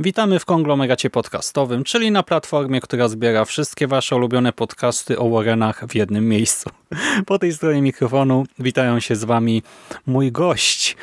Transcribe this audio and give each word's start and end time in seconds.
Witamy 0.00 0.38
w 0.38 0.44
konglomeracie 0.44 1.10
podcastowym, 1.10 1.84
czyli 1.84 2.10
na 2.10 2.22
platformie, 2.22 2.80
która 2.80 3.08
zbiera 3.08 3.44
wszystkie 3.44 3.86
wasze 3.86 4.16
ulubione 4.16 4.52
podcasty 4.52 5.18
o 5.18 5.30
Warrenach 5.30 5.86
w 5.86 5.94
jednym 5.94 6.28
miejscu. 6.28 6.70
Po 7.26 7.38
tej 7.38 7.52
stronie 7.52 7.82
mikrofonu 7.82 8.44
witają 8.58 9.00
się 9.00 9.16
z 9.16 9.24
wami 9.24 9.62
mój 10.06 10.32
gość, 10.32 10.96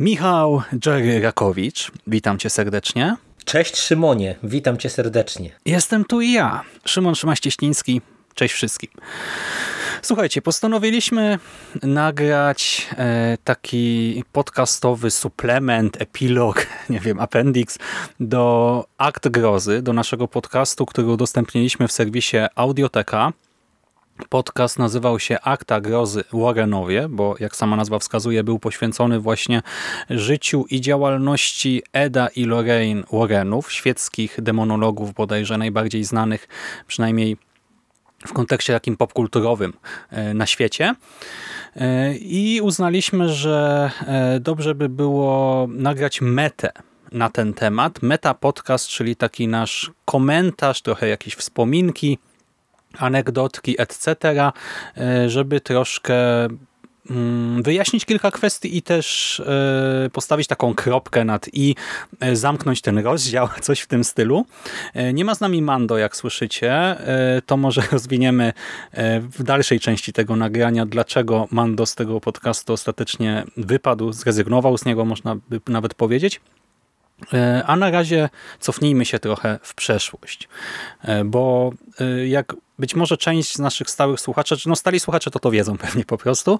Michał 0.00 0.62
Jerry 0.86 1.20
Rakowicz. 1.20 1.90
Witam 2.06 2.38
cię 2.38 2.50
serdecznie. 2.50 3.16
Cześć 3.44 3.76
Szymonie, 3.76 4.36
witam 4.42 4.76
cię 4.76 4.90
serdecznie. 4.90 5.50
Jestem 5.64 6.04
tu 6.04 6.20
i 6.20 6.32
ja, 6.32 6.62
Szymon 6.84 7.14
Szymaś-Cieśliński. 7.14 8.00
Cześć 8.34 8.54
wszystkim. 8.54 8.90
Słuchajcie, 10.02 10.42
postanowiliśmy 10.42 11.38
nagrać 11.82 12.88
e, 12.96 13.38
taki 13.44 14.24
podcastowy 14.32 15.10
suplement, 15.10 16.02
epilog, 16.02 16.66
nie 16.90 17.00
wiem, 17.00 17.20
appendix 17.20 17.78
do 18.20 18.84
Akt 18.98 19.28
Grozy, 19.28 19.82
do 19.82 19.92
naszego 19.92 20.28
podcastu, 20.28 20.86
który 20.86 21.06
udostępniliśmy 21.06 21.88
w 21.88 21.92
serwisie 21.92 22.36
Audioteka. 22.54 23.32
Podcast 24.28 24.78
nazywał 24.78 25.18
się 25.18 25.40
Akta 25.40 25.80
Grozy 25.80 26.24
Warrenowie, 26.32 27.08
bo 27.08 27.34
jak 27.40 27.56
sama 27.56 27.76
nazwa 27.76 27.98
wskazuje, 27.98 28.44
był 28.44 28.58
poświęcony 28.58 29.20
właśnie 29.20 29.62
życiu 30.10 30.64
i 30.70 30.80
działalności 30.80 31.82
Eda 31.92 32.28
i 32.28 32.44
Lorraine 32.44 33.02
Warrenów, 33.12 33.72
świeckich 33.72 34.42
demonologów 34.42 35.14
bodajże 35.14 35.58
najbardziej 35.58 36.04
znanych, 36.04 36.48
przynajmniej 36.86 37.36
w 38.28 38.32
kontekście 38.32 38.72
takim 38.72 38.96
popkulturowym 38.96 39.72
e, 40.10 40.34
na 40.34 40.46
świecie. 40.46 40.94
E, 41.76 42.14
I 42.14 42.60
uznaliśmy, 42.62 43.28
że 43.28 43.90
e, 44.06 44.40
dobrze 44.40 44.74
by 44.74 44.88
było 44.88 45.66
nagrać 45.70 46.20
metę 46.20 46.70
na 47.12 47.30
ten 47.30 47.54
temat. 47.54 48.02
Meta 48.02 48.34
podcast, 48.34 48.88
czyli 48.88 49.16
taki 49.16 49.48
nasz 49.48 49.90
komentarz, 50.04 50.82
trochę 50.82 51.08
jakieś 51.08 51.34
wspominki, 51.34 52.18
anegdotki, 52.98 53.80
etc., 53.80 54.16
żeby 55.26 55.60
troszkę 55.60 56.16
wyjaśnić 57.62 58.04
kilka 58.04 58.30
kwestii 58.30 58.76
i 58.76 58.82
też 58.82 59.42
postawić 60.12 60.46
taką 60.46 60.74
kropkę 60.74 61.24
nad 61.24 61.46
i 61.52 61.74
zamknąć 62.32 62.80
ten 62.80 62.98
rozdział, 62.98 63.48
coś 63.60 63.80
w 63.80 63.86
tym 63.86 64.04
stylu. 64.04 64.46
Nie 65.14 65.24
ma 65.24 65.34
z 65.34 65.40
nami 65.40 65.62
Mando, 65.62 65.98
jak 65.98 66.16
słyszycie. 66.16 66.96
To 67.46 67.56
może 67.56 67.82
rozwiniemy 67.92 68.52
w 69.20 69.42
dalszej 69.42 69.80
części 69.80 70.12
tego 70.12 70.36
nagrania, 70.36 70.86
dlaczego 70.86 71.48
Mando 71.50 71.86
z 71.86 71.94
tego 71.94 72.20
podcastu 72.20 72.72
ostatecznie 72.72 73.44
wypadł, 73.56 74.12
zrezygnował 74.12 74.78
z 74.78 74.84
niego, 74.84 75.04
można 75.04 75.36
by 75.48 75.60
nawet 75.68 75.94
powiedzieć. 75.94 76.40
A 77.66 77.76
na 77.76 77.90
razie 77.90 78.28
cofnijmy 78.60 79.04
się 79.04 79.18
trochę 79.18 79.58
w 79.62 79.74
przeszłość, 79.74 80.48
bo 81.24 81.72
jak 82.26 82.54
być 82.78 82.94
może 82.94 83.16
część 83.16 83.54
z 83.54 83.58
naszych 83.58 83.90
stałych 83.90 84.20
słuchaczy, 84.20 84.56
no 84.66 84.76
stali 84.76 85.00
słuchacze 85.00 85.30
to 85.30 85.38
to 85.38 85.50
wiedzą 85.50 85.78
pewnie 85.86 86.04
po 86.04 86.18
prostu, 86.18 86.58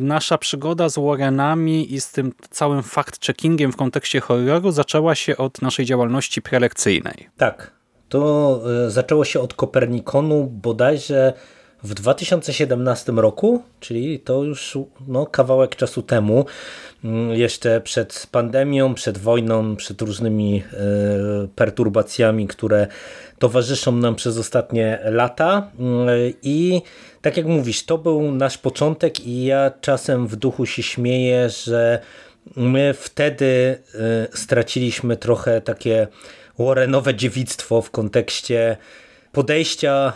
nasza 0.00 0.38
przygoda 0.38 0.88
z 0.88 0.98
Warrenami 0.98 1.94
i 1.94 2.00
z 2.00 2.10
tym 2.10 2.32
całym 2.50 2.80
fact-checkingiem 2.80 3.72
w 3.72 3.76
kontekście 3.76 4.20
horroru 4.20 4.70
zaczęła 4.70 5.14
się 5.14 5.36
od 5.36 5.62
naszej 5.62 5.86
działalności 5.86 6.42
prelekcyjnej. 6.42 7.28
Tak, 7.36 7.70
to 8.08 8.62
zaczęło 8.88 9.24
się 9.24 9.40
od 9.40 9.54
Kopernikonu 9.54 10.46
bodajże 10.46 11.32
w 11.84 11.94
2017 11.94 13.12
roku, 13.12 13.62
czyli 13.80 14.18
to 14.18 14.42
już 14.42 14.78
no, 15.08 15.26
kawałek 15.26 15.76
czasu 15.76 16.02
temu, 16.02 16.44
jeszcze 17.32 17.80
przed 17.80 18.26
pandemią, 18.30 18.94
przed 18.94 19.18
wojną, 19.18 19.76
przed 19.76 20.02
różnymi 20.02 20.62
perturbacjami, 21.54 22.46
które 22.46 22.86
towarzyszą 23.38 23.92
nam 23.92 24.14
przez 24.14 24.38
ostatnie 24.38 24.98
lata. 25.04 25.70
I 26.42 26.82
tak 27.22 27.36
jak 27.36 27.46
mówisz, 27.46 27.84
to 27.84 27.98
był 27.98 28.32
nasz 28.32 28.58
początek 28.58 29.26
i 29.26 29.44
ja 29.44 29.70
czasem 29.80 30.26
w 30.26 30.36
duchu 30.36 30.66
się 30.66 30.82
śmieję, 30.82 31.50
że 31.50 32.00
my 32.56 32.94
wtedy 32.98 33.78
straciliśmy 34.34 35.16
trochę 35.16 35.60
takie 35.60 36.06
Warrenowe 36.58 37.14
dziewictwo 37.14 37.82
w 37.82 37.90
kontekście 37.90 38.76
podejścia 39.34 40.12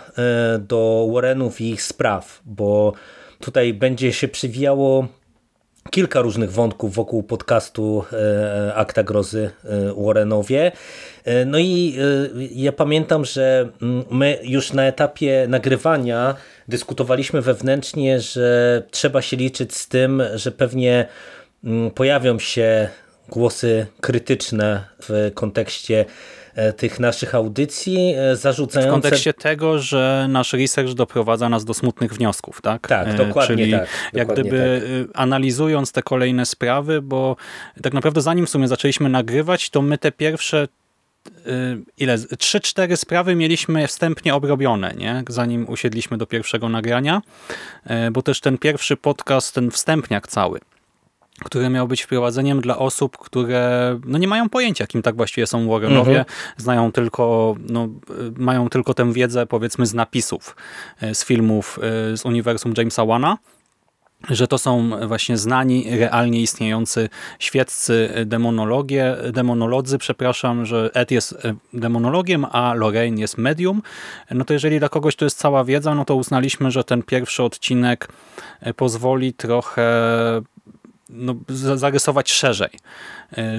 do 0.59 1.09
Warrenów 1.13 1.61
i 1.61 1.71
ich 1.71 1.83
spraw, 1.83 2.43
bo 2.45 2.93
tutaj 3.41 3.75
będzie 3.75 4.13
się 4.13 4.29
przywijało 4.29 5.09
kilka 5.91 6.21
różnych 6.21 6.53
wątków 6.53 6.95
wokół 6.95 7.23
podcastu 7.23 8.05
Akta 8.75 9.03
Grozy 9.03 9.51
Warrenowie. 9.97 10.73
No 11.47 11.59
i 11.59 11.99
ja 12.55 12.73
pamiętam, 12.73 13.25
że 13.25 13.69
my 14.11 14.39
już 14.43 14.73
na 14.73 14.85
etapie 14.85 15.47
nagrywania 15.49 16.35
dyskutowaliśmy 16.69 17.43
wewnętrznie, 17.43 18.21
że 18.21 18.83
trzeba 18.91 19.23
się 19.23 19.37
liczyć 19.37 19.77
z 19.77 19.89
tym, 19.89 20.23
że 20.35 20.53
pewnie 20.53 21.07
pojawią 21.95 22.39
się 22.39 22.89
głosy 23.29 23.87
krytyczne 24.01 24.85
w 25.03 25.31
kontekście 25.35 26.05
tych 26.77 27.01
naszych 27.01 27.35
audycji, 27.35 28.15
zarzucające... 28.35 28.91
W 28.91 28.93
kontekście 28.93 29.35
tego, 29.35 29.79
że 29.79 30.27
nasz 30.29 30.53
research 30.53 30.93
doprowadza 30.93 31.49
nas 31.49 31.65
do 31.65 31.75
smutnych 31.75 32.15
wniosków, 32.15 32.61
tak? 32.61 32.89
Tak, 32.89 33.15
dokładnie 33.17 33.57
Czyli 33.57 33.73
tak. 33.73 33.89
jak 34.13 34.29
dokładnie 34.29 34.51
gdyby 34.51 34.83
tak. 35.07 35.21
analizując 35.21 35.93
te 35.93 36.03
kolejne 36.03 36.47
sprawy, 36.47 37.03
bo 37.03 37.37
tak 37.83 37.95
naprawdę 37.95 38.21
zanim 38.21 38.47
w 38.47 38.51
sumie 38.51 38.69
zaczęliśmy 38.69 39.09
nagrywać, 39.09 39.71
to 39.71 39.83
my 39.83 39.99
te 39.99 40.13
pierwsze 40.13 40.69
ile? 41.99 42.19
Trzy, 42.39 42.61
cztery 42.61 42.97
sprawy 42.97 43.35
mieliśmy 43.35 43.87
wstępnie 43.87 44.35
obrobione, 44.35 44.95
nie? 44.95 45.23
zanim 45.29 45.69
usiedliśmy 45.69 46.19
do 46.19 46.27
pierwszego 46.27 46.69
nagrania, 46.69 47.23
bo 48.13 48.23
też 48.23 48.41
ten 48.41 48.59
pierwszy 48.59 48.97
podcast, 48.97 49.55
ten 49.55 49.71
wstępniak 49.71 50.29
cały, 50.29 50.61
który 51.45 51.69
miał 51.69 51.89
być 51.89 52.03
wprowadzeniem 52.03 52.61
dla 52.61 52.79
osób, 52.79 53.19
które 53.19 53.99
no 54.07 54.19
nie 54.19 54.29
mają 54.29 54.49
pojęcia, 54.49 54.87
kim 54.87 55.03
tak 55.03 55.17
właściwie 55.17 55.47
są 55.47 55.69
Warrenowie, 55.69 56.19
Mhm. 56.19 56.25
znają 56.57 56.93
tylko, 56.93 57.55
no, 57.69 57.89
mają 58.37 58.69
tylko 58.69 58.95
tę 58.95 59.13
wiedzę 59.13 59.47
powiedzmy 59.47 59.87
z 59.87 59.95
napisów, 59.95 60.57
z 61.13 61.25
filmów 61.25 61.79
z 62.15 62.25
uniwersum 62.25 62.75
Jamesa 62.77 63.05
Wana, 63.05 63.39
że 64.31 64.49
to 64.49 64.59
są 64.59 64.91
właśnie 65.09 65.37
znani, 65.37 65.99
realnie 65.99 66.41
istniejący 66.41 67.09
świeccy 67.39 68.11
demonologie, 68.27 69.17
demonolodzy, 69.33 69.99
przepraszam, 69.99 70.67
że 70.67 70.91
Ed 70.95 71.11
jest 71.11 71.39
demonologiem, 71.73 72.47
a 72.53 72.75
Lorraine 72.75 73.19
jest 73.19 73.39
medium, 73.39 73.83
no 74.31 74.45
to 74.45 74.53
jeżeli 74.53 74.79
dla 74.79 74.89
kogoś 74.89 75.17
to 75.17 75.25
jest 75.25 75.39
cała 75.39 75.65
wiedza, 75.65 75.95
no 75.95 76.05
to 76.05 76.15
uznaliśmy, 76.15 76.71
że 76.71 76.85
ten 76.85 77.03
pierwszy 77.03 77.43
odcinek 77.43 78.09
pozwoli 78.77 79.33
trochę 79.33 79.83
no, 81.09 81.35
zarysować 81.49 82.31
szerzej 82.31 82.71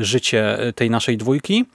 życie 0.01 0.57
tej 0.75 0.89
naszej 0.89 1.17
dwójki. 1.17 1.65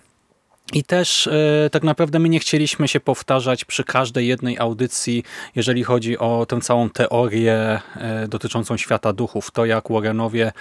I 0.72 0.84
też 0.84 1.26
e, 1.26 1.70
tak 1.72 1.82
naprawdę 1.82 2.18
my 2.18 2.28
nie 2.28 2.40
chcieliśmy 2.40 2.88
się 2.88 3.00
powtarzać 3.00 3.64
przy 3.64 3.84
każdej 3.84 4.26
jednej 4.26 4.58
audycji, 4.58 5.24
jeżeli 5.54 5.84
chodzi 5.84 6.18
o 6.18 6.46
tę 6.46 6.60
całą 6.60 6.90
teorię 6.90 7.80
e, 7.96 8.28
dotyczącą 8.28 8.76
świata 8.76 9.12
duchów, 9.12 9.50
to 9.50 9.64
jak 9.64 9.84
Warrenowie 9.90 10.52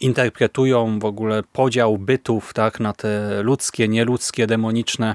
interpretują 0.00 0.98
w 0.98 1.04
ogóle 1.04 1.42
podział 1.52 1.98
bytów 1.98 2.52
tak, 2.54 2.80
na 2.80 2.92
te 2.92 3.42
ludzkie, 3.42 3.88
nieludzkie, 3.88 4.46
demoniczne 4.46 5.14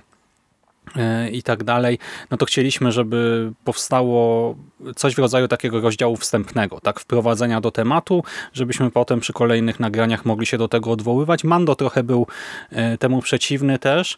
i 1.32 1.44
tak 1.44 1.64
dalej, 1.64 2.00
no 2.32 2.38
to 2.38 2.46
chcieliśmy, 2.46 2.92
żeby 2.92 3.52
powstało 3.64 4.56
coś 4.96 5.16
w 5.16 5.20
rodzaju 5.20 5.48
takiego 5.48 5.82
rozdziału 5.82 6.18
wstępnego, 6.18 6.80
tak, 6.80 7.00
wprowadzenia 7.00 7.62
do 7.62 7.72
tematu, 7.72 8.24
żebyśmy 8.54 8.92
potem 8.92 9.20
przy 9.20 9.34
kolejnych 9.34 9.80
nagraniach 9.80 10.26
mogli 10.26 10.46
się 10.46 10.58
do 10.58 10.68
tego 10.68 10.92
odwoływać. 10.92 11.44
Mando 11.44 11.76
trochę 11.76 12.04
był 12.04 12.28
temu 13.00 13.22
przeciwny 13.22 13.80
też, 13.80 14.18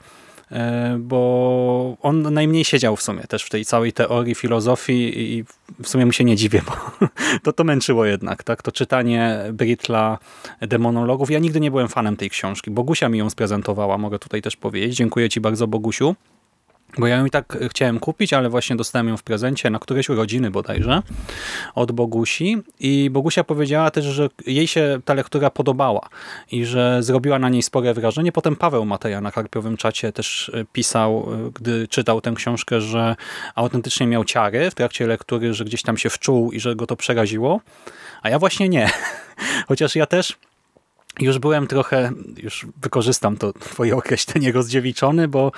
bo 0.99 1.97
on 2.01 2.33
najmniej 2.33 2.65
siedział 2.65 2.95
w 2.95 3.01
sumie 3.01 3.21
też 3.21 3.43
w 3.43 3.49
tej 3.49 3.65
całej 3.65 3.93
teorii, 3.93 4.35
filozofii 4.35 5.21
i 5.21 5.43
w 5.83 5.89
sumie 5.89 6.05
mu 6.05 6.11
się 6.11 6.23
nie 6.23 6.35
dziwię, 6.35 6.61
bo 6.65 7.07
to 7.43 7.53
to 7.53 7.63
męczyło 7.63 8.05
jednak, 8.05 8.43
tak, 8.43 8.61
to 8.61 8.71
czytanie 8.71 9.37
Britla 9.53 10.17
demonologów. 10.61 11.31
Ja 11.31 11.39
nigdy 11.39 11.59
nie 11.59 11.71
byłem 11.71 11.87
fanem 11.87 12.17
tej 12.17 12.29
książki. 12.29 12.71
Bogusia 12.71 13.09
mi 13.09 13.19
ją 13.19 13.29
sprezentowała, 13.29 13.97
mogę 13.97 14.19
tutaj 14.19 14.41
też 14.41 14.55
powiedzieć. 14.55 14.95
Dziękuję 14.95 15.29
Ci 15.29 15.41
bardzo, 15.41 15.67
Bogusiu. 15.67 16.15
Bo 16.97 17.07
ja 17.07 17.17
ją 17.17 17.25
i 17.25 17.29
tak 17.29 17.57
chciałem 17.69 17.99
kupić, 17.99 18.33
ale 18.33 18.49
właśnie 18.49 18.75
dostałem 18.75 19.07
ją 19.07 19.17
w 19.17 19.23
prezencie 19.23 19.69
na 19.69 19.79
któreś 19.79 20.09
urodziny 20.09 20.51
bodajże 20.51 21.01
od 21.75 21.91
Bogusi 21.91 22.57
i 22.79 23.09
Bogusia 23.09 23.43
powiedziała 23.43 23.91
też, 23.91 24.05
że 24.05 24.29
jej 24.45 24.67
się 24.67 24.99
ta 25.05 25.13
lektura 25.13 25.49
podobała 25.49 26.09
i 26.51 26.65
że 26.65 27.03
zrobiła 27.03 27.39
na 27.39 27.49
niej 27.49 27.61
spore 27.61 27.93
wrażenie. 27.93 28.31
Potem 28.31 28.55
Paweł 28.55 28.85
Mateja 28.85 29.21
na 29.21 29.31
karpiowym 29.31 29.77
czacie 29.77 30.11
też 30.11 30.51
e, 30.53 30.65
pisał, 30.73 31.27
e, 31.33 31.51
gdy 31.53 31.87
czytał 31.87 32.21
tę 32.21 32.33
książkę, 32.35 32.81
że 32.81 33.15
autentycznie 33.55 34.07
miał 34.07 34.25
ciary 34.25 34.71
w 34.71 34.75
trakcie 34.75 35.07
lektury, 35.07 35.53
że 35.53 35.65
gdzieś 35.65 35.81
tam 35.81 35.97
się 35.97 36.09
wczuł 36.09 36.51
i 36.51 36.59
że 36.59 36.75
go 36.75 36.87
to 36.87 36.95
przeraziło, 36.95 37.61
a 38.21 38.29
ja 38.29 38.39
właśnie 38.39 38.69
nie. 38.69 38.89
Chociaż 39.67 39.95
ja 39.95 40.05
też 40.05 40.37
już 41.21 41.39
byłem 41.39 41.67
trochę, 41.67 42.11
już 42.43 42.67
wykorzystam 42.81 43.37
to 43.37 43.53
twoje 43.53 43.95
określenie 43.97 44.51
rozdziewiczony, 44.51 45.27
bo 45.27 45.51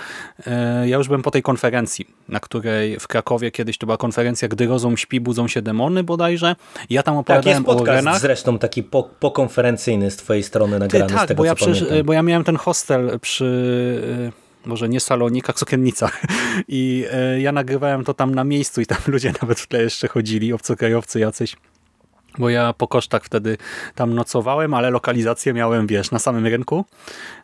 e, 0.48 0.90
ja 0.90 0.98
już 0.98 1.08
byłem 1.08 1.22
po 1.22 1.32
tej 1.32 1.42
konferencji, 1.42 2.08
na 2.30 2.40
której 2.40 3.00
w 3.00 3.08
Krakowie 3.08 3.52
kiedyś 3.52 3.78
to 3.78 3.86
była 3.86 3.98
konferencja 3.98 4.48
Gdy 4.48 4.68
rozum 4.68 4.98
śpi, 4.98 5.20
budzą 5.20 5.48
się 5.48 5.62
demony 5.62 6.04
bodajże. 6.04 6.56
Ja 6.90 7.04
tam 7.04 7.18
opowiadałem 7.18 7.64
tak, 7.64 7.76
jest 7.76 7.82
o 7.82 7.86
Renach. 7.86 8.20
zresztą 8.20 8.60
taki 8.60 8.84
po, 8.84 9.04
pokonferencyjny 9.04 10.12
z 10.12 10.18
twojej 10.18 10.44
strony 10.44 10.80
nagrany 10.80 11.08
Ty, 11.08 11.14
tak, 11.14 11.26
z 11.26 11.28
tego, 11.28 11.38
bo 11.38 11.46
ja, 11.46 11.56
pamiętam. 11.56 11.88
bo 12.06 12.14
ja 12.14 12.24
miałem 12.24 12.44
ten 12.44 12.56
hostel 12.56 13.20
przy 13.20 14.32
e, 14.38 14.52
może 14.66 14.90
nie 14.90 15.00
salonikach, 15.00 15.60
sukiennicach. 15.60 16.22
I 16.68 17.06
e, 17.12 17.42
ja 17.42 17.52
nagrywałem 17.52 18.04
to 18.04 18.14
tam 18.14 18.36
na 18.36 18.44
miejscu 18.44 18.82
i 18.82 18.86
tam 18.86 18.98
ludzie 19.08 19.34
nawet 19.42 19.60
w 19.60 19.68
tle 19.68 19.84
jeszcze 19.84 20.08
chodzili, 20.08 20.54
obcokrajowcy 20.54 21.20
jacyś 21.20 21.56
bo 22.38 22.50
ja 22.50 22.74
po 22.74 22.88
kosztach 22.88 23.24
wtedy 23.24 23.58
tam 23.96 24.14
nocowałem, 24.14 24.74
ale 24.74 24.90
lokalizację 24.90 25.54
miałem, 25.54 25.88
wiesz, 25.88 26.12
na 26.12 26.20
samym 26.20 26.48
rynku, 26.48 26.86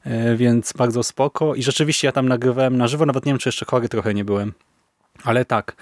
e, 0.03 0.35
więc 0.35 0.73
bardzo 0.73 1.03
spoko. 1.03 1.55
I 1.55 1.63
rzeczywiście 1.63 2.07
ja 2.07 2.11
tam 2.11 2.27
nagrywałem 2.27 2.77
na 2.77 2.87
żywo, 2.87 3.05
nawet 3.05 3.25
nie 3.25 3.31
wiem, 3.31 3.39
czy 3.39 3.49
jeszcze 3.49 3.65
chory 3.65 3.89
trochę 3.89 4.13
nie 4.13 4.25
byłem, 4.25 4.53
ale 5.23 5.45
tak. 5.45 5.75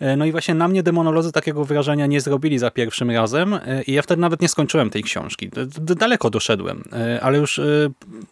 E, 0.00 0.16
no 0.16 0.24
i 0.24 0.32
właśnie 0.32 0.54
na 0.54 0.68
mnie 0.68 0.82
demonolodzy 0.82 1.32
takiego 1.32 1.64
wrażenia 1.64 2.06
nie 2.06 2.20
zrobili 2.20 2.58
za 2.58 2.70
pierwszym 2.70 3.10
razem 3.10 3.54
e, 3.54 3.82
i 3.82 3.92
ja 3.92 4.02
wtedy 4.02 4.20
nawet 4.20 4.42
nie 4.42 4.48
skończyłem 4.48 4.90
tej 4.90 5.02
książki. 5.02 5.50
Daleko 5.80 6.30
doszedłem, 6.30 6.84
e, 6.92 7.20
ale 7.22 7.38
już 7.38 7.60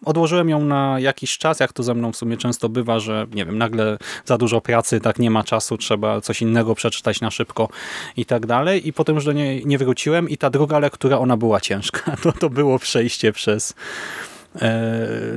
odłożyłem 0.05 0.49
ją 0.49 0.65
na 0.65 0.99
jakiś 0.99 1.37
czas, 1.37 1.59
jak 1.59 1.73
to 1.73 1.83
ze 1.83 1.93
mną 1.93 2.11
w 2.11 2.15
sumie 2.15 2.37
często 2.37 2.69
bywa, 2.69 2.99
że 2.99 3.27
nie 3.33 3.45
wiem, 3.45 3.57
nagle 3.57 3.97
za 4.25 4.37
dużo 4.37 4.61
pracy, 4.61 4.99
tak 4.99 5.19
nie 5.19 5.31
ma 5.31 5.43
czasu, 5.43 5.77
trzeba 5.77 6.21
coś 6.21 6.41
innego 6.41 6.75
przeczytać 6.75 7.21
na 7.21 7.31
szybko 7.31 7.69
i 8.17 8.25
tak 8.25 8.45
dalej 8.45 8.87
i 8.87 8.93
potem 8.93 9.15
już 9.15 9.25
do 9.25 9.31
niej 9.31 9.65
nie 9.65 9.77
wróciłem 9.77 10.29
i 10.29 10.37
ta 10.37 10.49
druga 10.49 10.79
lektura, 10.79 11.17
ona 11.17 11.37
była 11.37 11.61
ciężka. 11.61 11.99
To, 12.23 12.31
to 12.31 12.49
było 12.49 12.79
przejście 12.79 13.33
przez 13.33 13.75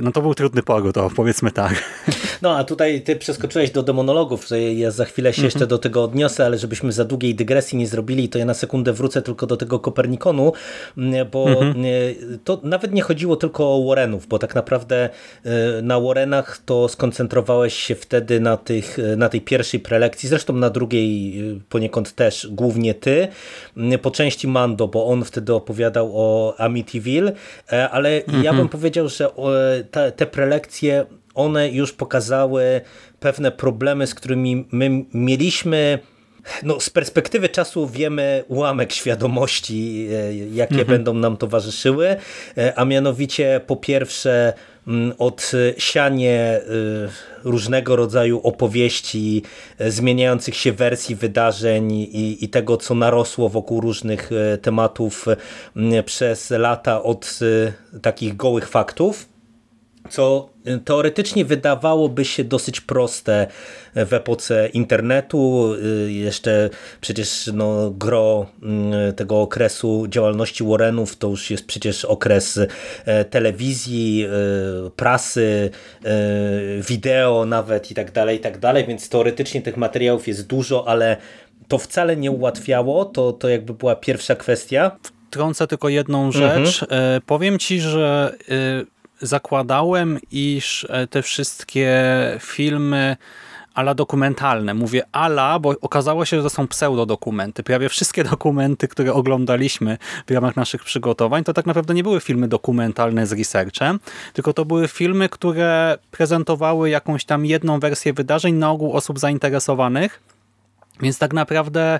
no 0.01 0.11
to 0.11 0.21
był 0.21 0.33
trudny 0.33 0.63
poród, 0.63 0.95
to 0.95 1.09
powiedzmy 1.15 1.51
tak. 1.51 1.83
No 2.41 2.57
a 2.57 2.63
tutaj 2.63 3.01
ty 3.01 3.15
przeskoczyłeś 3.15 3.71
do 3.71 3.83
demonologów, 3.83 4.47
że 4.47 4.61
ja 4.61 4.91
za 4.91 5.05
chwilę 5.05 5.33
się 5.33 5.41
mm 5.41 5.41
-hmm. 5.41 5.53
jeszcze 5.53 5.67
do 5.67 5.77
tego 5.77 6.03
odniosę, 6.03 6.45
ale 6.45 6.57
żebyśmy 6.57 6.91
za 6.91 7.05
długiej 7.05 7.35
dygresji 7.35 7.77
nie 7.77 7.87
zrobili, 7.87 8.29
to 8.29 8.39
ja 8.39 8.45
na 8.45 8.53
sekundę 8.53 8.93
wrócę 8.93 9.21
tylko 9.21 9.47
do 9.47 9.57
tego 9.57 9.79
Kopernikonu, 9.79 10.53
bo 11.31 11.47
mm 11.47 11.73
-hmm. 11.73 11.87
to 12.43 12.59
nawet 12.63 12.93
nie 12.93 13.01
chodziło 13.01 13.35
tylko 13.35 13.75
o 13.75 13.85
Warrenów, 13.87 14.27
bo 14.27 14.39
tak 14.39 14.55
naprawdę 14.55 15.09
e, 15.43 15.81
na 15.81 15.99
Warrenach 15.99 16.57
to 16.65 16.87
skoncentrowałeś 16.87 17.73
się 17.73 17.95
wtedy 17.95 18.39
na, 18.39 18.57
tych, 18.57 18.97
na 19.17 19.29
tej 19.29 19.41
pierwszej 19.41 19.79
prelekcji, 19.79 20.29
zresztą 20.29 20.53
na 20.53 20.69
drugiej 20.69 21.33
poniekąd 21.69 22.15
też 22.15 22.47
głównie 22.51 22.93
ty, 22.93 23.27
po 24.01 24.11
części 24.11 24.47
Mando, 24.47 24.87
bo 24.87 25.05
on 25.05 25.25
wtedy 25.25 25.53
opowiadał 25.53 26.11
o 26.13 26.55
Amityville, 26.57 27.31
ale 27.91 28.09
mm 28.09 28.21
-hmm. 28.21 28.33
ja 28.33 28.49
mhm. 28.49 28.57
bym 28.57 28.69
powiedział, 28.69 29.02
powiedział, 29.03 29.09
że 29.09 29.83
te, 29.91 30.11
te 30.11 30.25
prelekcje, 30.25 31.05
one 31.35 31.69
już 31.69 31.93
pokazały 31.93 32.81
pewne 33.19 33.51
problemy, 33.51 34.07
z 34.07 34.15
którymi 34.15 34.67
my 34.71 35.05
mieliśmy 35.13 35.99
no, 36.63 36.79
z 36.79 36.89
perspektywy 36.89 37.49
czasu 37.49 37.87
wiemy 37.87 38.43
ułamek 38.47 38.93
świadomości, 38.93 40.07
e, 40.11 40.35
jakie 40.35 40.71
mhm. 40.71 40.87
będą 40.87 41.13
nam 41.13 41.37
towarzyszyły, 41.37 42.15
e, 42.57 42.73
a 42.75 42.85
mianowicie 42.85 43.61
po 43.67 43.75
pierwsze 43.75 44.53
mm, 44.87 45.13
od 45.17 45.51
sianie 45.77 46.39
e, 46.39 46.61
różnego 47.43 47.95
rodzaju 47.95 48.41
opowieści, 48.43 49.43
zmieniających 49.79 50.55
się 50.55 50.71
wersji 50.71 51.15
wydarzeń 51.15 51.91
i, 51.91 52.45
i 52.45 52.49
tego, 52.49 52.77
co 52.77 52.95
narosło 52.95 53.49
wokół 53.49 53.81
różnych 53.81 54.29
tematów 54.61 55.25
przez 56.05 56.49
lata 56.49 57.03
od 57.03 57.39
takich 58.01 58.35
gołych 58.35 58.69
faktów, 58.69 59.32
co 60.09 60.49
teoretycznie 60.85 61.45
wydawałoby 61.45 62.25
się 62.25 62.43
dosyć 62.43 62.81
proste 62.81 63.47
w 63.95 64.13
epoce 64.13 64.67
internetu. 64.67 65.73
Jeszcze 66.07 66.69
przecież 67.01 67.49
no, 67.53 67.91
gro 67.91 68.45
mm, 68.63 69.13
tego 69.13 69.41
okresu 69.41 70.07
działalności 70.07 70.63
Warrenów 70.63 71.15
to 71.15 71.27
już 71.27 71.51
jest 71.51 71.65
przecież 71.67 72.05
okres 72.05 72.59
e, 73.05 73.25
telewizji, 73.25 74.25
e, 74.25 74.89
prasy, 74.89 75.69
e, 76.05 76.09
wideo 76.81 77.45
nawet 77.45 77.91
i 77.91 77.95
tak 77.95 78.11
dalej, 78.11 78.37
i 78.37 78.39
tak 78.39 78.59
dalej, 78.59 78.85
więc 78.87 79.09
teoretycznie 79.09 79.61
tych 79.61 79.77
materiałów 79.77 80.27
jest 80.27 80.47
dużo, 80.47 80.87
ale 80.87 81.17
to 81.67 81.77
wcale 81.77 82.17
nie 82.17 82.31
ułatwiało, 82.31 83.05
to, 83.05 83.33
to 83.33 83.49
jakby 83.49 83.73
była 83.73 83.95
pierwsza 83.95 84.35
kwestia. 84.35 84.91
Wtrącę 85.27 85.67
tylko 85.67 85.89
jedną 85.89 86.31
rzecz. 86.31 86.83
Mhm. 86.83 87.21
Powiem 87.25 87.59
ci, 87.59 87.81
że 87.81 88.35
zakładałem, 89.23 90.19
iż 90.31 90.87
e, 90.89 91.07
te 91.07 91.21
wszystkie 91.21 92.01
filmy 92.39 93.17
ala 93.73 93.95
dokumentalne. 93.95 94.73
Mówię 94.73 95.03
ala, 95.11 95.59
bo 95.59 95.75
okazało 95.81 96.25
się, 96.25 96.37
że 96.37 96.43
to 96.43 96.49
są 96.49 96.67
pseudodokumenty. 96.67 97.63
Prawie 97.63 97.89
wszystkie 97.89 98.23
dokumenty, 98.33 98.87
które 98.87 99.13
oglądaliśmy 99.13 99.97
w 100.27 100.31
ramach 100.31 100.55
naszych 100.55 100.83
przygotowań, 100.83 101.43
to 101.43 101.53
tak 101.53 101.65
naprawdę 101.65 101.93
nie 101.93 102.03
były 102.03 102.21
filmy 102.21 102.47
dokumentalne 102.47 103.27
z 103.27 103.31
researchem, 103.31 103.99
tylko 104.33 104.53
to 104.53 104.65
były 104.65 104.87
filmy, 104.87 105.29
które 105.29 105.97
prezentowały 106.11 106.89
jakąś 106.89 107.25
tam 107.25 107.45
jedną 107.45 107.79
wersję 107.79 108.13
wydarzeń 108.13 108.55
na 108.55 108.71
ogół 108.71 108.93
osób 108.93 109.19
zainteresowanych. 109.19 110.21
Więc 111.01 111.19
tak 111.19 111.33
naprawdę 111.33 111.99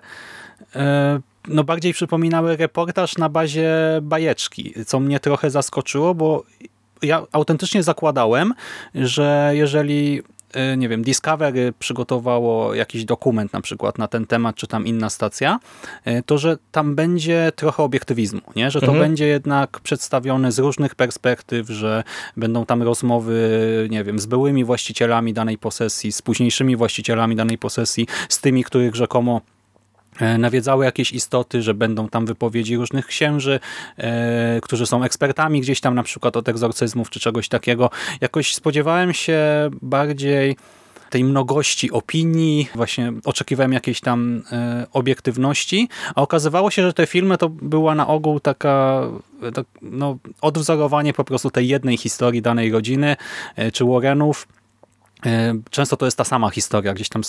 e, 0.76 1.20
no 1.48 1.64
bardziej 1.64 1.94
przypominały 1.94 2.58
reportaż 2.58 3.18
na 3.18 3.30
bazie 3.30 3.72
bajeczki, 4.02 4.74
co 4.86 5.00
mnie 5.00 5.20
trochę 5.20 5.50
zaskoczyło, 5.50 6.16
bo 6.16 6.44
ja 7.04 7.24
autentycznie 7.32 7.84
zakładałem, 7.84 8.54
że 8.96 9.52
jeżeli 9.54 10.22
y, 10.74 10.78
nie 10.78 10.90
wiem, 10.90 11.04
Discovery 11.04 11.74
przygotowało 11.80 12.74
jakiś 12.74 13.06
dokument 13.06 13.54
na 13.54 13.62
przykład 13.62 13.98
na 13.98 14.08
ten 14.08 14.26
temat, 14.26 14.56
czy 14.56 14.68
tam 14.68 14.86
inna 14.86 15.10
stacja, 15.10 15.60
y, 16.08 16.24
to 16.26 16.38
że 16.38 16.58
tam 16.72 16.96
będzie 16.96 17.52
trochę 17.56 17.84
obiektywizmu, 17.84 18.42
nie? 18.56 18.72
że 18.72 18.80
to 18.80 18.88
mhm. 18.88 19.04
będzie 19.04 19.28
jednak 19.28 19.80
przedstawione 19.80 20.52
z 20.52 20.60
różnych 20.60 20.96
perspektyw, 20.96 21.70
że 21.70 22.04
będą 22.38 22.66
tam 22.66 22.84
rozmowy, 22.84 23.88
nie 23.92 24.04
wiem, 24.04 24.20
z 24.20 24.26
byłymi 24.26 24.66
właścicielami 24.66 25.34
danej 25.34 25.58
posesji, 25.58 26.12
z 26.12 26.22
późniejszymi 26.22 26.76
właścicielami 26.76 27.36
danej 27.36 27.58
posesji, 27.58 28.08
z 28.30 28.40
tymi, 28.40 28.64
których 28.64 28.96
rzekomo 28.96 29.42
nawiedzały 30.38 30.86
jakieś 30.86 31.12
istoty, 31.12 31.62
że 31.62 31.74
będą 31.74 32.10
tam 32.10 32.26
wypowiedzi 32.26 32.78
różnych 32.78 33.08
księży, 33.08 33.60
e, 33.98 34.60
którzy 34.62 34.86
są 34.86 35.04
ekspertami 35.04 35.62
gdzieś 35.62 35.82
tam 35.82 35.96
na 35.96 36.04
przykład 36.04 36.38
od 36.38 36.50
egzorcyzmów 36.50 37.10
czy 37.10 37.20
czegoś 37.20 37.48
takiego. 37.48 37.90
Jakoś 38.22 38.56
spodziewałem 38.56 39.14
się 39.14 39.40
bardziej 39.82 40.56
tej 41.14 41.24
mnogości 41.24 41.92
opinii, 41.92 42.70
właśnie 42.76 43.14
oczekiwałem 43.26 43.74
jakiejś 43.74 44.02
tam 44.02 44.44
e, 44.52 44.88
obiektywności, 44.94 45.90
a 46.16 46.22
okazywało 46.22 46.72
się, 46.72 46.82
że 46.82 46.94
te 46.94 47.08
filmy 47.08 47.38
to 47.38 47.50
była 47.50 47.96
na 47.96 48.08
ogół 48.08 48.40
taka 48.40 49.04
tak, 49.54 49.66
no, 49.82 50.18
odwzorowanie 50.42 51.14
po 51.14 51.24
prostu 51.24 51.50
tej 51.50 51.68
jednej 51.68 51.98
historii 51.98 52.42
danej 52.42 52.72
rodziny, 52.72 53.16
e, 53.56 53.72
czy 53.72 53.86
Warrenów, 53.86 54.48
e, 55.26 55.54
Często 55.70 55.98
to 55.98 56.06
jest 56.06 56.18
ta 56.18 56.24
sama 56.24 56.50
historia, 56.50 56.94
gdzieś 56.94 57.10
tam 57.10 57.22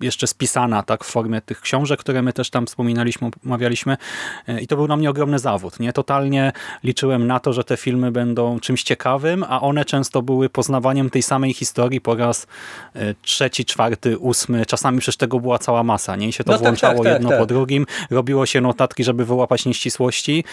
jeszcze 0.00 0.26
spisana 0.26 0.82
tak 0.82 1.04
w 1.04 1.10
formie 1.10 1.40
tych 1.40 1.60
książek, 1.60 2.00
które 2.00 2.22
my 2.22 2.32
też 2.32 2.50
tam 2.50 2.66
wspominaliśmy, 2.66 3.30
omawialiśmy 3.46 3.96
e, 4.48 4.60
i 4.60 4.66
to 4.66 4.76
był 4.76 4.88
na 4.88 4.96
mnie 4.96 5.10
ogromny 5.10 5.38
zawód. 5.38 5.80
Nie 5.80 5.92
Totalnie 5.92 6.52
liczyłem 6.84 7.26
na 7.26 7.40
to, 7.40 7.52
że 7.52 7.64
te 7.64 7.76
filmy 7.76 8.12
będą 8.12 8.60
czymś 8.60 8.82
ciekawym, 8.82 9.44
a 9.48 9.60
one 9.60 9.84
często 9.84 10.22
były 10.22 10.48
poznawaniem 10.48 11.10
tej 11.10 11.22
samej 11.22 11.54
historii 11.54 12.00
po 12.00 12.14
raz 12.14 12.46
e, 12.94 13.14
trzeci, 13.22 13.64
czwarty, 13.64 14.18
ósmy, 14.18 14.66
czasami 14.66 14.98
przecież 14.98 15.16
tego 15.16 15.40
była 15.40 15.58
cała 15.58 15.82
masa, 15.82 16.16
nie? 16.16 16.28
I 16.28 16.32
się 16.32 16.44
to 16.44 16.52
no 16.52 16.58
włączało 16.58 16.94
tak, 16.94 17.04
tak, 17.04 17.12
jedno 17.12 17.28
tak, 17.28 17.38
po 17.38 17.46
drugim, 17.46 17.86
robiło 18.10 18.46
się 18.46 18.60
notatki, 18.60 19.04
żeby 19.04 19.24
wyłapać 19.24 19.66
nieścisłości, 19.66 20.44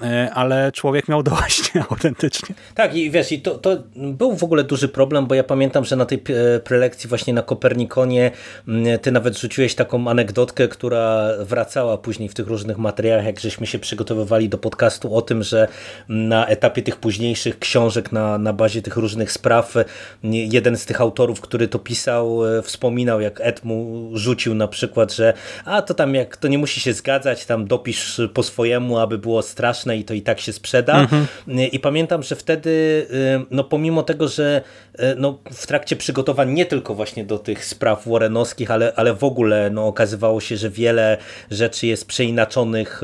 e, 0.00 0.30
ale 0.34 0.72
człowiek 0.72 1.08
miał 1.08 1.22
dość 1.32 1.72
autentycznie. 1.90 2.54
Tak 2.74 2.94
i 2.94 3.10
wiesz, 3.10 3.32
i 3.32 3.40
to, 3.40 3.58
to 3.58 3.76
był 3.96 4.36
w 4.36 4.44
ogóle 4.44 4.64
duży 4.64 4.88
problem, 4.88 5.26
bo 5.26 5.34
ja 5.34 5.44
pamiętam, 5.44 5.84
że 5.84 5.96
na 5.96 6.06
tej 6.06 6.22
prelekcji 6.64 7.08
właśnie 7.08 7.32
na 7.32 7.42
Kopernikonie 7.42 8.30
ty 8.98 9.12
nawet 9.12 9.38
rzuciłeś 9.38 9.74
taką 9.74 10.08
anegdotkę, 10.08 10.68
która 10.68 11.28
wracała 11.40 11.98
później 11.98 12.28
w 12.28 12.34
tych 12.34 12.46
różnych 12.46 12.78
materiałach, 12.78 13.24
jak 13.24 13.40
żeśmy 13.40 13.66
się 13.66 13.78
przygotowywali 13.78 14.48
do 14.48 14.58
podcastu 14.58 15.14
o 15.14 15.22
tym, 15.22 15.42
że 15.42 15.68
na 16.08 16.46
etapie 16.46 16.82
tych 16.82 16.96
późniejszych 16.96 17.58
książek 17.58 18.12
na, 18.12 18.38
na 18.38 18.52
bazie 18.52 18.82
tych 18.82 18.96
różnych 18.96 19.32
spraw 19.32 19.74
jeden 20.22 20.76
z 20.76 20.86
tych 20.86 21.00
autorów, 21.00 21.40
który 21.40 21.68
to 21.68 21.78
pisał, 21.78 22.40
wspominał, 22.62 23.20
jak 23.20 23.40
Ed 23.40 23.64
mu 23.64 24.10
rzucił 24.14 24.54
na 24.54 24.68
przykład, 24.68 25.14
że 25.14 25.32
a 25.64 25.82
to 25.82 25.94
tam 25.94 26.14
jak 26.14 26.36
to 26.36 26.48
nie 26.48 26.58
musi 26.58 26.80
się 26.80 26.92
zgadzać, 26.92 27.46
tam 27.46 27.66
dopisz 27.66 28.20
po 28.34 28.42
swojemu, 28.42 28.98
aby 28.98 29.18
było 29.18 29.42
straszne 29.42 29.96
i 29.96 30.04
to 30.04 30.14
i 30.14 30.22
tak 30.22 30.40
się 30.40 30.52
sprzeda. 30.52 31.00
Mhm. 31.00 31.26
I 31.72 31.80
pamiętam, 31.80 32.22
że 32.22 32.36
wtedy, 32.36 33.06
no 33.50 33.64
pomimo 33.64 34.02
tego, 34.02 34.28
że 34.28 34.62
no, 35.16 35.38
w 35.52 35.66
trakcie 35.66 35.96
przygotowań 35.96 36.52
nie 36.52 36.66
tylko 36.66 36.94
właśnie 36.94 37.24
do 37.24 37.38
tych 37.38 37.64
spraw 37.64 38.08
Warrenowskich, 38.08 38.70
ale, 38.72 38.92
ale 38.96 39.14
w 39.14 39.24
ogóle 39.24 39.70
no, 39.70 39.86
okazywało 39.86 40.40
się, 40.40 40.56
że 40.56 40.70
wiele 40.70 41.18
rzeczy 41.50 41.86
jest 41.86 42.06
przeinaczonych, 42.06 43.02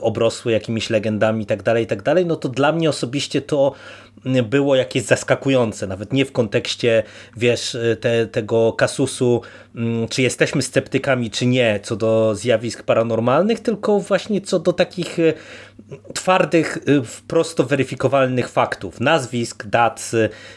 obrosły 0.00 0.52
jakimiś 0.52 0.90
legendami 0.90 1.42
i 1.42 1.46
tak 1.46 1.62
dalej, 1.62 1.84
i 1.84 1.86
tak 1.86 2.02
no 2.26 2.36
to 2.36 2.48
dla 2.48 2.72
mnie 2.72 2.88
osobiście 2.88 3.42
to 3.42 3.74
było 4.42 4.76
jakieś 4.76 5.02
zaskakujące, 5.02 5.86
nawet 5.86 6.12
nie 6.12 6.24
w 6.24 6.32
kontekście, 6.32 7.02
wiesz, 7.36 7.76
te, 8.00 8.26
tego 8.26 8.72
kasusu, 8.72 9.42
czy 10.10 10.22
jesteśmy 10.22 10.62
sceptykami, 10.62 11.30
czy 11.30 11.46
nie, 11.46 11.80
co 11.82 11.96
do 11.96 12.34
zjawisk 12.34 12.82
paranormalnych, 12.82 13.60
tylko 13.60 14.00
właśnie 14.00 14.40
co 14.40 14.58
do 14.58 14.72
takich 14.72 15.18
e, 15.18 15.32
twardych, 16.14 16.76
e, 16.76 16.80
prosto 17.26 17.64
weryfikowalnych 17.64 18.48
faktów, 18.48 19.00
nazwisk, 19.00 19.66
dat, 19.66 20.10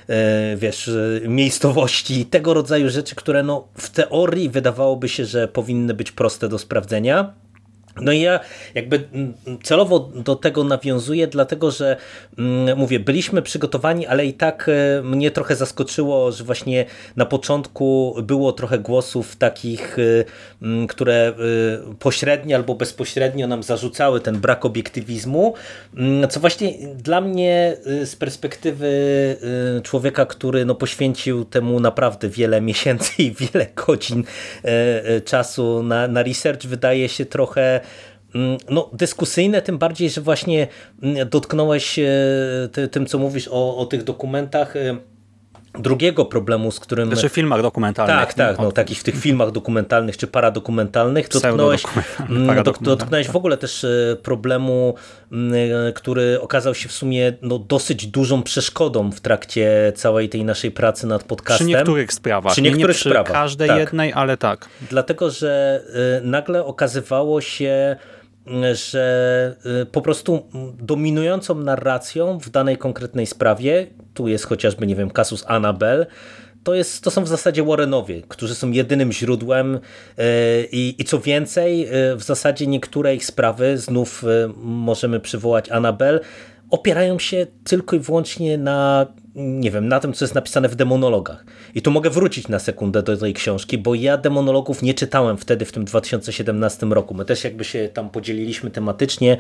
e, 0.08 0.58
wiesz, 0.58 0.92
miejscowości, 1.28 2.26
tego 2.26 2.54
rodzaju 2.54 2.90
rzeczy, 2.90 3.16
które 3.16 3.44
no, 3.44 3.68
w 3.76 3.90
teorii 3.90 4.50
wydawałoby 4.50 5.10
się, 5.10 5.26
że 5.26 5.48
powinny 5.48 5.94
być 5.94 6.12
proste 6.12 6.50
do 6.50 6.60
sprawdzenia, 6.60 7.34
no 7.96 8.12
i 8.12 8.20
ja 8.20 8.40
jakby 8.76 9.04
mm, 9.14 9.34
celowo 9.64 10.00
do 10.00 10.36
tego 10.36 10.64
nawiązuję, 10.64 11.28
dlatego 11.28 11.72
że 11.72 11.98
mm, 12.38 12.78
mówię, 12.78 13.00
byliśmy 13.00 13.42
przygotowani, 13.42 14.08
ale 14.08 14.26
i 14.26 14.34
tak 14.34 14.70
e, 14.70 15.02
mnie 15.02 15.32
trochę 15.32 15.56
zaskoczyło, 15.56 16.32
że 16.32 16.44
właśnie 16.44 16.86
na 17.16 17.26
początku 17.26 18.16
było 18.24 18.52
trochę 18.52 18.80
głosów 18.80 19.36
takich, 19.36 19.98
e, 20.00 20.02
mm, 20.62 20.88
które 20.88 21.14
e, 21.14 21.34
pośrednio 22.00 22.56
albo 22.56 22.76
bezpośrednio 22.76 23.48
nam 23.48 23.64
zarzucały 23.64 24.20
ten 24.20 24.40
brak 24.40 24.66
obiektywizmu, 24.66 25.54
co 26.30 26.40
właśnie 26.40 26.74
dla 26.96 27.22
mnie 27.22 27.78
z 28.06 28.16
perspektywy 28.16 28.92
człowieka, 29.84 30.26
który 30.26 30.66
no 30.66 30.76
poświęcił 30.76 31.46
temu 31.46 31.80
naprawdę 31.80 32.30
wiele 32.30 32.62
miesięcy 32.62 33.12
i 33.24 33.32
wiele 33.32 33.68
godzin 33.88 34.24
czasu 35.26 35.84
na, 35.84 36.08
na 36.08 36.24
research, 36.24 36.66
wydaje 36.66 37.10
się 37.10 37.26
trochę 37.26 37.82
Mm, 37.82 37.82
no, 38.70 38.90
dyskusyjne, 38.94 39.62
tym 39.62 39.78
bardziej, 39.78 40.10
że 40.10 40.22
właśnie 40.22 40.68
mm, 41.04 41.30
dotknąłeś 41.30 42.00
ty, 42.72 42.88
tym, 42.88 43.06
co 43.06 43.20
mówisz 43.20 43.48
o, 43.52 43.78
o 43.78 43.86
tych 43.86 44.04
dokumentach 44.04 44.76
e, 44.76 44.98
drugiego 45.80 46.26
problemu, 46.26 46.72
z 46.72 46.80
którym... 46.80 47.08
Znaczy 47.08 47.30
w 47.30 47.34
filmach 47.34 47.62
dokumentalnych. 47.62 48.16
Tak, 48.16 48.34
tak, 48.34 48.60
no, 48.60 48.72
takich 48.72 49.00
w 49.00 49.04
tych 49.04 49.16
filmach 49.16 49.52
dokumentalnych 49.52 50.18
czy 50.18 50.28
paradokumentalnych 50.28 51.30
dotknąłeś, 51.30 51.84
mm, 52.30 52.64
dotknąłeś 52.82 53.28
w 53.28 53.36
ogóle 53.36 53.58
też 53.58 53.84
e, 53.84 54.18
problemu, 54.24 54.96
e, 55.32 55.94
który 55.94 56.42
okazał 56.42 56.76
się 56.76 56.90
w 56.90 56.92
sumie 56.92 57.34
no, 57.42 57.60
dosyć 57.60 58.08
dużą 58.08 58.44
przeszkodą 58.44 59.12
w 59.12 59.22
trakcie 59.22 59.94
całej 59.96 60.30
tej 60.30 60.44
naszej 60.44 60.72
pracy 60.72 61.08
nad 61.08 61.24
podcastem. 61.24 61.68
Przy 61.68 61.76
niektórych 61.76 62.14
sprawach. 62.14 62.54
Przy 62.54 62.62
niektórych 62.62 62.88
nie 62.88 63.00
przy 63.00 63.10
sprawach. 63.10 63.32
każdej 63.32 63.68
tak. 63.68 63.80
jednej, 63.80 64.14
ale 64.14 64.38
tak. 64.38 64.68
Dlatego, 64.90 65.30
że 65.30 65.82
nagle 66.24 66.66
okazywało 66.66 67.42
się 67.42 67.96
że 68.74 69.56
y, 69.82 69.86
po 69.86 70.02
prostu 70.02 70.50
dominującą 70.80 71.56
narracją 71.56 72.40
w 72.40 72.50
danej 72.50 72.78
konkretnej 72.78 73.26
sprawie, 73.26 73.88
tu 74.14 74.28
jest 74.28 74.46
chociażby, 74.46 74.88
nie 74.88 74.96
wiem, 74.96 75.10
kasus 75.10 75.44
Annabel, 75.48 76.06
to, 76.64 76.76
jest, 76.76 77.04
to 77.04 77.12
są 77.12 77.24
w 77.24 77.28
zasadzie 77.28 77.64
Warrenowie, 77.64 78.22
którzy 78.28 78.56
są 78.56 78.72
jedynym 78.72 79.12
źródłem 79.12 79.76
y, 79.76 79.80
i, 80.72 80.96
i 80.98 81.04
co 81.04 81.20
więcej, 81.20 81.88
y, 82.12 82.16
w 82.16 82.24
zasadzie 82.24 82.68
niektóre 82.68 83.16
ich 83.16 83.26
sprawy, 83.26 83.78
znów 83.78 84.24
możemy 84.56 85.20
przywołać 85.20 85.70
Annabel, 85.70 86.20
opierają 86.70 87.20
się 87.20 87.48
tylko 87.64 87.96
i 87.96 88.00
wyłącznie 88.00 88.58
na 88.58 89.08
nie 89.36 89.72
wiem, 89.72 89.88
na 89.88 90.00
tym, 90.00 90.14
co 90.14 90.26
jest 90.26 90.36
napisane 90.36 90.70
w 90.70 90.76
demonologach. 90.76 91.46
I 91.76 91.82
tu 91.82 91.92
mogę 91.92 92.10
wrócić 92.10 92.48
na 92.48 92.60
sekundę 92.60 93.04
do 93.04 93.18
tej 93.18 93.34
książki, 93.34 93.78
bo 93.78 93.96
ja 93.96 94.18
demonologów 94.18 94.82
nie 94.82 94.94
czytałem 94.94 95.38
wtedy, 95.38 95.66
w 95.66 95.72
tym 95.72 95.86
2017 95.86 96.86
roku. 96.86 97.14
My 97.14 97.26
też 97.26 97.44
jakby 97.44 97.64
się 97.64 97.90
tam 97.94 98.10
podzieliliśmy 98.10 98.72
tematycznie. 98.72 99.38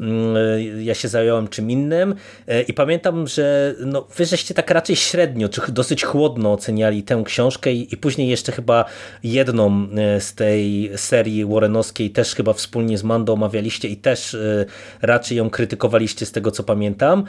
Mm, 0.00 0.36
ja 0.84 0.94
się 0.94 1.08
zająłem 1.08 1.48
czym 1.48 1.70
innym 1.70 2.14
e, 2.46 2.62
i 2.62 2.72
pamiętam, 2.72 3.26
że 3.26 3.74
no, 3.80 4.06
wy 4.16 4.26
żeście 4.26 4.54
tak 4.54 4.70
raczej 4.70 4.96
średnio, 4.96 5.48
czy 5.48 5.60
dosyć 5.68 6.04
chłodno 6.04 6.52
oceniali 6.52 7.02
tę 7.02 7.22
książkę 7.24 7.72
i, 7.72 7.94
i 7.94 7.96
później 7.96 8.28
jeszcze 8.28 8.52
chyba 8.52 8.84
jedną 9.22 9.88
e, 9.96 10.20
z 10.20 10.34
tej 10.34 10.90
serii 10.96 11.44
Warrenowskiej 11.44 12.10
też 12.10 12.34
chyba 12.34 12.52
wspólnie 12.52 12.98
z 12.98 13.04
Mando 13.04 13.32
omawialiście 13.32 13.88
i 13.88 13.96
też 13.96 14.34
e, 14.34 14.66
raczej 15.02 15.38
ją 15.38 15.50
krytykowaliście 15.50 16.26
z 16.26 16.32
tego, 16.32 16.50
co 16.50 16.62
pamiętam. 16.62 17.24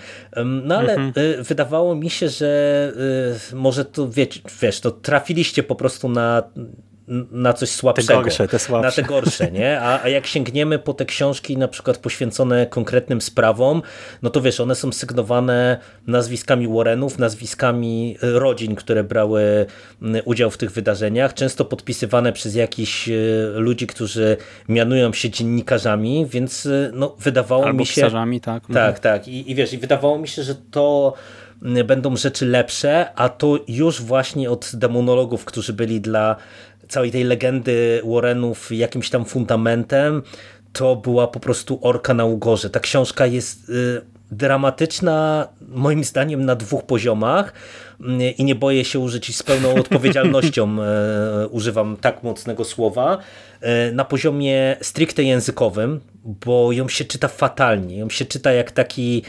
No 0.64 0.78
ale 0.78 0.94
mhm. 0.94 1.44
wydawało 1.44 1.96
mi 1.96 2.05
mi 2.06 2.10
się, 2.10 2.30
że 2.30 2.92
y, 3.52 3.56
może 3.56 3.86
to 3.86 4.10
wiesz, 4.10 4.42
wiesz, 4.62 4.80
to 4.80 4.92
trafiliście 4.92 5.64
po 5.64 5.76
prostu 5.76 6.10
na 6.10 6.44
na 7.32 7.54
coś 7.54 7.70
słabszego. 7.70 8.08
Te 8.20 8.24
gorsze, 8.24 8.48
te 8.48 8.60
słabsze. 8.60 9.02
Na 9.02 9.08
te 9.08 9.14
gorsze, 9.14 9.52
nie? 9.52 9.82
A, 9.82 10.04
a 10.04 10.10
jak 10.10 10.28
sięgniemy 10.28 10.80
po 10.80 10.94
te 10.94 11.06
książki 11.06 11.58
na 11.58 11.68
przykład 11.68 11.98
poświęcone 11.98 12.66
konkretnym 12.66 13.22
sprawom, 13.22 13.82
no 14.22 14.30
to 14.30 14.42
wiesz, 14.42 14.60
one 14.60 14.76
są 14.76 14.92
sygnowane 14.92 15.80
nazwiskami 16.08 16.68
Warrenów, 16.68 17.20
nazwiskami 17.20 18.18
y, 18.24 18.40
rodzin, 18.40 18.76
które 18.76 19.04
brały 19.04 19.66
y, 20.02 20.24
udział 20.24 20.52
w 20.52 20.58
tych 20.58 20.72
wydarzeniach, 20.72 21.34
często 21.34 21.66
podpisywane 21.66 22.34
przez 22.34 22.56
jakichś 22.56 23.10
ludzi, 23.54 23.88
którzy 23.88 24.38
mianują 24.70 25.14
się 25.14 25.30
dziennikarzami, 25.30 26.26
więc 26.30 26.68
no, 26.94 27.16
wydawało 27.20 27.66
Albo 27.66 27.80
mi 27.80 27.86
się... 27.86 27.94
pisarzami, 27.96 28.42
tak. 28.42 28.64
Tak, 28.64 28.96
mhm. 28.96 28.96
tak. 28.96 29.28
I, 29.28 29.52
I 29.52 29.56
wiesz, 29.56 29.74
i 29.74 29.78
wydawało 29.78 30.18
mi 30.18 30.28
się, 30.28 30.44
że 30.44 30.56
to 30.56 31.14
będą 31.62 32.18
rzeczy 32.18 32.46
lepsze, 32.46 33.14
a 33.16 33.30
to 33.30 33.60
już 33.68 34.02
właśnie 34.02 34.52
od 34.52 34.72
demonologów, 34.74 35.46
którzy 35.46 35.74
byli 35.74 36.02
dla 36.02 36.36
całej 36.88 37.12
tej 37.12 37.24
legendy 37.24 38.02
Warrenów 38.04 38.72
jakimś 38.72 39.10
tam 39.10 39.26
fundamentem, 39.26 40.22
to 40.74 40.96
była 40.96 41.28
po 41.28 41.40
prostu 41.40 41.80
orka 41.82 42.14
na 42.14 42.26
ugorze. 42.26 42.70
Ta 42.70 42.80
książka 42.80 43.26
jest 43.26 43.70
y, 43.70 44.02
dramatyczna 44.32 45.48
moim 45.68 46.04
zdaniem 46.04 46.46
na 46.46 46.56
dwóch 46.56 46.84
poziomach 46.84 47.54
y, 48.02 48.32
i 48.32 48.44
nie 48.44 48.56
boję 48.56 48.86
się 48.86 49.00
użyć 49.00 49.36
z 49.36 49.44
pełną 49.44 49.76
odpowiedzialnością 49.84 50.78
y, 51.44 51.48
używam 51.48 51.98
tak 51.98 52.24
mocnego 52.24 52.64
słowa 52.64 53.18
na 53.94 54.06
poziomie 54.06 54.78
stricte 54.82 55.24
językowym, 55.24 56.00
bo 56.26 56.72
ją 56.72 56.90
się 56.90 57.06
czyta 57.06 57.28
fatalnie, 57.28 57.98
ją 57.98 58.10
się 58.10 58.26
czyta 58.26 58.52
jak 58.52 58.72
taki 58.72 59.24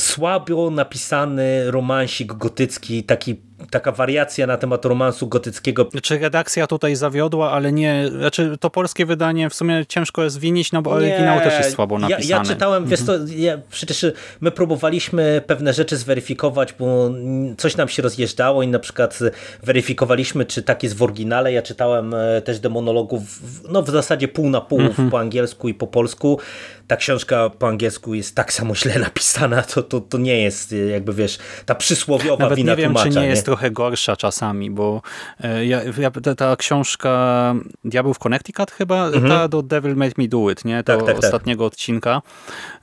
słabo 0.00 0.70
napisany 0.70 1.70
romansik 1.70 2.32
gotycki, 2.32 3.04
taki 3.04 3.36
taka 3.70 3.92
wariacja 3.92 4.46
na 4.46 4.56
temat 4.56 4.84
romansu 4.84 5.26
gotyckiego. 5.26 5.88
Czy 6.02 6.18
redakcja 6.18 6.66
tutaj 6.66 6.96
zawiodła, 6.96 7.50
ale 7.50 7.72
nie, 7.72 8.08
znaczy 8.18 8.56
to 8.60 8.70
polskie 8.70 9.06
wydanie 9.06 9.50
w 9.50 9.54
sumie 9.54 9.86
ciężko 9.88 10.24
jest 10.24 10.38
winić, 10.38 10.72
no 10.72 10.82
bo 10.82 10.90
nie, 10.90 10.96
oryginał 10.96 11.40
też 11.40 11.58
jest 11.58 11.74
słabo 11.74 11.98
napisany. 11.98 12.26
Ja, 12.26 12.36
ja 12.36 12.44
czytałem, 12.44 12.82
mhm. 12.82 12.90
wiesz 12.90 13.06
to, 13.06 13.12
ja, 13.36 13.58
przecież 13.70 14.06
my 14.40 14.50
próbowaliśmy 14.50 15.42
pewne 15.46 15.72
rzeczy 15.72 15.96
zweryfikować, 15.96 16.72
bo 16.72 17.10
coś 17.58 17.76
nam 17.76 17.88
się 17.88 18.02
rozjeżdżało 18.02 18.62
i 18.62 18.68
na 18.68 18.78
przykład 18.78 19.18
weryfikowaliśmy, 19.62 20.44
czy 20.44 20.62
tak 20.62 20.82
jest 20.82 20.96
w 20.96 21.02
oryginale. 21.02 21.52
Ja 21.52 21.62
czytałem 21.62 22.14
e, 22.14 22.42
też 22.42 22.60
demonologów, 22.60 23.22
no 23.68 23.82
w 23.82 23.90
zasadzie 23.90 24.28
pół 24.28 24.50
na 24.50 24.60
pół 24.60 24.80
mhm. 24.80 25.10
po 25.10 25.20
angielsku 25.20 25.68
i 25.68 25.74
po 25.74 25.86
polsku. 25.86 26.38
Ta 26.86 26.96
książka 26.96 27.50
po 27.50 27.68
angielsku 27.68 28.14
jest 28.14 28.34
tak 28.34 28.52
samo 28.52 28.74
źle 28.74 28.98
napisana, 29.08 29.62
to, 29.62 29.82
to, 29.82 30.00
to 30.00 30.18
nie 30.18 30.42
jest 30.42 30.74
jakby 30.90 31.12
wiesz, 31.12 31.38
ta 31.66 31.74
przysłowiowa 31.74 32.42
Nawet 32.42 32.56
wina 32.56 32.72
nie 32.72 32.76
wiem, 32.76 32.92
tłumacza. 32.92 33.10
Czy 33.10 33.16
nie, 33.16 33.22
nie? 33.22 33.28
jest 33.28 33.45
trochę 33.46 33.70
gorsza 33.70 34.16
czasami, 34.16 34.70
bo 34.70 35.02
e, 35.40 35.66
ja, 35.66 35.80
ja, 35.98 36.10
ta, 36.10 36.34
ta, 36.34 36.56
książka 36.56 37.54
Diabeł 37.84 38.14
w 38.14 38.18
Connecticut 38.18 38.70
chyba, 38.70 39.06
mhm. 39.06 39.28
ta 39.28 39.48
do 39.48 39.62
Devil 39.62 39.96
Made 39.96 40.14
Me 40.18 40.28
Do 40.28 40.50
It, 40.50 40.64
nie? 40.64 40.82
To 40.82 40.96
tak, 40.96 41.06
tak, 41.06 41.16
tak. 41.16 41.24
ostatniego 41.24 41.64
tak. 41.64 41.72
odcinka, 41.72 42.22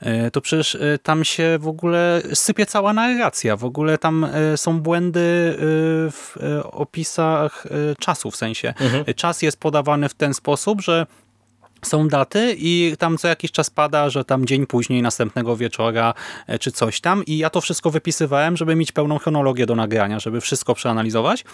e, 0.00 0.30
to 0.30 0.40
przecież 0.40 0.74
e, 0.74 0.98
tam 1.02 1.24
się 1.24 1.58
w 1.60 1.68
ogóle 1.68 2.22
sypie 2.34 2.66
cała 2.66 2.92
narracja, 2.92 3.56
w 3.56 3.64
ogóle 3.64 3.98
tam 3.98 4.26
są 4.56 4.80
błędy 4.80 5.54
w 6.12 6.36
opisach 6.62 7.66
czasu, 7.98 8.30
w 8.30 8.36
sensie 8.36 8.74
mhm. 8.80 9.04
czas 9.14 9.42
jest 9.42 9.60
podawany 9.60 10.08
w 10.08 10.14
ten 10.14 10.34
sposób, 10.34 10.80
że 10.80 11.06
są 11.84 12.08
daty 12.08 12.54
i 12.58 12.94
tam 12.98 13.18
co 13.18 13.28
jakiś 13.28 13.52
czas 13.52 13.70
pada, 13.70 14.10
że 14.10 14.24
tam 14.24 14.46
dzień 14.46 14.66
później, 14.66 15.02
następnego 15.02 15.56
wieczora 15.56 16.14
e, 16.46 16.58
czy 16.58 16.72
coś 16.72 17.00
tam 17.00 17.24
i 17.24 17.38
ja 17.38 17.50
to 17.50 17.60
wszystko 17.60 17.90
wypisywałem, 17.90 18.56
żeby 18.56 18.76
mieć 18.76 18.92
pełną 18.92 19.18
chronologię 19.18 19.66
do 19.66 19.74
nagrania, 19.74 20.20
żeby 20.20 20.40
wszystko 20.40 20.74
przeanalizować 20.74 21.44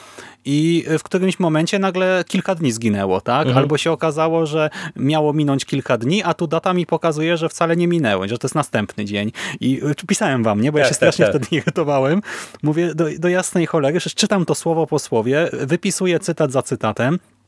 i 0.45 0.85
w 0.99 1.03
którymś 1.03 1.39
momencie 1.39 1.79
nagle 1.79 2.25
kilka 2.29 2.55
dni 2.55 2.73
zginęło, 2.73 3.21
tak? 3.21 3.47
Mhm. 3.47 3.59
Albo 3.59 3.79
się 3.79 3.93
okazało, 3.93 4.47
że 4.47 4.71
miało 4.97 5.33
minąć 5.33 5.65
kilka 5.65 5.99
dni, 5.99 6.23
a 6.23 6.35
tu 6.35 6.47
data 6.47 6.73
mi 6.73 6.87
pokazuje, 6.87 7.37
że 7.37 7.49
wcale 7.49 7.77
nie 7.77 7.89
minęły, 7.89 8.29
że 8.29 8.39
to 8.39 8.47
jest 8.47 8.55
następny 8.55 9.05
dzień 9.05 9.33
i 9.61 9.81
e, 9.85 10.07
pisałem 10.07 10.43
wam, 10.43 10.61
nie? 10.61 10.73
Bo 10.73 10.79
ja 10.79 10.85
tak, 10.85 10.91
się 10.91 10.95
strasznie 10.95 11.25
tak, 11.25 11.33
tak. 11.33 11.43
wtedy 11.43 11.57
irytowałem. 11.63 12.23
Mówię 12.63 12.95
do, 12.95 13.05
do 13.19 13.29
jasnej 13.29 13.67
cholery, 13.67 14.01
że 14.01 14.11
czytam 14.11 14.45
to 14.45 14.55
słowo 14.55 14.87
po 14.87 14.99
słowie, 14.99 15.51
wypisuję 15.53 16.19
cytat 16.19 16.53
za 16.53 16.63
cytatem, 16.63 17.19
E, 17.21 17.40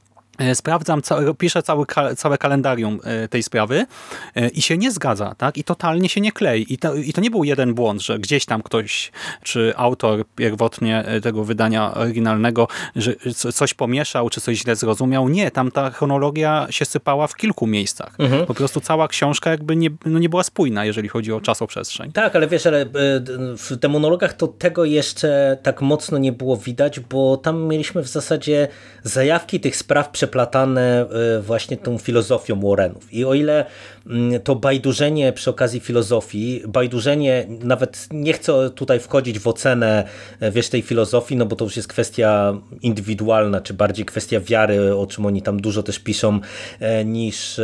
sprawdzam, 0.55 1.03
piszę 1.39 1.63
cały, 1.63 1.87
całe 2.17 2.39
kalendarium 2.39 3.01
e, 3.05 3.29
tej 3.29 3.43
sprawy 3.43 3.87
e, 4.35 4.49
i 4.49 4.63
się 4.63 4.79
nie 4.79 4.91
zgadza, 4.91 5.35
tak? 5.39 5.59
I 5.59 5.65
totalnie 5.65 6.09
się 6.09 6.21
nie 6.21 6.33
klei. 6.33 6.73
I 6.73 6.79
to, 6.79 6.95
I 6.95 7.13
to 7.13 7.21
nie 7.21 7.31
był 7.31 7.45
jeden 7.45 7.75
błąd, 7.75 8.03
że 8.03 8.19
gdzieś 8.19 8.47
tam 8.47 8.63
ktoś, 8.63 9.13
czy 9.43 9.73
autor 9.77 10.25
pierwotnie 10.37 11.05
tego 11.23 11.45
wydania 11.45 11.95
oryginalnego, 11.95 12.69
że 12.97 13.15
coś 13.55 13.75
pomieszał, 13.75 14.31
czy 14.31 14.41
coś 14.41 14.59
źle 14.59 14.77
zrozumiał. 14.77 15.29
Nie, 15.29 15.51
tam 15.51 15.71
ta 15.71 15.91
chronologia 15.91 16.67
się 16.71 16.85
sypała 16.85 17.27
w 17.27 17.37
kilku 17.37 17.67
miejscach. 17.67 18.15
Mhm. 18.19 18.47
Po 18.47 18.55
prostu 18.55 18.81
cała 18.81 19.09
książka 19.09 19.51
jakby 19.51 19.77
nie, 19.77 19.91
no 20.07 20.19
nie 20.19 20.29
była 20.29 20.43
spójna, 20.43 20.85
jeżeli 20.85 21.09
chodzi 21.09 21.33
o 21.33 21.41
czasoprzestrzeń. 21.41 22.13
Tak, 22.13 22.37
ale 22.37 22.49
wiesz, 22.49 22.67
ale 22.67 22.87
w 23.57 23.77
demonologach 23.77 24.33
to 24.33 24.49
tego 24.49 24.85
jeszcze 24.85 25.59
tak 25.63 25.83
mocno 25.83 26.19
nie 26.19 26.33
było 26.33 26.57
widać, 26.57 27.01
bo 27.01 27.37
tam 27.37 27.63
mieliśmy 27.63 28.03
w 28.03 28.09
zasadzie 28.09 28.69
zajawki 29.03 29.61
tych 29.61 29.77
spraw 29.77 30.11
przeplatane 30.23 31.07
e, 31.39 31.41
właśnie 31.41 31.77
tą 31.77 31.99
filozofią 31.99 32.61
Warrenów. 32.61 33.13
I 33.13 33.25
o 33.25 33.35
ile 33.35 33.65
mm, 34.07 34.41
to 34.41 34.55
bajdurzenie 34.55 35.33
przy 35.33 35.51
okazji 35.51 35.81
filozofii, 35.81 36.63
bajdurzenie, 36.69 37.47
nawet 37.49 38.09
nie 38.11 38.33
chcę 38.33 38.71
tutaj 38.71 39.01
wchodzić 39.01 39.39
w 39.39 39.47
ocenę 39.47 40.05
e, 40.41 40.51
wiesz, 40.51 40.69
tej 40.69 40.83
filozofii, 40.83 41.37
no 41.37 41.47
bo 41.47 41.57
to 41.57 41.65
już 41.65 41.77
jest 41.77 41.89
kwestia 41.89 42.55
indywidualna, 42.83 43.61
czy 43.61 43.75
bardziej 43.75 44.05
kwestia 44.05 44.41
wiary, 44.41 44.95
o 44.97 45.07
czym 45.07 45.27
oni 45.27 45.43
tam 45.43 45.61
dużo 45.61 45.83
też 45.83 45.99
piszą, 45.99 46.41
e, 46.81 47.05
niż 47.05 47.61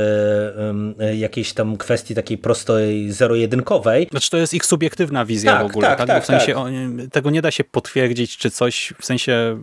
jakiejś 1.15 1.53
tam 1.53 1.77
kwestii 1.77 2.15
takiej 2.15 2.39
prostej, 2.39 3.13
zero-jedynkowej. 3.13 4.09
Znaczy 4.11 4.31
to 4.31 4.37
jest 4.37 4.55
ich 4.55 4.67
subiektywna 4.67 5.25
wizja 5.25 5.53
tak, 5.53 5.63
w 5.63 5.67
ogóle, 5.67 5.87
tak? 5.87 5.99
tak? 5.99 6.07
tak 6.07 6.23
w 6.23 6.27
sensie 6.27 6.55
tak. 6.55 7.11
tego 7.13 7.31
nie 7.31 7.43
da 7.43 7.51
się 7.51 7.65
potwierdzić, 7.65 8.37
czy 8.37 8.51
coś, 8.51 8.95
w 9.01 9.07
sensie 9.07 9.59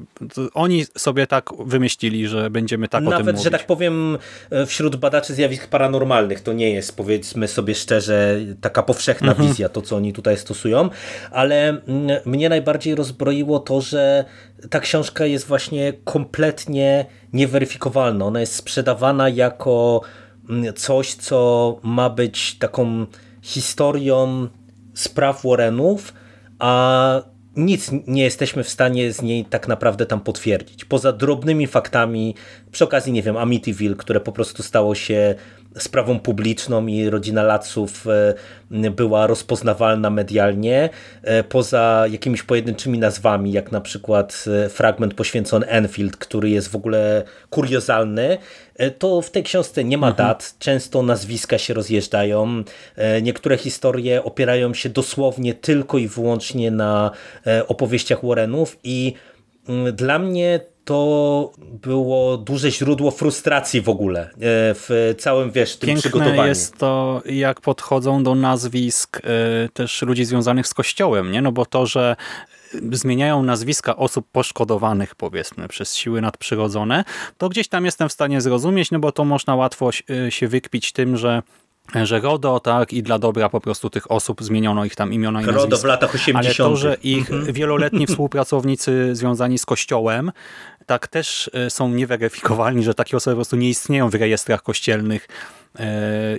oni 0.53 0.85
sobie 0.97 1.27
tak 1.27 1.49
wymyślili, 1.65 2.27
że 2.27 2.49
będziemy 2.49 2.84
tak 2.87 3.03
Nawet, 3.03 3.19
o 3.19 3.23
tym 3.23 3.27
mówić. 3.27 3.43
że 3.43 3.51
tak 3.51 3.65
powiem, 3.65 4.17
e, 4.49 4.65
wśród 4.65 4.95
badaczy 4.95 5.33
zjawisk 5.33 5.67
paranormalnych 5.67 6.41
to 6.41 6.53
nie 6.53 6.71
jest, 6.71 6.97
powiedzmy 6.97 7.47
sobie 7.47 7.75
szczerze, 7.75 8.39
taka 8.61 8.83
powszechna 8.83 9.31
mhm. 9.31 9.49
wizja, 9.49 9.69
to 9.69 9.81
co 9.81 9.95
oni 9.95 10.13
tutaj 10.13 10.37
stosują, 10.37 10.89
ale 11.31 11.69
mm, 11.69 11.81
mnie 12.25 12.49
najbardziej 12.49 12.95
rozbroiło 12.95 13.59
to, 13.59 13.81
że 13.81 14.25
ta 14.69 14.79
książka 14.79 15.25
jest 15.25 15.47
właśnie 15.47 15.93
kompletnie 16.03 17.05
nieweryfikowalna. 17.33 18.25
Ona 18.25 18.39
jest 18.39 18.55
sprzedawana 18.55 19.29
jako 19.29 20.01
mm, 20.49 20.73
coś, 20.73 21.13
co 21.13 21.79
ma 21.83 22.09
być 22.09 22.57
taką 22.57 23.05
historią 23.41 24.47
spraw 24.93 25.43
Warrenów, 25.43 26.13
a 26.59 27.21
nic 27.57 27.91
nie 28.07 28.23
jesteśmy 28.23 28.63
w 28.63 28.69
stanie 28.69 29.13
z 29.13 29.21
niej 29.21 29.45
tak 29.45 29.67
naprawdę 29.67 30.05
tam 30.05 30.21
potwierdzić. 30.21 30.85
Poza 30.85 31.11
drobnymi 31.11 31.67
faktami, 31.67 32.35
przy 32.71 32.83
okazji, 32.83 33.13
nie 33.13 33.23
wiem, 33.23 33.37
Amityville, 33.37 33.95
które 33.95 34.19
po 34.19 34.31
prostu 34.31 34.63
stało 34.63 34.95
się 34.95 35.35
sprawą 35.77 36.19
publiczną 36.19 36.87
i 36.87 37.09
rodzina 37.09 37.43
Laców 37.43 38.07
e, 38.71 38.91
była 38.91 39.27
rozpoznawalna 39.27 40.09
medialnie, 40.09 40.89
e, 41.23 41.43
poza 41.43 42.05
jakimiś 42.11 42.43
pojedynczymi 42.43 42.99
nazwami, 42.99 43.51
jak 43.51 43.71
na 43.71 43.81
przykład 43.81 44.45
e, 44.65 44.69
fragment 44.69 45.13
poświęcony 45.13 45.67
Enfield, 45.67 46.17
który 46.17 46.49
jest 46.49 46.67
w 46.67 46.75
ogóle 46.75 47.23
kuriozalny, 47.49 48.37
to 48.99 49.21
w 49.21 49.31
tej 49.31 49.43
książce 49.43 49.83
nie 49.83 49.97
ma 49.97 50.07
mhm. 50.07 50.27
dat, 50.27 50.55
często 50.59 51.03
nazwiska 51.03 51.57
się 51.57 51.73
rozjeżdżają, 51.73 52.63
niektóre 53.21 53.57
historie 53.57 54.23
opierają 54.23 54.73
się 54.73 54.89
dosłownie 54.89 55.53
tylko 55.53 55.97
i 55.97 56.07
wyłącznie 56.07 56.71
na 56.71 57.11
opowieściach 57.67 58.25
Warrenów 58.25 58.77
i 58.83 59.13
mm, 59.69 59.95
dla 59.95 60.19
mnie 60.19 60.59
to 60.85 61.51
było 61.61 62.37
duże 62.37 62.71
źródło 62.71 63.11
frustracji 63.11 63.81
w 63.81 63.89
ogóle 63.89 64.21
e, 64.21 64.29
w 64.73 65.15
całym, 65.17 65.51
wiesz, 65.51 65.77
tym 65.77 65.87
Piękne 65.87 66.01
przygotowaniu. 66.01 66.47
jest 66.47 66.77
to, 66.77 67.21
jak 67.25 67.61
podchodzą 67.61 68.23
do 68.23 68.35
nazwisk 68.35 69.17
e, 69.17 69.21
też 69.69 70.01
ludzi 70.01 70.25
związanych 70.25 70.67
z 70.67 70.73
Kościołem, 70.73 71.31
nie? 71.31 71.41
No 71.41 71.51
bo 71.51 71.65
to, 71.65 71.85
że 71.85 72.15
zmieniają 72.91 73.43
nazwiska 73.43 73.95
osób 73.95 74.27
poszkodowanych, 74.31 75.15
powiedzmy, 75.15 75.67
przez 75.67 75.95
siły 75.95 76.21
nadprzyrodzone, 76.21 77.03
to 77.37 77.49
gdzieś 77.49 77.67
tam 77.67 77.85
jestem 77.85 78.09
w 78.09 78.13
stanie 78.13 78.41
zrozumieć, 78.41 78.91
no 78.91 78.99
bo 78.99 79.11
to 79.11 79.25
można 79.25 79.55
łatwo 79.55 79.89
e, 80.09 80.31
się 80.31 80.47
wykpić 80.47 80.91
tym, 80.91 81.17
że 81.17 81.41
że 82.03 82.19
RODO, 82.19 82.59
tak, 82.59 82.93
i 82.93 83.03
dla 83.03 83.19
dobra 83.19 83.49
po 83.49 83.61
prostu 83.61 83.89
tych 83.89 84.11
osób 84.11 84.43
zmieniono 84.43 84.85
ich 84.85 84.95
tam 84.95 85.13
imiona 85.13 85.41
i 85.41 85.45
nazwiska. 85.45 85.63
RODO 85.63 85.77
w 85.77 85.83
latach 85.83 86.15
80. 86.15 86.45
Ale 86.45 86.69
to, 86.69 86.75
że 86.75 86.97
ich 87.03 87.31
mhm. 87.31 87.53
wieloletni 87.53 88.07
współpracownicy 88.07 89.15
związani 89.15 89.57
z 89.57 89.65
Kościołem 89.65 90.31
tak 90.85 91.07
też 91.07 91.49
e, 91.53 91.69
są 91.69 91.89
nieweryfikowalni, 91.89 92.83
że 92.83 92.93
takie 92.93 93.17
osoby 93.17 93.33
po 93.33 93.37
prostu 93.37 93.55
nie 93.55 93.69
istnieją 93.69 94.09
w 94.09 94.15
rejestrach 94.15 94.63
kościelnych 94.63 95.27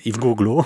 i 0.04 0.12
w 0.12 0.18
Google, 0.18 0.60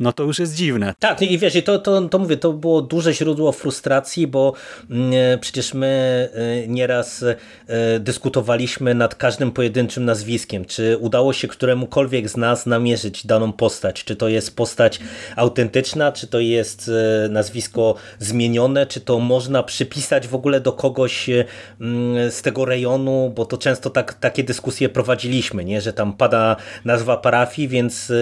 no 0.00 0.12
to 0.12 0.22
już 0.22 0.38
jest 0.38 0.54
dziwne. 0.54 0.94
Tak, 0.98 1.22
i 1.22 1.38
wiesz, 1.38 1.64
to, 1.64 1.78
to, 1.78 2.02
to 2.02 2.18
mówię, 2.18 2.36
to 2.36 2.52
było 2.52 2.82
duże 2.82 3.14
źródło 3.14 3.52
frustracji, 3.52 4.26
bo 4.26 4.52
mm, 4.90 5.12
e, 5.14 5.38
przecież 5.38 5.74
my 5.74 6.28
e, 6.34 6.68
nieraz 6.68 7.22
e, 7.22 8.00
dyskutowaliśmy 8.00 8.94
nad 8.94 9.14
każdym 9.14 9.52
pojedynczym 9.52 10.04
nazwiskiem, 10.04 10.64
czy 10.64 10.98
udało 10.98 11.32
się 11.32 11.48
któremukolwiek 11.48 12.28
z 12.28 12.36
nas 12.36 12.66
namierzyć 12.66 13.26
daną 13.26 13.52
postać, 13.52 14.04
czy 14.04 14.16
to 14.16 14.28
jest 14.28 14.56
postać 14.56 15.00
autentyczna, 15.36 16.12
czy 16.12 16.26
to 16.26 16.40
jest 16.40 16.90
nazwisko 17.30 17.94
zmienione, 18.18 18.86
czy 18.86 19.00
to 19.00 19.18
można 19.18 19.62
przypisać 19.62 20.28
w 20.28 20.34
ogóle 20.34 20.60
do 20.60 20.72
kogoś 20.72 21.30
mm, 21.30 22.30
z 22.30 22.42
tego 22.42 22.64
rejonu, 22.64 23.25
bo 23.30 23.44
to 23.44 23.58
często 23.58 23.90
tak, 23.90 24.14
takie 24.14 24.44
dyskusje 24.44 24.88
prowadziliśmy, 24.88 25.64
nie? 25.64 25.80
że 25.80 25.92
tam 25.92 26.12
pada 26.12 26.56
nazwa 26.84 27.16
parafii, 27.16 27.68
więc 27.68 28.12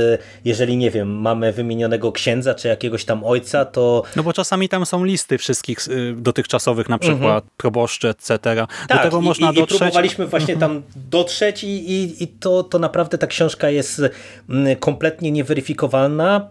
jeżeli, 0.45 0.77
nie 0.77 0.91
wiem, 0.91 1.09
mamy 1.09 1.53
wymienionego 1.53 2.13
księdza 2.13 2.55
czy 2.55 2.69
jakiegoś 2.69 3.05
tam 3.05 3.25
ojca, 3.25 3.65
to... 3.65 4.03
No 4.17 4.23
bo 4.23 4.33
czasami 4.33 4.69
tam 4.69 4.87
są 4.87 5.05
listy 5.05 5.39
wszystkich 5.39 5.89
y, 5.89 6.15
dotychczasowych, 6.17 6.89
na 6.89 6.99
przykład 6.99 7.45
mhm. 7.45 7.51
proboszczy, 7.57 8.09
etc. 8.09 8.39
Tak, 8.39 8.69
Do 8.89 8.99
tego 8.99 9.19
i, 9.19 9.23
można 9.23 9.51
i, 9.51 9.55
dotrzeć. 9.55 9.77
i 9.77 9.79
próbowaliśmy 9.79 10.27
właśnie 10.27 10.57
tam 10.57 10.71
mhm. 10.71 10.93
dotrzeć 11.11 11.65
i, 11.65 11.93
i, 11.93 12.23
i 12.25 12.29
to, 12.29 12.63
to 12.63 12.79
naprawdę 12.79 13.19
ta 13.19 13.27
książka 13.27 13.71
jest 13.71 14.03
mm, 14.49 14.77
kompletnie 14.77 15.31
nieweryfikowalna 15.31 16.49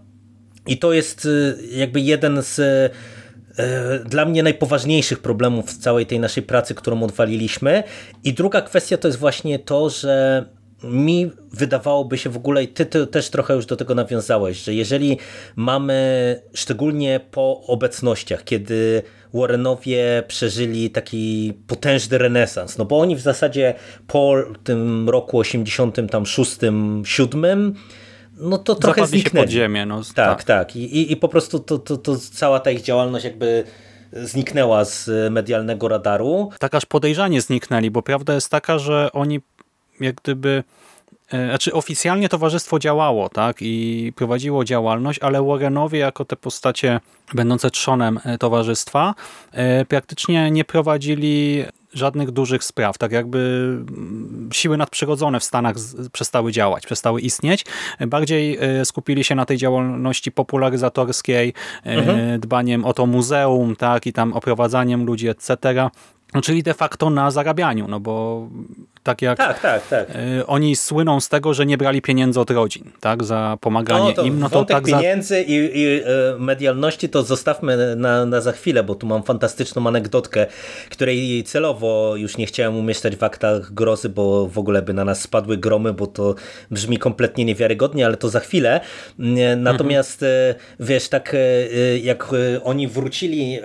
i 0.68 0.78
to 0.78 0.94
jest 0.94 1.26
y, 1.26 1.58
jakby 1.72 2.02
jeden 2.02 2.44
z 2.44 2.60
y, 2.60 2.90
dla 4.06 4.26
mnie 4.26 4.44
najpoważniejszych 4.44 5.20
problemów 5.20 5.66
w 5.66 5.78
całej 5.78 6.06
tej 6.06 6.20
naszej 6.20 6.44
pracy, 6.44 6.76
którą 6.76 7.04
odwaliliśmy. 7.04 7.84
I 8.24 8.34
druga 8.34 8.62
kwestia 8.62 8.98
to 8.98 9.08
jest 9.08 9.20
właśnie 9.20 9.60
to, 9.60 9.90
że 9.90 10.46
mi 10.84 11.32
wydawałoby 11.52 12.18
się 12.18 12.30
w 12.30 12.38
ogóle, 12.38 12.64
i 12.64 12.68
ty, 12.68 12.86
ty, 12.86 13.08
też 13.08 13.30
trochę 13.30 13.56
już 13.56 13.66
do 13.66 13.76
tego 13.76 13.96
nawiązałeś, 13.96 14.58
że 14.58 14.74
jeżeli 14.74 15.18
mamy 15.56 16.42
szczególnie 16.54 17.20
po 17.32 17.62
obecnościach, 17.68 18.44
kiedy 18.44 19.04
Warrenowie 19.34 20.24
przeżyli 20.28 20.90
taki 20.90 21.54
potężny 21.68 22.18
renesans, 22.18 22.78
no 22.78 22.86
bo 22.86 23.00
oni 23.00 23.16
w 23.16 23.22
zasadzie 23.22 23.74
po 24.08 24.36
tym 24.64 25.10
roku 25.10 25.40
86, 25.40 26.58
7 27.06 27.74
no 28.38 28.58
to 28.58 28.76
trochę 28.76 29.02
Zapadli 29.02 29.20
zniknęli. 29.20 29.44
się 29.44 29.48
pod 29.48 29.54
ziemię. 29.54 29.86
No, 29.86 30.02
tak, 30.04 30.14
tak. 30.16 30.44
tak. 30.44 30.76
I, 30.76 30.98
i, 30.98 31.12
I 31.12 31.18
po 31.18 31.30
prostu 31.30 31.60
to, 31.60 31.78
to, 31.80 31.98
to 31.98 32.18
cała 32.18 32.60
ta 32.60 32.72
ich 32.72 32.82
działalność 32.82 33.26
jakby 33.26 33.64
zniknęła 34.14 34.86
z 34.86 35.10
medialnego 35.32 35.88
radaru. 35.88 36.50
Tak 36.60 36.76
aż 36.76 36.86
podejrzanie 36.86 37.42
zniknęli, 37.42 37.92
bo 37.92 38.02
prawda 38.02 38.34
jest 38.34 38.50
taka, 38.50 38.80
że 38.80 39.10
oni 39.14 39.40
jak 40.00 40.16
gdyby 40.16 40.64
e, 41.32 41.48
znaczy 41.48 41.74
oficjalnie 41.74 42.30
towarzystwo 42.30 42.80
działało 42.80 43.30
tak 43.30 43.58
i 43.62 44.14
prowadziło 44.16 44.66
działalność, 44.66 45.20
ale 45.20 45.44
Warrenowie 45.44 46.00
jako 46.00 46.26
te 46.26 46.36
postacie 46.36 47.00
będące 47.34 47.72
trzonem 47.72 48.20
e, 48.26 48.38
towarzystwa 48.38 49.16
e, 49.52 49.86
praktycznie 49.86 50.52
nie 50.52 50.66
prowadzili 50.66 51.66
żadnych 51.94 52.32
dużych 52.32 52.64
spraw, 52.64 52.98
tak 52.98 53.12
jakby 53.12 53.40
mm, 53.90 54.50
siły 54.54 54.78
nadprzyrodzone 54.78 55.40
w 55.40 55.44
Stanach 55.44 55.76
przestały 56.12 56.52
działać, 56.52 56.86
przestały 56.86 57.22
istnieć. 57.22 57.66
Bardziej 58.08 58.60
skupili 58.84 59.24
się 59.24 59.36
na 59.36 59.46
tej 59.46 59.58
działalności 59.58 60.32
popularyzatorskiej, 60.32 61.54
mhm. 61.84 62.40
dbaniem 62.40 62.86
o 62.86 62.94
to 62.94 63.06
muzeum, 63.06 63.76
tak 63.76 64.08
i 64.08 64.14
tam 64.14 64.34
oprowadzaniem 64.34 65.06
ludzi, 65.06 65.28
etc 65.28 65.90
No, 66.34 66.42
czyli 66.42 66.64
de 66.64 66.74
facto 66.74 67.10
na 67.10 67.32
zarabianiu, 67.32 67.88
no 67.88 68.00
bo 68.00 68.48
tak 69.04 69.22
jak 69.22 69.38
tak, 69.38 69.60
tak, 69.60 69.88
tak. 69.88 70.10
Y, 70.10 70.46
oni 70.46 70.76
słyną 70.76 71.20
z 71.20 71.30
tego, 71.30 71.54
że 71.54 71.66
nie 71.66 71.78
brali 71.78 72.02
pieniędzy 72.02 72.40
od 72.40 72.52
rodzin, 72.52 72.92
tak, 73.00 73.24
za 73.24 73.58
pomaganie 73.62 74.06
no, 74.06 74.14
to 74.14 74.24
im. 74.24 74.40
No 74.40 74.50
to 74.50 74.66
tak 74.66 74.84
pieniędzy 74.84 75.36
za... 75.36 75.40
i, 75.40 75.72
i 75.74 75.86
e, 75.86 76.04
medialności 76.40 77.10
to 77.10 77.24
zostawmy 77.24 77.96
na, 77.96 78.26
na 78.26 78.42
za 78.42 78.52
chwilę, 78.52 78.84
bo 78.84 78.96
tu 78.96 79.08
mam 79.08 79.24
fantastyczną 79.24 79.88
anegdotkę, 79.88 80.46
której 80.90 81.44
celowo 81.44 82.16
już 82.16 82.38
nie 82.38 82.46
chciałem 82.46 82.76
umieszczać 82.76 83.16
w 83.16 83.24
aktach 83.24 83.74
grozy, 83.74 84.10
bo 84.10 84.48
w 84.48 84.58
ogóle 84.58 84.82
by 84.82 84.94
na 84.94 85.06
nas 85.06 85.22
spadły 85.22 85.58
gromy, 85.58 85.94
bo 85.94 86.08
to 86.08 86.36
brzmi 86.72 86.98
kompletnie 86.98 87.46
niewiarygodnie, 87.46 88.06
ale 88.06 88.18
to 88.18 88.30
za 88.30 88.40
chwilę. 88.40 88.82
Natomiast 89.58 90.24
mhm. 90.24 90.56
wiesz, 90.80 91.10
tak 91.10 91.36
jak 92.02 92.32
oni 92.64 92.88
wrócili 92.88 93.60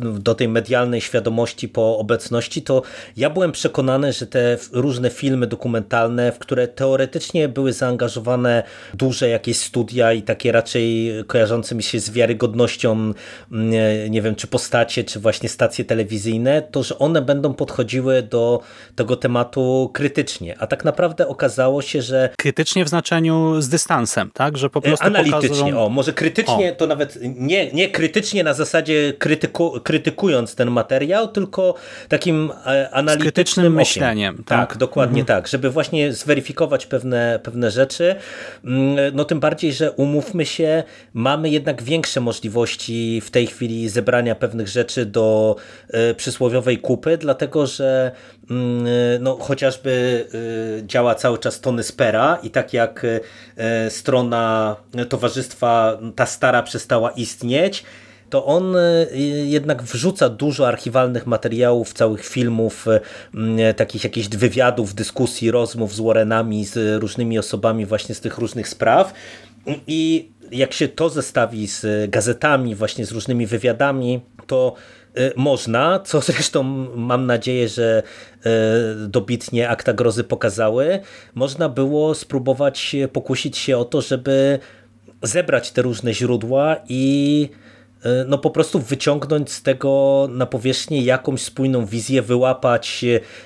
do 0.00 0.34
tej 0.34 0.48
medialnej 0.48 1.00
świadomości 1.00 1.68
po 1.68 1.98
obecności, 1.98 2.62
to 2.62 2.82
ja 3.16 3.30
byłem 3.30 3.52
przekonany, 3.52 4.12
że 4.12 4.23
te 4.26 4.58
różne 4.72 5.10
filmy 5.10 5.46
dokumentalne, 5.46 6.32
w 6.32 6.38
które 6.38 6.68
teoretycznie 6.68 7.48
były 7.48 7.72
zaangażowane 7.72 8.62
duże 8.94 9.28
jakieś 9.28 9.56
studia 9.56 10.12
i 10.12 10.22
takie 10.22 10.52
raczej 10.52 11.12
kojarzące 11.26 11.74
mi 11.74 11.82
się 11.82 12.00
z 12.00 12.10
wiarygodnością, 12.10 13.12
nie, 13.50 14.10
nie 14.10 14.22
wiem, 14.22 14.34
czy 14.34 14.46
postacie, 14.46 15.04
czy 15.04 15.20
właśnie 15.20 15.48
stacje 15.48 15.84
telewizyjne, 15.84 16.62
to 16.62 16.82
że 16.82 16.98
one 16.98 17.22
będą 17.22 17.54
podchodziły 17.54 18.22
do 18.22 18.60
tego 18.96 19.16
tematu 19.16 19.90
krytycznie. 19.92 20.56
A 20.58 20.66
tak 20.66 20.84
naprawdę 20.84 21.28
okazało 21.28 21.82
się, 21.82 22.02
że... 22.02 22.30
Krytycznie 22.38 22.84
w 22.84 22.88
znaczeniu 22.88 23.60
z 23.60 23.68
dystansem, 23.68 24.30
tak? 24.34 24.58
Że 24.58 24.70
po 24.70 24.80
prostu 24.80 25.06
Analitycznie, 25.06 25.48
pokazują... 25.48 25.84
o, 25.84 25.88
może 25.88 26.12
krytycznie 26.12 26.72
o. 26.72 26.76
to 26.76 26.86
nawet 26.86 27.18
nie, 27.22 27.72
nie 27.72 27.88
krytycznie 27.88 28.44
na 28.44 28.54
zasadzie 28.54 29.12
krytyku, 29.18 29.80
krytykując 29.82 30.54
ten 30.54 30.70
materiał, 30.70 31.28
tylko 31.28 31.74
takim 32.08 32.52
e, 32.66 32.90
analitycznym 32.90 33.84
z 33.84 33.94
Tak, 34.46 34.68
tak 34.68 34.78
dokładnie 34.78 35.20
mhm. 35.20 35.26
tak, 35.26 35.48
żeby 35.48 35.70
właśnie 35.70 36.12
zweryfikować 36.12 36.86
pewne, 36.86 37.40
pewne 37.42 37.70
rzeczy. 37.70 38.14
Mm, 38.64 38.96
no 39.16 39.24
tym 39.24 39.40
bardziej, 39.40 39.72
że 39.72 39.92
umówmy 39.92 40.46
się, 40.46 40.82
mamy 41.14 41.50
jednak 41.50 41.82
większe 41.82 42.20
możliwości 42.20 43.20
w 43.24 43.30
tej 43.30 43.46
chwili 43.46 43.88
zebrania 43.88 44.34
pewnych 44.34 44.68
rzeczy 44.68 45.06
do 45.06 45.56
e, 45.88 46.14
przysłowiowej 46.14 46.78
kupy, 46.78 47.18
dlatego 47.18 47.66
że 47.66 48.12
mm, 48.50 48.86
no, 49.20 49.36
chociażby 49.40 50.24
e, 50.82 50.86
działa 50.86 51.14
cały 51.14 51.38
czas 51.38 51.60
Tony 51.60 51.82
Spera 51.82 52.38
i 52.42 52.50
tak 52.50 52.72
jak 52.72 53.06
strona 53.88 54.76
towarzystwa 55.08 55.98
ta 56.16 56.26
stara 56.26 56.62
przestała 56.62 57.10
istnieć, 57.10 57.84
to 58.30 58.44
on 58.44 58.76
e, 58.76 59.06
jednak 59.44 59.82
wrzuca 59.82 60.28
dużo 60.28 60.68
archiwalnych 60.68 61.26
materiałów, 61.26 61.92
całych 61.92 62.26
filmów, 62.26 62.86
e, 63.58 63.74
takich 63.74 64.04
jakichś 64.04 64.28
wywiadów, 64.28 64.94
dyskusji, 64.94 65.50
rozmów 65.50 65.94
z 65.94 66.00
Warrenami, 66.00 66.64
z 66.64 67.02
różnymi 67.02 67.38
osobami 67.38 67.86
właśnie 67.86 68.14
z 68.14 68.20
tych 68.20 68.38
różnych 68.38 68.68
spraw. 68.68 69.12
I 69.86 70.30
jak 70.52 70.72
się 70.72 70.88
to 70.88 71.08
zestawi 71.08 71.68
z 71.68 72.10
gazetami, 72.10 72.74
właśnie 72.74 73.06
z 73.06 73.12
różnymi 73.12 73.46
wywiadami, 73.46 74.20
to 74.46 74.74
e, 75.14 75.30
można, 75.36 76.00
co 76.00 76.20
zresztą 76.30 76.62
mam 76.96 77.26
nadzieję, 77.26 77.68
że 77.68 78.02
dobitnie 79.08 79.68
akta 79.68 79.92
grozy 79.92 80.24
pokazały, 80.24 81.00
można 81.34 81.68
było 81.68 82.14
spróbować 82.14 82.96
pokusić 83.12 83.58
się 83.58 83.78
o 83.78 83.84
to, 83.84 84.00
żeby 84.00 84.58
zebrać 85.22 85.70
te 85.70 85.82
różne 85.82 86.14
źródła 86.14 86.76
i 86.88 87.48
no 88.26 88.38
po 88.38 88.50
prostu 88.50 88.80
wyciągnąć 88.80 89.52
z 89.52 89.62
tego 89.62 90.26
na 90.30 90.46
powierzchnię 90.46 91.02
jakąś 91.02 91.40
spójną 91.42 91.86
wizję, 91.86 92.22
wyłapać 92.22 93.04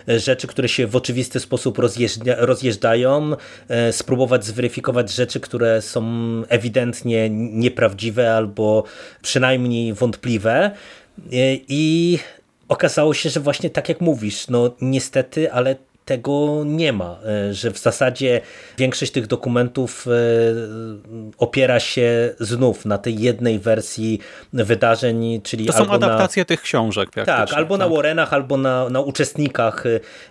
e, 0.09 0.21
rzeczy, 0.21 0.47
które 0.47 0.69
się 0.69 0.87
w 0.87 0.97
oczywisty 0.97 1.41
sposób 1.41 1.79
rozjeżdża, 1.79 2.35
rozjeżdżają, 2.37 3.31
e, 3.69 3.93
spróbować 3.93 4.45
zweryfikować 4.45 5.13
rzeczy, 5.13 5.41
które 5.41 5.83
są 5.83 6.03
ewidentnie 6.49 7.31
nieprawdziwe 7.31 8.35
albo 8.37 8.85
przynajmniej 9.23 9.95
wątpliwe. 9.95 10.71
I 11.69 12.19
okazało 12.69 13.15
się, 13.15 13.31
że 13.31 13.41
właśnie 13.41 13.71
tak 13.71 13.89
jak 13.89 14.01
mówisz, 14.01 14.49
no 14.49 14.75
niestety, 14.81 15.53
ale 15.53 15.77
tego 16.09 16.63
nie 16.67 16.93
ma, 16.93 17.19
e, 17.25 17.55
że 17.55 17.71
w 17.71 17.79
zasadzie 17.79 18.41
większość 18.79 19.13
tych 19.13 19.27
dokumentów 19.27 20.07
e, 20.07 20.11
opiera 21.39 21.81
się 21.81 22.35
znów 22.41 22.85
na 22.85 22.99
tej 22.99 23.21
jednej 23.21 23.59
wersji 23.59 24.21
wydarzeń, 24.53 25.41
czyli 25.43 25.67
To 25.67 25.73
są 25.73 25.91
adaptacje 25.91 26.41
na, 26.41 26.45
tych 26.45 26.63
książek. 26.63 27.11
Tak, 27.27 27.53
albo 27.53 27.79
tak? 27.79 27.89
na 27.89 27.97
Warrenach, 27.97 28.33
albo 28.33 28.57
na, 28.57 28.89
na 28.89 29.01
uczestnikach 29.01 29.85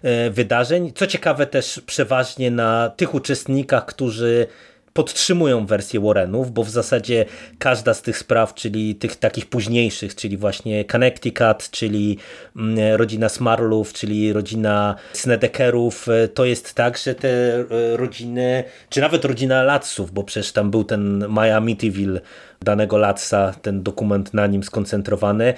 e, 0.04 0.30
wydarzeń. 0.30 0.92
Co 0.96 1.08
ciekawe 1.08 1.46
też 1.46 1.82
przeważnie 1.86 2.52
na 2.52 2.90
tych 2.90 3.14
uczestnikach, 3.14 3.86
którzy 3.86 4.48
podtrzymują 4.98 5.66
wersję 5.66 6.00
Warrenów, 6.00 6.52
bo 6.52 6.64
w 6.64 6.70
zasadzie 6.70 7.26
każda 7.60 7.94
z 7.94 8.02
tych 8.02 8.18
spraw, 8.18 8.54
czyli 8.54 8.96
tych 8.96 9.16
takich 9.16 9.46
późniejszych, 9.46 10.16
czyli 10.16 10.38
właśnie 10.38 10.86
Connecticut, 10.86 11.70
czyli 11.72 12.18
mm, 12.56 12.96
rodzina 12.96 13.30
Smarlów, 13.30 13.94
czyli 13.94 14.34
rodzina 14.34 14.96
Snedekerów, 15.14 16.10
e, 16.10 16.28
to 16.28 16.46
jest 16.46 16.74
tak, 16.74 16.98
że 16.98 17.16
te 17.16 17.30
e, 17.30 17.98
rodziny, 17.98 18.64
czy 18.90 19.02
nawet 19.02 19.26
rodzina 19.26 19.64
Latsów, 19.64 20.12
bo 20.12 20.24
przecież 20.24 20.52
tam 20.52 20.72
był 20.72 20.84
ten 20.84 21.26
Maya 21.30 21.58
Amityville 21.58 22.22
danego 22.62 22.98
Latsa, 22.98 23.54
ten 23.62 23.84
dokument 23.84 24.34
na 24.34 24.48
nim 24.48 24.64
skoncentrowany, 24.64 25.54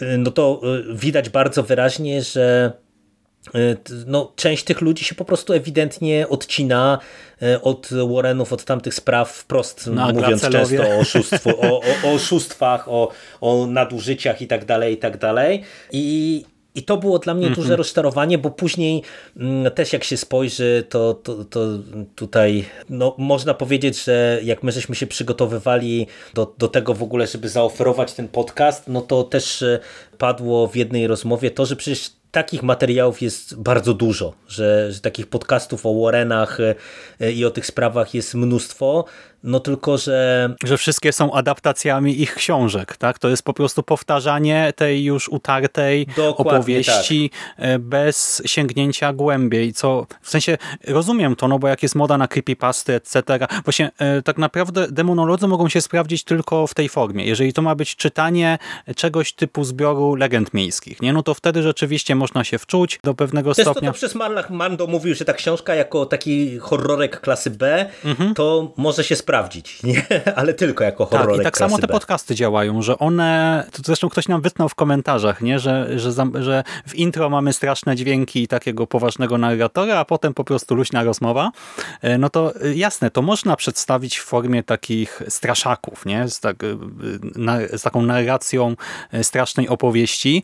e, 0.00 0.18
no 0.18 0.30
to 0.30 0.60
widać 0.94 1.28
bardzo 1.28 1.62
wyraźnie, 1.62 2.22
że 2.22 2.72
no, 4.06 4.32
część 4.36 4.64
tych 4.64 4.80
ludzi 4.80 5.04
się 5.04 5.14
po 5.14 5.24
prostu 5.24 5.52
ewidentnie 5.52 6.28
odcina 6.28 6.98
e, 7.42 7.62
od 7.62 7.88
Warrenów, 8.14 8.52
od 8.52 8.64
tamtych 8.64 8.94
spraw 8.94 9.30
wprost, 9.30 9.90
no, 9.92 10.12
mówiąc 10.12 10.48
często 10.48 10.82
o, 10.82 10.98
oszustwu, 10.98 11.50
o, 11.60 11.80
o, 12.04 12.12
oszustwach, 12.14 12.88
o, 12.88 13.10
o 13.40 13.66
nadużyciach 13.66 14.42
i 14.42 14.46
tak 14.46 14.64
dalej, 14.64 14.94
i 14.94 14.96
tak 14.96 15.18
dalej. 15.18 15.62
I, 15.92 16.44
i 16.78 16.82
to 16.82 16.96
było 16.96 17.18
dla 17.18 17.34
mnie 17.34 17.46
mm 17.46 17.54
-hmm. 17.54 17.62
duże 17.62 17.76
rozczarowanie, 17.76 18.38
bo 18.38 18.50
później 18.50 19.02
mm, 19.36 19.72
też 19.72 19.92
jak 19.92 20.04
się 20.04 20.16
spojrzy, 20.16 20.84
to, 20.88 21.14
to, 21.14 21.44
to 21.44 21.60
tutaj 22.14 22.64
no, 22.88 23.14
można 23.18 23.54
powiedzieć, 23.54 24.04
że 24.04 24.40
jak 24.42 24.62
my 24.62 24.72
żeśmy 24.72 24.94
się 24.94 25.06
przygotowywali 25.06 26.06
do, 26.34 26.54
do 26.58 26.68
tego 26.68 26.94
w 26.94 27.02
ogóle, 27.02 27.26
żeby 27.26 27.48
zaoferować 27.48 28.12
ten 28.12 28.28
podcast, 28.28 28.88
no 28.88 29.00
to 29.00 29.24
też 29.24 29.62
e, 29.62 29.78
padło 30.18 30.66
w 30.66 30.76
jednej 30.76 31.06
rozmowie 31.06 31.50
to, 31.50 31.66
że 31.66 31.76
przecież 31.76 32.10
takich 32.30 32.62
materiałów 32.62 33.22
jest 33.22 33.60
bardzo 33.60 33.94
dużo, 33.94 34.34
że, 34.48 34.92
że 34.92 35.00
takich 35.00 35.26
podcastów 35.26 35.86
o 35.86 36.02
Warrenach 36.02 36.58
e, 37.20 37.32
i 37.32 37.44
o 37.44 37.50
tych 37.50 37.66
sprawach 37.66 38.14
jest 38.14 38.34
mnóstwo, 38.34 39.04
no 39.48 39.60
tylko, 39.60 39.98
że... 39.98 40.54
Że 40.64 40.76
wszystkie 40.76 41.12
są 41.12 41.32
adaptacjami 41.32 42.20
ich 42.20 42.34
książek, 42.34 42.96
tak? 42.96 43.18
To 43.18 43.28
jest 43.28 43.42
po 43.42 43.52
prostu 43.52 43.82
powtarzanie 43.82 44.72
tej 44.76 45.04
już 45.04 45.28
utartej 45.28 46.06
Dokładnie 46.06 46.34
opowieści 46.36 47.30
tak. 47.30 47.66
E, 47.66 47.78
bez 47.78 48.42
sięgnięcia 48.46 49.12
głębiej, 49.12 49.72
co 49.72 50.06
w 50.22 50.30
sensie 50.30 50.58
rozumiem 50.86 51.36
to, 51.36 51.48
no 51.48 51.58
bo 51.58 51.68
jak 51.68 51.82
jest 51.82 51.94
moda 51.94 52.18
na 52.18 52.28
creepypasty, 52.28 52.94
etc. 52.94 53.22
Właśnie 53.64 53.90
e, 53.98 54.22
tak 54.22 54.38
naprawdę 54.38 54.86
demonolodzy 54.90 55.48
mogą 55.48 55.68
się 55.68 55.80
sprawdzić 55.80 56.24
tylko 56.24 56.66
w 56.66 56.74
tej 56.74 56.88
formie. 56.88 57.24
Jeżeli 57.24 57.52
to 57.52 57.62
ma 57.62 57.74
być 57.74 57.96
czytanie 57.96 58.58
czegoś 58.96 59.32
typu 59.32 59.64
zbioru 59.64 60.14
legend 60.14 60.54
miejskich, 60.54 61.02
nie? 61.02 61.12
No 61.12 61.22
to 61.22 61.34
wtedy 61.34 61.62
rzeczywiście 61.62 62.14
można 62.14 62.44
się 62.44 62.58
wczuć 62.58 63.00
do 63.04 63.14
pewnego 63.14 63.54
Też 63.54 63.64
stopnia. 63.64 63.88
To, 63.88 63.92
to 63.92 63.98
przez 63.98 64.14
Marlach 64.14 64.50
Mando 64.50 64.86
mówił, 64.86 65.14
że 65.14 65.24
ta 65.24 65.32
książka 65.32 65.74
jako 65.74 66.06
taki 66.06 66.58
horrorek 66.58 67.20
klasy 67.20 67.50
B, 67.50 67.86
mhm. 68.04 68.34
to 68.34 68.72
może 68.76 69.04
się 69.04 69.16
sprawdzić, 69.16 69.37
nie? 69.84 70.06
ale 70.36 70.54
tylko 70.54 70.84
jako 70.84 71.06
horror. 71.06 71.28
Tak, 71.28 71.40
i 71.40 71.44
tak 71.44 71.58
samo 71.58 71.78
te 71.78 71.88
podcasty 71.88 72.34
działają, 72.34 72.82
że 72.82 72.98
one, 72.98 73.64
to 73.72 73.82
zresztą 73.84 74.08
ktoś 74.08 74.28
nam 74.28 74.40
wytnął 74.40 74.68
w 74.68 74.74
komentarzach, 74.74 75.40
nie? 75.42 75.58
Że, 75.58 75.98
że, 75.98 76.10
że 76.40 76.64
w 76.86 76.94
intro 76.94 77.30
mamy 77.30 77.52
straszne 77.52 77.96
dźwięki 77.96 78.48
takiego 78.48 78.86
poważnego 78.86 79.38
narratora, 79.38 79.98
a 79.98 80.04
potem 80.04 80.34
po 80.34 80.44
prostu 80.44 80.74
luźna 80.74 81.04
rozmowa. 81.04 81.50
E, 82.02 82.18
no 82.18 82.30
to 82.30 82.54
e, 82.62 82.74
jasne, 82.74 83.10
to 83.10 83.22
można 83.22 83.56
przedstawić 83.56 84.18
w 84.18 84.24
formie 84.24 84.62
takich 84.62 85.22
straszaków, 85.28 86.06
nie? 86.06 86.28
Z, 86.28 86.40
tak, 86.40 86.64
e, 86.64 86.66
na, 87.36 87.58
z 87.72 87.82
taką 87.82 88.02
narracją 88.02 88.74
strasznej 89.22 89.68
opowieści, 89.68 90.42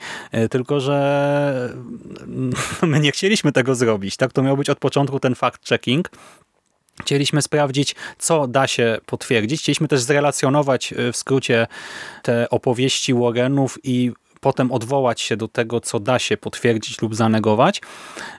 tylko 0.51 0.81
że 0.81 1.75
my 2.83 3.01
nie 3.01 3.13
chcieliśmy 3.13 3.53
tego 3.53 3.75
zrobić. 3.75 4.17
Tak, 4.17 4.33
to 4.33 4.43
miał 4.43 4.57
być 4.57 4.71
od 4.71 4.79
początku 4.79 5.21
ten 5.21 5.35
fact-checking, 5.35 6.03
Chcieliśmy 7.03 7.43
sprawdzić, 7.43 7.95
co 8.19 8.47
da 8.47 8.67
się 8.67 8.99
potwierdzić. 9.07 9.61
Chcieliśmy 9.61 9.89
też 9.89 10.01
zrelacjonować 10.01 10.93
y, 10.93 11.13
w 11.13 11.17
skrócie 11.17 11.67
te 12.23 12.51
opowieści 12.51 13.15
Warrenów 13.15 13.79
i 13.83 14.13
potem 14.41 14.73
odwołać 14.73 15.21
się 15.21 15.37
do 15.37 15.49
tego, 15.49 15.81
co 15.81 16.01
da 16.01 16.19
się 16.19 16.37
potwierdzić 16.37 17.03
lub 17.03 17.15
zanegować. 17.15 17.81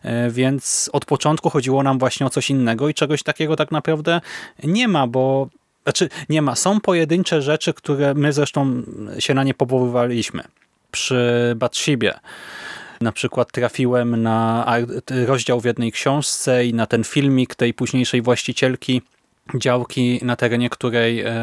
Y, 0.06 0.10
więc 0.32 0.90
od 0.94 1.06
początku 1.06 1.50
chodziło 1.50 1.84
nam 1.84 2.00
właśnie 2.00 2.26
o 2.26 2.30
coś 2.30 2.50
innego 2.50 2.90
i 2.90 2.94
czegoś 2.94 3.24
takiego 3.24 3.56
tak 3.56 3.72
naprawdę 3.72 4.22
nie 4.64 4.88
ma, 4.88 5.08
bo 5.08 5.50
znaczy 5.84 6.10
nie 6.30 6.42
ma. 6.42 6.56
Są 6.56 6.82
pojedyncze 6.82 7.42
rzeczy, 7.42 7.74
które 7.74 8.14
my 8.14 8.34
zresztą 8.34 8.84
się 9.20 9.34
na 9.34 9.44
nie 9.44 9.54
powoływaliśmy. 9.54 10.44
Przy 10.92 11.54
Batshibie 11.56 12.20
Na 13.02 13.12
przykład 13.12 13.52
trafiłem 13.52 14.22
na 14.22 14.66
rozdział 15.26 15.62
w 15.62 15.66
jednej 15.66 15.92
książce 15.92 16.66
i 16.66 16.74
na 16.74 16.86
ten 16.86 17.04
filmik 17.04 17.56
tej 17.56 17.74
późniejszej 17.74 18.22
właścicielki 18.22 19.02
działki, 19.56 20.20
na 20.24 20.36
terenie 20.36 20.70
której 20.70 21.20
e, 21.22 21.34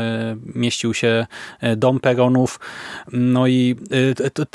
mieścił 0.54 0.94
się 0.94 1.26
e, 1.60 1.76
dom 1.76 2.00
Peronów. 2.00 2.60
No 3.12 3.46
i 3.46 3.76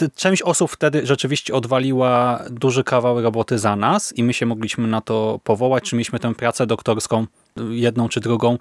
e, 0.06 0.10
część 0.16 0.42
osób 0.42 0.72
wtedy 0.72 1.06
rzeczywiście 1.06 1.54
odwaliła 1.54 2.44
duży 2.50 2.84
kawał 2.84 3.22
roboty 3.22 3.60
za 3.60 3.76
nas 3.76 4.18
i 4.18 4.24
my 4.24 4.34
się 4.34 4.46
mogliśmy 4.46 4.88
na 4.88 5.02
to 5.02 5.40
powołać, 5.44 5.84
czy 5.84 5.96
mieliśmy 5.96 6.20
tę 6.20 6.36
pracę 6.36 6.68
doktorską 6.68 7.26
jedną 7.70 8.10
czy 8.10 8.20
drugą, 8.20 8.58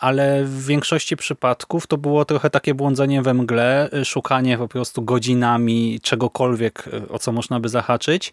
ale 0.00 0.44
w 0.44 0.66
większości 0.66 1.16
przypadków 1.16 1.86
to 1.86 1.98
było 1.98 2.24
trochę 2.24 2.50
takie 2.50 2.74
błądzenie 2.74 3.22
we 3.22 3.34
mgle, 3.34 3.90
szukanie 4.04 4.58
po 4.58 4.68
prostu 4.68 5.02
godzinami 5.02 6.00
czegokolwiek, 6.02 6.88
o 7.08 7.18
co 7.18 7.32
można 7.32 7.60
by 7.60 7.68
zahaczyć 7.68 8.32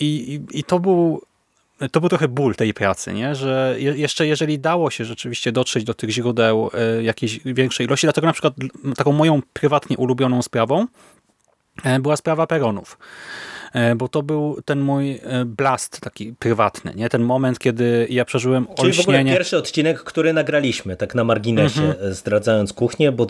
i, 0.00 0.04
i, 0.04 0.58
i 0.58 0.64
to 0.64 0.80
był 0.80 1.20
to 1.92 2.00
był 2.00 2.08
trochę 2.08 2.28
ból 2.28 2.54
tej 2.54 2.74
pracy, 2.74 3.14
nie? 3.14 3.34
że 3.34 3.76
jeszcze 3.78 4.26
jeżeli 4.26 4.58
dało 4.58 4.90
się 4.90 5.04
rzeczywiście 5.04 5.52
dotrzeć 5.52 5.84
do 5.84 5.94
tych 5.94 6.10
źródeł 6.10 6.70
e, 6.74 7.02
jakiejś 7.02 7.40
większej 7.44 7.86
ilości, 7.86 8.06
dlatego 8.06 8.26
na 8.26 8.32
przykład 8.32 8.54
taką 8.96 9.12
moją 9.12 9.40
prywatnie 9.52 9.96
ulubioną 9.96 10.42
sprawą 10.42 10.80
e, 10.80 10.86
była 12.00 12.16
sprawa 12.16 12.46
peronów. 12.46 12.98
E, 13.76 13.94
bo 13.94 14.08
to 14.08 14.22
był 14.22 14.58
ten 14.64 14.80
mój 14.80 15.20
e, 15.22 15.44
blast 15.44 16.00
taki 16.00 16.32
prywatny, 16.32 16.92
nie? 16.94 17.08
Ten 17.08 17.22
moment, 17.22 17.58
kiedy 17.58 18.06
ja 18.10 18.24
przeżyłem 18.24 18.66
Czyli 18.66 18.88
olśnienie. 18.88 19.04
w 19.04 19.08
ogóle 19.08 19.24
pierwszy 19.24 19.56
odcinek, 19.56 20.02
który 20.02 20.32
nagraliśmy, 20.32 20.96
tak 20.96 21.14
na 21.14 21.24
marginesie, 21.24 21.82
mhm. 21.82 22.14
zdradzając 22.14 22.72
kuchnię, 22.72 23.12
bo 23.12 23.26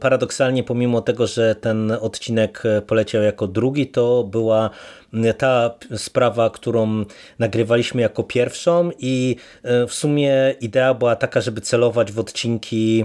paradoksalnie 0.00 0.64
pomimo 0.64 1.00
tego, 1.00 1.26
że 1.26 1.54
ten 1.54 1.92
odcinek 2.00 2.62
poleciał 2.86 3.22
jako 3.22 3.46
drugi, 3.46 3.86
to 3.86 4.24
była 4.24 4.70
ta 5.38 5.74
sprawa, 5.96 6.50
którą 6.50 7.04
nagrywaliśmy 7.38 8.02
jako 8.02 8.22
pierwszą 8.22 8.90
i 8.98 9.36
e, 9.62 9.86
w 9.86 9.94
sumie 9.94 10.54
idea 10.60 10.94
była 10.94 11.16
taka, 11.16 11.40
żeby 11.40 11.60
celować 11.60 12.12
w 12.12 12.18
odcinki 12.18 13.04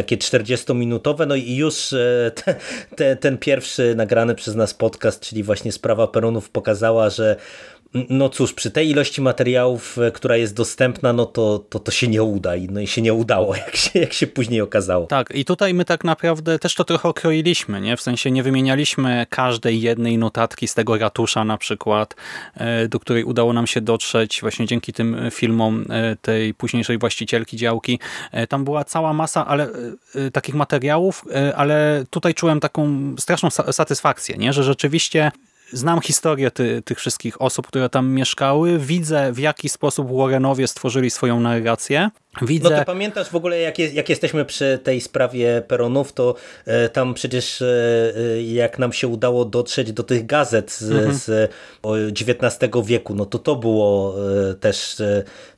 takie 0.00 0.16
40-minutowe, 0.16 1.26
no 1.26 1.34
i 1.34 1.56
już 1.56 1.92
e, 1.92 2.30
te, 2.34 2.54
te, 2.96 3.16
ten 3.16 3.38
pierwszy 3.38 3.94
nagrany 3.94 4.34
przez 4.34 4.54
nas 4.54 4.74
podcast, 4.74 5.20
czyli 5.20 5.42
właśnie 5.42 5.72
sprawa 5.72 6.06
peronów 6.06 6.50
pokazała, 6.50 7.10
że 7.10 7.36
no 7.94 8.28
cóż, 8.28 8.52
przy 8.52 8.70
tej 8.70 8.90
ilości 8.90 9.20
materiałów, 9.20 9.98
e, 9.98 10.10
która 10.10 10.36
jest 10.36 10.54
dostępna, 10.54 11.12
no 11.12 11.26
to, 11.26 11.58
to, 11.58 11.78
to 11.78 11.90
się 11.90 12.08
nie 12.08 12.22
uda 12.22 12.56
i, 12.56 12.68
no 12.68 12.80
i 12.80 12.86
się 12.86 13.02
nie 13.02 13.14
udało, 13.14 13.56
jak 13.66 13.76
się, 13.76 13.98
jak 13.98 14.12
się 14.12 14.26
później 14.26 14.60
okazało. 14.60 15.06
Tak, 15.06 15.30
i 15.34 15.44
tutaj 15.44 15.74
my 15.74 15.84
tak 15.84 16.04
naprawdę 16.04 16.58
też 16.58 16.74
to 16.74 16.84
trochę 16.84 17.08
okroiliśmy, 17.08 17.80
nie? 17.80 17.96
w 17.96 18.00
sensie 18.00 18.30
nie 18.30 18.42
wymienialiśmy 18.42 19.26
każdej 19.30 19.80
jednej 19.80 20.18
notatki 20.18 20.68
z 20.68 20.74
tego 20.74 20.98
ratusza 20.98 21.44
na 21.44 21.58
przykład, 21.58 22.14
e, 22.54 22.88
do 22.88 23.00
której 23.00 23.24
udało 23.24 23.52
nam 23.52 23.66
się 23.66 23.80
dotrzeć 23.80 24.40
właśnie 24.40 24.66
dzięki 24.66 24.92
tym 24.92 25.16
filmom 25.30 25.86
e, 25.90 26.16
tej 26.16 26.54
późniejszej 26.54 26.98
właścicielki 26.98 27.56
działki. 27.56 27.98
Tam 28.48 28.64
była 28.64 28.84
cała 28.84 29.12
masa 29.12 29.46
ale, 29.46 29.68
takich 30.32 30.54
materiałów, 30.54 31.24
ale 31.56 32.04
tutaj 32.10 32.34
czułem 32.34 32.60
taką 32.60 33.14
straszną 33.18 33.50
satysfakcję, 33.50 34.36
nie? 34.36 34.52
że 34.52 34.64
rzeczywiście 34.64 35.32
znam 35.72 36.00
historię 36.00 36.50
ty, 36.50 36.82
tych 36.82 36.98
wszystkich 36.98 37.42
osób, 37.42 37.66
które 37.66 37.88
tam 37.88 38.10
mieszkały, 38.10 38.78
widzę 38.78 39.32
w 39.32 39.38
jaki 39.38 39.68
sposób 39.68 40.16
Warrenowie 40.16 40.68
stworzyli 40.68 41.10
swoją 41.10 41.40
narrację 41.40 42.10
Widzę... 42.42 42.70
No 42.70 42.78
ty 42.78 42.84
pamiętasz 42.84 43.28
w 43.28 43.34
ogóle, 43.34 43.58
jak, 43.58 43.78
jest, 43.78 43.94
jak 43.94 44.08
jesteśmy 44.08 44.44
przy 44.44 44.78
tej 44.82 45.00
sprawie 45.00 45.62
peronów, 45.68 46.12
to 46.12 46.34
e, 46.66 46.88
tam 46.88 47.14
przecież 47.14 47.62
e, 47.62 47.66
e 48.36 48.42
jak 48.42 48.78
nam 48.78 48.92
się 48.92 49.08
udało 49.08 49.44
dotrzeć 49.44 49.92
do 49.92 50.02
tych 50.02 50.26
gazet 50.26 50.72
z, 50.72 50.92
mhm. 50.92 51.14
z 51.14 51.50
XIX 51.84 52.72
wieku, 52.84 53.14
no 53.14 53.26
to 53.26 53.38
to 53.38 53.56
było 53.56 54.14
też 54.60 55.02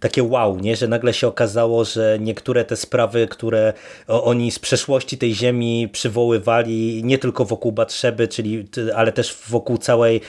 takie 0.01 0.23
wow, 0.23 0.59
nie? 0.61 0.77
że 0.77 0.89
nagle 0.89 1.15
się 1.15 1.29
okazało, 1.29 1.85
że 1.85 2.19
niektóre 2.21 2.65
te 2.65 2.77
sprawy, 2.77 3.29
które 3.29 3.73
oni 4.07 4.51
z 4.51 4.59
przeszłości 4.59 5.19
tej 5.19 5.35
ziemi 5.35 5.89
przywoływali, 5.93 7.05
nie 7.05 7.19
tylko 7.19 7.45
wokół 7.45 7.73
Batrzeby, 7.73 8.29
czyli, 8.29 8.69
ale 8.95 9.13
też 9.13 9.37
wokół 9.49 9.79
całej 9.79 10.21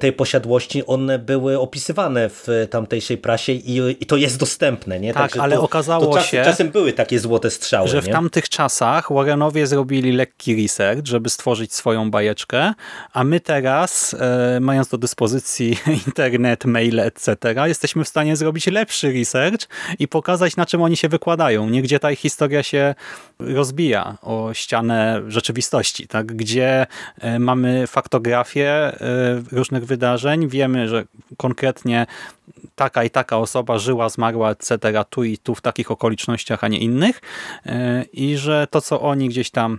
tej 0.00 0.12
posiadłości, 0.12 0.86
one 0.86 1.18
były 1.18 1.60
opisywane 1.60 2.28
w 2.28 2.48
tamtejszej 2.70 3.18
prasie 3.18 3.52
i, 3.52 3.96
i 4.00 4.06
to 4.06 4.16
jest 4.16 4.38
dostępne. 4.38 5.00
Nie? 5.00 5.14
Tak, 5.14 5.22
Także 5.22 5.42
ale 5.42 5.56
to, 5.56 5.62
okazało 5.82 6.14
czas, 6.14 6.26
się, 6.26 6.42
czasem 6.44 6.70
były 6.70 6.92
takie 6.92 7.18
złote 7.18 7.50
strzały. 7.50 7.88
Że 7.88 8.02
w 8.02 8.06
nie? 8.06 8.12
tamtych 8.12 8.48
czasach 8.48 9.12
Warrenowie 9.12 9.66
zrobili 9.66 10.12
lekki 10.12 10.62
research, 10.62 11.06
żeby 11.06 11.30
stworzyć 11.30 11.74
swoją 11.74 12.10
bajeczkę, 12.10 12.74
a 13.12 13.24
my 13.24 13.40
teraz, 13.40 14.16
e, 14.18 14.60
mając 14.60 14.88
do 14.88 14.98
dyspozycji 14.98 15.78
internet, 16.06 16.64
maile, 16.64 17.00
etc., 17.00 17.36
jesteśmy 17.66 18.04
w 18.04 18.08
stanie 18.08 18.36
zrobić 18.36 18.66
lepszy 18.66 19.12
research 19.12 19.68
i 19.98 20.08
pokazać, 20.08 20.56
na 20.56 20.66
czym 20.66 20.82
oni 20.82 20.96
się 20.96 21.08
wykładają, 21.08 21.68
nie 21.68 21.82
gdzie 21.82 21.98
ta 21.98 22.10
ich 22.10 22.18
historia 22.18 22.62
się 22.62 22.94
rozbija 23.38 24.18
o 24.22 24.54
ścianę 24.54 25.22
rzeczywistości, 25.28 26.08
tak? 26.08 26.26
gdzie 26.26 26.86
e, 27.20 27.38
mamy 27.38 27.86
faktografię 27.86 28.70
e, 28.70 28.96
różnych 29.52 29.86
wydarzeń, 29.86 30.48
wiemy, 30.48 30.88
że 30.88 31.04
konkretnie 31.36 32.06
taka 32.74 33.04
i 33.04 33.10
taka 33.10 33.38
osoba 33.38 33.78
żyła, 33.78 34.08
zmarła, 34.08 34.50
etc. 34.50 34.78
tu 35.10 35.24
i 35.24 35.38
tu 35.38 35.54
w 35.54 35.60
takich 35.72 35.90
okolicznościach, 35.90 36.64
a 36.64 36.68
nie 36.68 36.78
innych. 36.78 37.20
E, 37.66 38.04
i 38.12 38.36
że 38.36 38.66
to, 38.70 38.80
co 38.80 39.00
oni 39.00 39.28
gdzieś 39.28 39.50
tam 39.50 39.78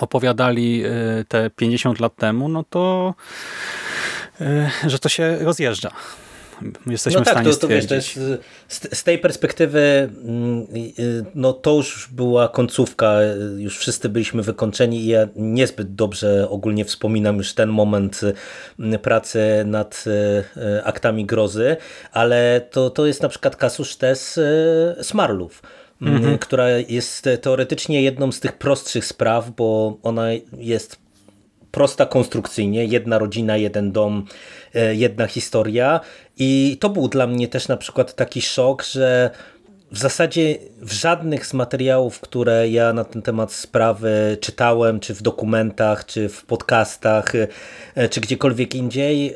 opowiadali 0.00 0.82
e, 0.84 1.24
te 1.28 1.50
50 1.50 2.00
lat 2.00 2.16
temu, 2.16 2.48
no 2.48 2.64
to 2.64 3.14
e, 4.40 4.70
że 4.86 4.98
to 4.98 5.08
się 5.08 5.38
rozjeżdża 5.38 5.90
jesteśmy 6.86 7.20
no 7.20 7.24
tak, 7.24 7.34
w 7.34 7.38
stanie 7.38 7.54
to, 7.54 7.60
to, 7.60 7.68
wiesz, 7.68 7.86
to 7.86 7.94
jest, 7.94 8.14
z, 8.68 8.98
z, 8.98 9.04
tej 9.04 9.18
perspektywy 9.18 10.10
mm, 10.24 10.66
no 11.34 11.52
to 11.52 11.76
już 11.76 12.08
była 12.12 12.48
końcówka, 12.48 13.18
już 13.56 13.78
wszyscy 13.78 14.08
byliśmy 14.08 14.42
wykończeni 14.42 15.00
i 15.00 15.06
ja 15.06 15.28
niezbyt 15.36 15.94
dobrze 15.94 16.48
ogólnie 16.48 16.84
wspominam 16.84 17.36
już 17.36 17.54
ten 17.54 17.68
moment 17.68 18.20
mm, 18.78 19.00
pracy 19.00 19.40
nad 19.66 20.04
aktami 20.84 21.26
grozy, 21.26 21.76
ale 22.12 22.60
to, 22.70 22.90
to 22.90 23.06
jest 23.06 23.22
na 23.22 23.28
przykład 23.28 23.56
Kasusz 23.56 23.96
Tes 23.96 24.38
e, 24.38 25.04
Smarlów. 25.04 25.62
Mm, 26.02 26.16
mhm. 26.16 26.38
która 26.38 26.68
jest 26.70 27.28
teoretycznie 27.40 28.02
jedną 28.02 28.32
z 28.32 28.40
tych 28.40 28.52
prostszych 28.52 29.04
spraw, 29.04 29.50
bo 29.50 29.98
ona 30.02 30.26
jest 30.58 30.96
prosta 31.70 32.06
konstrukcyjnie, 32.06 32.84
jedna 32.84 33.18
rodzina, 33.18 33.56
jeden 33.56 33.92
dom, 33.92 34.24
e, 34.74 34.94
jedna 34.94 35.26
historia. 35.26 36.00
I 36.38 36.76
to 36.80 36.88
był 36.88 37.08
dla 37.08 37.26
mnie 37.26 37.48
też 37.48 37.68
na 37.68 37.76
przykład 37.76 38.14
taki 38.14 38.42
szok, 38.42 38.84
że 38.84 39.30
w 39.92 39.98
zasadzie 39.98 40.58
w 40.78 40.92
żadnych 40.92 41.46
z 41.46 41.54
materiałów, 41.54 42.20
które 42.20 42.68
ja 42.68 42.92
na 42.92 43.04
ten 43.04 43.22
temat 43.22 43.52
sprawy 43.52 44.38
czytałem, 44.40 45.00
czy 45.00 45.14
w 45.14 45.22
dokumentach, 45.22 46.06
czy 46.06 46.28
w 46.28 46.44
podcastach, 46.44 47.32
e, 47.94 48.08
czy 48.08 48.20
gdziekolwiek 48.20 48.74
indziej, 48.74 49.28
e, 49.28 49.34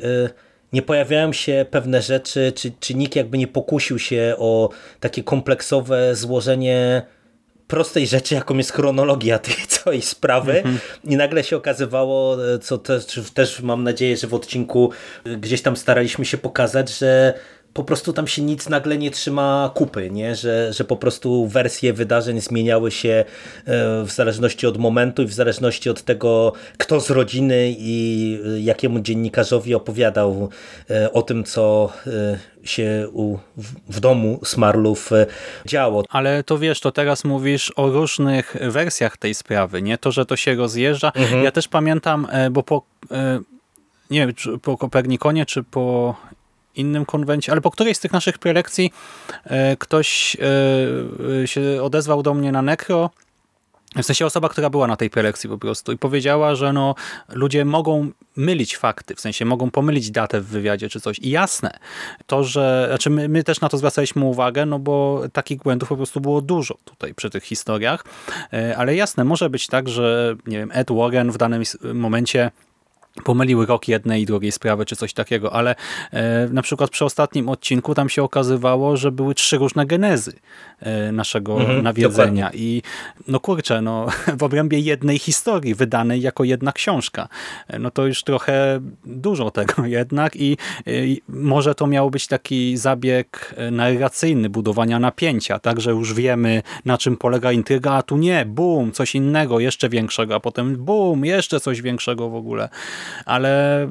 nie 0.73 0.81
pojawiają 0.81 1.33
się 1.33 1.65
pewne 1.71 2.01
rzeczy, 2.01 2.51
czy, 2.55 2.71
czy 2.79 2.95
nikt 2.95 3.15
jakby 3.15 3.37
nie 3.37 3.47
pokusił 3.47 3.99
się 3.99 4.35
o 4.37 4.69
takie 4.99 5.23
kompleksowe 5.23 6.15
złożenie 6.15 7.01
prostej 7.67 8.07
rzeczy, 8.07 8.35
jaką 8.35 8.57
jest 8.57 8.71
chronologia 8.71 9.39
tej 9.39 9.55
całej 9.67 10.01
sprawy 10.01 10.59
mm 10.59 10.75
-hmm. 10.75 10.79
i 11.03 11.15
nagle 11.15 11.43
się 11.43 11.57
okazywało, 11.57 12.37
co 12.61 12.77
też, 12.77 13.05
też 13.33 13.61
mam 13.61 13.83
nadzieję, 13.83 14.17
że 14.17 14.27
w 14.27 14.33
odcinku 14.33 14.91
gdzieś 15.37 15.61
tam 15.61 15.77
staraliśmy 15.77 16.25
się 16.25 16.37
pokazać, 16.37 16.97
że 16.97 17.33
po 17.75 17.83
prostu 17.83 18.13
tam 18.13 18.27
się 18.27 18.41
nic 18.41 18.69
nagle 18.69 18.97
nie 18.97 19.11
trzyma 19.11 19.71
kupy, 19.73 20.09
nie? 20.11 20.35
Że, 20.35 20.73
że 20.73 20.83
po 20.83 20.97
prostu 20.97 21.47
wersje 21.47 21.93
wydarzeń 21.93 22.41
zmieniały 22.41 22.91
się 22.91 23.09
e, 23.09 23.25
w 24.03 24.11
zależności 24.11 24.67
od 24.67 24.77
momentu 24.77 25.21
i 25.21 25.25
w 25.25 25.33
zależności 25.33 25.89
od 25.89 26.01
tego, 26.01 26.53
kto 26.77 27.01
z 27.01 27.09
rodziny 27.09 27.75
i 27.77 28.39
e, 28.45 28.59
jakiemu 28.59 28.99
dziennikarzowi 28.99 29.75
opowiadał 29.75 30.49
e, 30.89 31.13
o 31.13 31.21
tym, 31.21 31.43
co 31.43 31.93
się 32.63 33.07
u, 33.13 33.37
w 33.89 33.99
domu 33.99 34.39
Smarlów 34.43 35.09
działo. 35.65 36.03
Ale 36.09 36.43
to 36.43 36.57
wiesz, 36.57 36.79
to 36.79 36.91
teraz 36.91 37.23
mówisz 37.23 37.73
o 37.75 37.89
różnych 37.89 38.55
wersjach 38.61 39.17
tej 39.17 39.33
sprawy, 39.33 39.81
nie? 39.81 39.97
To, 39.97 40.11
że 40.11 40.25
to 40.25 40.35
się 40.35 40.55
rozjeżdża. 40.55 41.11
Mhm. 41.15 41.43
Ja 41.43 41.51
też 41.51 41.67
pamiętam, 41.67 42.27
bo 42.51 42.63
po 42.63 42.81
nie 44.09 44.19
wiem, 44.19 44.59
po 44.61 44.77
Kopernikonie, 44.77 45.45
czy 45.45 45.63
po 45.63 46.15
innym 46.77 47.05
konwencie, 47.05 47.51
ale 47.51 47.61
po 47.61 47.71
którejś 47.71 47.97
z 47.97 47.99
tych 47.99 48.13
naszych 48.13 48.37
prelekcji 48.37 48.91
e, 49.43 49.77
ktoś 49.77 50.37
e, 51.43 51.47
się 51.47 51.83
odezwał 51.83 52.23
do 52.23 52.33
mnie 52.33 52.51
na 52.51 52.61
Necro, 52.61 53.09
w 54.03 54.05
sensie 54.05 54.25
osoba, 54.25 54.49
która 54.49 54.69
była 54.69 54.87
na 54.87 54.95
tej 54.95 55.09
prelekcji 55.09 55.49
po 55.49 55.57
prostu 55.57 55.91
i 55.91 55.97
powiedziała, 55.97 56.55
że 56.55 56.73
no, 56.73 56.95
ludzie 57.29 57.65
mogą 57.65 58.11
mylić 58.35 58.77
fakty, 58.77 59.15
w 59.15 59.19
sensie 59.19 59.45
mogą 59.45 59.71
pomylić 59.71 60.11
datę 60.11 60.41
w 60.41 60.45
wywiadzie 60.45 60.89
czy 60.89 61.01
coś. 61.01 61.19
I 61.19 61.29
jasne, 61.29 61.77
to, 62.27 62.43
że, 62.43 62.85
znaczy 62.89 63.09
my, 63.09 63.29
my 63.29 63.43
też 63.43 63.61
na 63.61 63.69
to 63.69 63.77
zwracaliśmy 63.77 64.25
uwagę, 64.25 64.65
no 64.65 64.79
bo 64.79 65.23
takich 65.33 65.57
błędów 65.57 65.89
po 65.89 65.97
prostu 65.97 66.21
było 66.21 66.41
dużo 66.41 66.77
tutaj 66.85 67.13
przy 67.13 67.29
tych 67.29 67.43
historiach, 67.43 68.05
e, 68.53 68.77
ale 68.77 68.95
jasne, 68.95 69.23
może 69.23 69.49
być 69.49 69.67
tak, 69.67 69.89
że 69.89 70.35
nie 70.47 70.57
wiem, 70.57 70.71
Ed 70.73 70.91
Warren 70.91 71.31
w 71.31 71.37
danym 71.37 71.63
momencie 71.93 72.51
pomyliły 73.23 73.65
rok 73.65 73.87
jednej 73.87 74.21
i 74.21 74.25
drugiej 74.25 74.51
sprawy, 74.51 74.85
czy 74.85 74.95
coś 74.95 75.13
takiego, 75.13 75.53
ale 75.53 75.75
e, 76.11 76.47
na 76.51 76.61
przykład 76.61 76.89
przy 76.89 77.05
ostatnim 77.05 77.49
odcinku 77.49 77.95
tam 77.95 78.09
się 78.09 78.23
okazywało, 78.23 78.97
że 78.97 79.11
były 79.11 79.35
trzy 79.35 79.57
różne 79.57 79.85
genezy 79.85 80.33
naszego 81.11 81.59
mhm, 81.59 81.83
nawiedzenia. 81.83 82.45
Dokładnie. 82.45 82.59
i 82.59 82.81
no 83.27 83.39
kurczę, 83.39 83.81
no 83.81 84.07
w 84.39 84.43
obrębie 84.43 84.79
jednej 84.79 85.19
historii 85.19 85.75
wydanej 85.75 86.21
jako 86.21 86.43
jedna 86.43 86.71
książka, 86.71 87.27
e, 87.67 87.79
no 87.79 87.91
to 87.91 88.05
już 88.05 88.23
trochę 88.23 88.79
dużo 89.05 89.51
tego 89.51 89.85
jednak 89.97 90.35
i, 90.35 90.57
i 90.85 91.21
może 91.27 91.75
to 91.75 91.87
miał 91.87 92.09
być 92.09 92.27
taki 92.27 92.77
zabieg 92.77 93.53
e, 93.57 93.71
narracyjny, 93.71 94.49
budowania 94.49 94.99
napięcia, 94.99 95.59
tak, 95.59 95.81
że 95.81 95.91
już 95.91 96.13
wiemy 96.13 96.61
na 96.85 96.97
czym 96.97 97.17
polega 97.17 97.51
intryga, 97.51 97.91
a 97.91 98.03
tu 98.03 98.17
nie, 98.17 98.45
bum, 98.45 98.91
coś 98.91 99.15
innego, 99.15 99.59
jeszcze 99.59 99.89
większego, 99.89 100.35
a 100.35 100.39
potem 100.39 100.75
bum, 100.75 101.25
jeszcze 101.25 101.59
coś 101.59 101.81
większego 101.81 102.29
w 102.29 102.35
ogóle. 102.35 102.69
Ale 103.25 103.87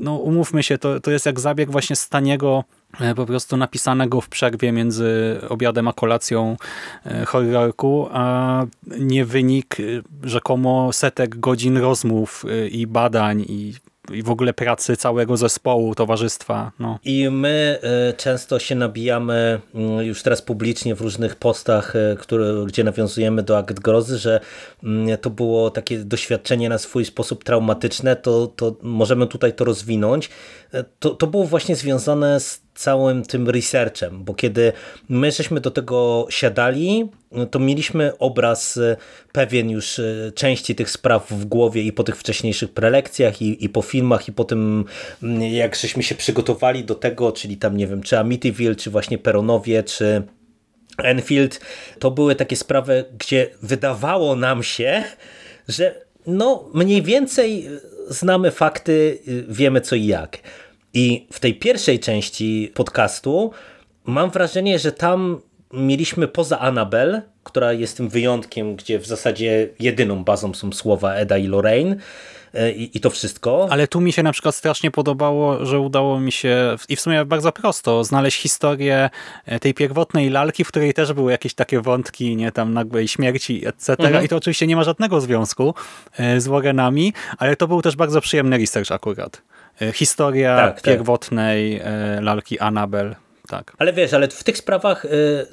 no, 0.00 0.14
umówmy 0.16 0.62
się, 0.62 0.78
to, 0.78 1.00
to 1.00 1.10
jest 1.10 1.26
jak 1.26 1.40
zabieg 1.40 1.70
właśnie 1.70 1.96
staniego 1.96 2.64
e, 2.87 2.87
po 3.16 3.26
prostu 3.26 3.56
napisanego 3.56 4.20
w 4.20 4.28
przerwie 4.28 4.72
między 4.72 5.40
obiadem 5.48 5.88
a 5.88 5.92
kolacją 5.92 6.56
e, 7.06 7.24
horrorku, 7.24 8.08
a 8.12 8.66
nie 8.98 9.24
wynik 9.24 9.76
e, 9.80 9.84
rzekomo 10.28 10.92
setek 10.92 11.38
godzin 11.38 11.76
rozmów 11.76 12.44
i 12.70 12.86
badań 12.86 13.44
i 13.48 13.74
i 14.12 14.22
w 14.22 14.30
ogóle 14.30 14.52
pracy 14.52 14.96
całego 14.96 15.36
zespołu, 15.36 15.94
towarzystwa. 15.94 16.72
No. 16.78 16.98
I 17.04 17.30
my 17.30 17.78
e, 17.82 18.12
często 18.12 18.58
się 18.58 18.74
nabijamy 18.74 19.60
mm, 19.74 20.06
już 20.06 20.22
teraz 20.22 20.42
publicznie 20.42 20.94
w 20.94 21.00
różnych 21.00 21.36
postach, 21.36 21.96
e, 21.96 22.16
które, 22.16 22.64
gdzie 22.66 22.84
nawiązujemy 22.84 23.42
do 23.42 23.58
akt 23.58 23.80
grozy, 23.80 24.18
że 24.18 24.40
mm, 24.84 25.18
to 25.18 25.30
było 25.30 25.70
takie 25.70 25.98
doświadczenie 25.98 26.68
na 26.68 26.78
swój 26.78 27.04
sposób 27.04 27.44
traumatyczne, 27.44 28.16
to, 28.16 28.46
to 28.46 28.76
możemy 28.82 29.26
tutaj 29.26 29.52
to 29.52 29.64
rozwinąć. 29.64 30.30
E, 30.72 30.84
to, 30.98 31.10
to 31.10 31.26
było 31.26 31.44
właśnie 31.44 31.76
związane 31.76 32.40
z 32.40 32.67
całym 32.78 33.22
tym 33.22 33.48
researchem, 33.48 34.24
bo 34.24 34.34
kiedy 34.34 34.72
my 35.08 35.32
żeśmy 35.32 35.60
do 35.60 35.70
tego 35.70 36.26
siadali, 36.30 37.08
to 37.50 37.58
mieliśmy 37.58 38.18
obraz 38.18 38.76
e, 38.76 38.96
pewien 39.32 39.70
już 39.70 39.98
e, 39.98 40.32
części 40.34 40.74
tych 40.74 40.90
spraw 40.90 41.30
w 41.30 41.44
głowie 41.44 41.82
i 41.82 41.92
po 41.92 42.04
tych 42.04 42.16
wcześniejszych 42.16 42.72
prelekcjach 42.72 43.42
i, 43.42 43.64
i 43.64 43.68
po 43.68 43.82
filmach 43.82 44.28
i 44.28 44.32
po 44.32 44.44
tym 44.44 44.84
mm, 45.22 45.42
jak 45.42 45.76
żeśmy 45.76 46.02
się 46.02 46.14
przygotowali 46.14 46.84
do 46.84 46.94
tego, 46.94 47.32
czyli 47.32 47.56
tam 47.56 47.76
nie 47.76 47.86
wiem, 47.86 48.02
czy 48.02 48.18
Amityville, 48.18 48.74
czy 48.74 48.90
właśnie 48.90 49.18
Peronowie, 49.18 49.82
czy 49.82 50.22
Enfield, 50.98 51.60
to 51.98 52.10
były 52.10 52.34
takie 52.34 52.56
sprawy, 52.56 53.04
gdzie 53.18 53.50
wydawało 53.62 54.36
nam 54.36 54.62
się, 54.62 55.04
że 55.68 55.94
no 56.26 56.70
mniej 56.74 57.02
więcej 57.02 57.68
znamy 58.08 58.50
fakty, 58.50 59.18
wiemy 59.48 59.80
co 59.80 59.96
i 59.96 60.06
jak. 60.06 60.38
I 60.94 61.26
w 61.32 61.40
tej 61.40 61.54
pierwszej 61.54 62.00
części 62.00 62.72
podcastu 62.74 63.50
mam 64.04 64.30
wrażenie, 64.30 64.78
że 64.78 64.92
tam 64.92 65.40
mieliśmy 65.72 66.28
poza 66.28 66.58
Annabel, 66.58 67.22
która 67.44 67.72
jest 67.72 67.96
tym 67.96 68.08
wyjątkiem, 68.08 68.76
gdzie 68.76 68.98
w 68.98 69.06
zasadzie 69.06 69.68
jedyną 69.80 70.24
bazą 70.24 70.54
są 70.54 70.72
słowa 70.72 71.14
Eda 71.14 71.38
i 71.38 71.46
Lorraine, 71.46 71.96
i, 72.76 72.90
i, 72.96 73.00
to 73.00 73.10
wszystko. 73.10 73.68
Ale 73.70 73.88
tu 73.88 74.00
mi 74.00 74.12
się 74.12 74.22
na 74.22 74.32
przykład 74.32 74.54
strasznie 74.54 74.90
podobało, 74.90 75.66
że 75.66 75.80
udało 75.80 76.20
mi 76.20 76.32
się 76.32 76.76
i 76.88 76.96
w 76.96 77.00
sumie 77.00 77.24
bardzo 77.24 77.52
prosto 77.52 78.04
znaleźć 78.04 78.40
historię 78.40 79.10
e, 79.46 79.60
tej 79.60 79.74
pierwotnej 79.74 80.30
lalki, 80.30 80.64
w 80.64 80.68
której 80.68 80.94
też 80.94 81.12
były 81.12 81.32
jakieś 81.32 81.54
takie 81.54 81.80
wątki, 81.80 82.36
nie 82.36 82.52
tam 82.52 82.74
nagłej 82.74 83.08
śmierci, 83.08 83.66
etc. 83.66 83.96
Mhm. 83.98 84.24
I 84.24 84.28
to 84.28 84.36
oczywiście 84.36 84.66
nie 84.66 84.76
ma 84.76 84.84
żadnego 84.84 85.20
związku 85.20 85.74
e, 86.18 86.40
z 86.40 86.46
Warrenami, 86.46 87.12
ale 87.38 87.56
to 87.56 87.68
był 87.68 87.82
też 87.82 87.96
bardzo 87.96 88.20
przyjemny 88.20 88.58
research 88.58 88.92
akurat. 88.92 89.42
E, 89.82 89.92
historia 89.92 90.56
tak, 90.56 90.74
tak. 90.74 90.84
pierwotnej 90.84 91.80
tak. 91.80 92.24
lalki 92.24 92.58
Annabel. 92.58 93.16
Tak. 93.48 93.72
Ale 93.78 93.92
wiesz, 93.92 94.12
ale 94.12 94.28
w 94.28 94.44
tych 94.44 94.58
sprawach 94.58 95.04
y, 95.04 95.08
y, 95.08 95.46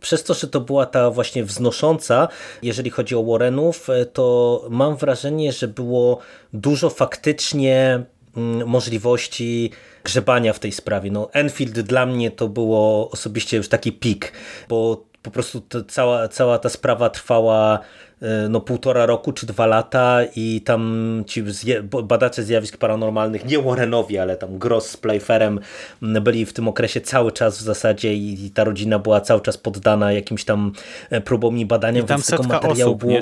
przez 0.00 0.24
to, 0.24 0.34
że 0.34 0.48
to 0.48 0.60
była 0.60 0.86
ta 0.86 1.10
właśnie 1.10 1.44
wznosząca, 1.44 2.28
jeżeli 2.62 2.90
chodzi 2.90 3.14
o 3.14 3.24
Warrenów, 3.24 3.88
to 4.12 4.66
mam 4.70 4.96
wrażenie, 4.96 5.52
że 5.52 5.68
było 5.68 6.18
dużo 6.52 6.90
faktycznie 6.90 8.02
mm, 8.36 8.68
możliwości 8.68 9.70
grzebania 10.04 10.52
w 10.52 10.58
tej 10.58 10.72
sprawie. 10.72 11.10
No, 11.10 11.32
Enfield 11.32 11.80
dla 11.80 12.06
mnie 12.06 12.30
to 12.30 12.48
było 12.48 13.10
osobiście 13.10 13.56
już 13.56 13.68
taki 13.68 13.92
pik, 13.92 14.32
bo 14.68 15.04
po 15.22 15.30
prostu 15.30 15.62
cała, 15.88 16.28
cała 16.28 16.58
ta 16.58 16.68
sprawa 16.68 17.10
trwała 17.10 17.78
no, 18.48 18.60
półtora 18.60 19.06
roku 19.06 19.32
czy 19.32 19.46
dwa 19.46 19.66
lata 19.66 20.18
i 20.36 20.60
tam 20.60 21.24
ci 21.26 21.44
badacze 22.04 22.42
zjawisk 22.42 22.76
paranormalnych, 22.76 23.44
nie 23.44 23.58
Warrenowi, 23.58 24.18
ale 24.18 24.36
tam 24.36 24.58
Gross 24.58 24.90
z 24.90 24.96
Playfairem 24.96 25.60
byli 26.02 26.46
w 26.46 26.52
tym 26.52 26.68
okresie 26.68 27.00
cały 27.00 27.32
czas 27.32 27.58
w 27.58 27.60
zasadzie 27.60 28.14
i 28.14 28.50
ta 28.54 28.64
rodzina 28.64 28.98
była 28.98 29.20
cały 29.20 29.40
czas 29.40 29.58
poddana 29.58 30.12
jakimś 30.12 30.44
tam 30.44 30.72
e, 31.10 31.20
próbom 31.20 31.58
i 31.58 31.66
badaniom, 31.66 32.04
I 32.04 32.08
tam 32.08 32.16
więc 32.16 32.26
tego 32.26 32.42
materiału 32.42 32.90
osób, 32.90 33.00
było 33.00 33.12
nie, 33.12 33.20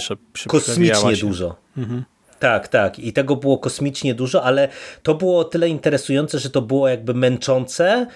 kosmicznie 0.48 1.16
się. 1.16 1.26
dużo. 1.26 1.56
Mhm. 1.76 2.04
Tak, 2.38 2.68
tak. 2.68 2.98
I 2.98 3.12
tego 3.12 3.37
było 3.37 3.58
kosmicznie 3.58 4.14
dużo, 4.14 4.42
ale 4.42 4.68
to 5.02 5.14
było 5.14 5.44
tyle 5.44 5.68
interesujące, 5.68 6.38
że 6.38 6.50
to 6.50 6.62
było 6.62 6.88
jakby 6.88 7.14
męczące, 7.14 8.06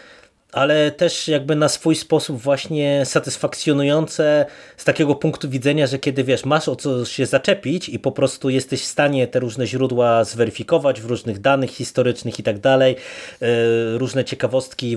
ale 0.53 0.91
też 0.91 1.29
jakby 1.29 1.57
na 1.57 1.69
swój 1.69 1.97
sposób 1.97 2.39
właśnie 2.39 3.07
satysfakcjonujące 3.07 4.47
z 4.77 4.85
takiego 4.85 5.15
punktu 5.15 5.49
widzenia, 5.49 5.87
że 5.87 5.99
kiedy 5.99 6.25
wiesz, 6.25 6.45
masz 6.45 6.69
o 6.69 6.77
co 6.77 7.05
się 7.05 7.27
zaczepić 7.27 7.89
i 7.89 7.99
po 7.99 8.13
prostu 8.13 8.51
jesteś 8.51 8.83
w 8.83 8.85
stanie 8.85 9.27
te 9.27 9.41
różne 9.41 9.67
źródła 9.67 10.25
zweryfikować 10.25 11.01
w 11.01 11.07
różnych 11.07 11.41
danych 11.41 11.71
historycznych 11.71 12.39
i 12.39 12.43
tak 12.43 12.59
dalej, 12.59 12.97
e, 13.43 13.99
różne 13.99 14.25
ciekawostki 14.25 14.97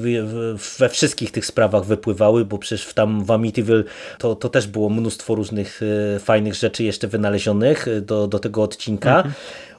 we 0.80 0.90
wszystkich 0.90 1.32
tych 1.32 1.46
sprawach 1.46 1.86
wypływały, 1.86 2.46
bo 2.46 2.58
przecież 2.58 2.94
tam 2.94 3.26
w 3.26 3.32
Amityville 3.32 3.84
to, 4.18 4.36
to 4.36 4.50
też 4.50 4.68
było 4.68 4.90
mnóstwo 4.90 5.36
różnych 5.36 5.82
e, 6.16 6.20
fajnych 6.20 6.54
rzeczy 6.54 6.84
jeszcze 6.84 7.08
wynalezionych 7.08 7.88
e, 7.88 8.02
do, 8.02 8.28
do 8.28 8.40
tego 8.40 8.64
odcinka. 8.64 9.18
Mhm. 9.18 9.34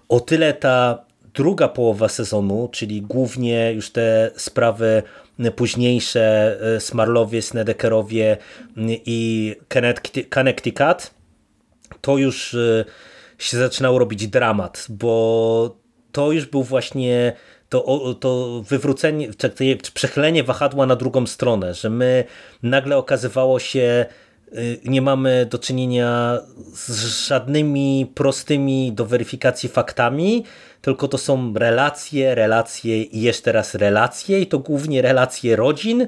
O 0.09 0.21
tyle 0.21 0.53
ta 0.55 1.07
druga 1.35 1.69
połowa 1.69 2.09
sezonu, 2.09 2.69
czyli 2.73 3.03
głównie 3.03 3.73
już 3.73 3.91
te 3.91 4.31
sprawy 4.37 5.03
późniejsze 5.57 6.57
e, 6.77 6.81
Smarlowie, 6.81 7.43
Snedekerowie 7.43 8.37
i 8.87 9.55
Connecticut, 10.31 11.11
to 12.01 12.17
już 12.17 12.55
e, 12.55 12.85
się 13.39 13.57
zaczynało 13.57 13.99
robić 13.99 14.29
dramat, 14.29 14.87
bo 14.89 15.77
to 16.13 16.33
już 16.33 16.47
był 16.47 16.63
właśnie 16.63 17.33
to, 17.69 18.15
to 18.21 18.63
wywrócenie, 18.69 19.29
czy 19.83 19.93
przechylenie 19.95 20.45
wahadła 20.45 20.87
na 20.87 20.97
drugą 20.97 21.27
stronę, 21.27 21.75
że 21.75 21.91
my 21.91 22.25
nagle 22.63 22.97
okazywało 22.97 23.59
się 23.59 24.07
nie 24.85 25.03
mamy 25.03 25.47
do 25.51 25.59
czynienia 25.59 26.39
z 26.73 27.27
żadnymi 27.27 28.13
prostymi 28.15 28.93
do 28.93 29.07
weryfikacji 29.07 29.69
faktami, 29.69 30.45
tylko 30.81 31.09
to 31.09 31.19
są 31.19 31.55
relacje, 31.55 32.35
relacje 32.35 33.03
i 33.03 33.21
jeszcze 33.21 33.53
raz 33.53 33.75
relacje 33.75 34.41
i 34.41 34.47
to 34.47 34.59
głównie 34.59 35.03
relacje 35.03 35.57
rodzin 35.57 36.07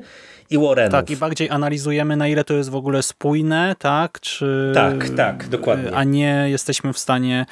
i 0.50 0.58
Warrenów. 0.58 0.92
Tak, 0.92 1.10
i 1.10 1.16
bardziej 1.16 1.50
analizujemy 1.50 2.16
na 2.16 2.28
ile 2.28 2.44
to 2.44 2.54
jest 2.54 2.70
w 2.70 2.74
ogóle 2.74 3.02
spójne, 3.02 3.76
tak? 3.78 4.20
Czy, 4.20 4.72
tak, 4.74 5.08
tak, 5.08 5.48
dokładnie. 5.48 5.90
A 5.94 6.04
nie 6.04 6.46
jesteśmy 6.48 6.92
w 6.92 6.98
stanie 6.98 7.46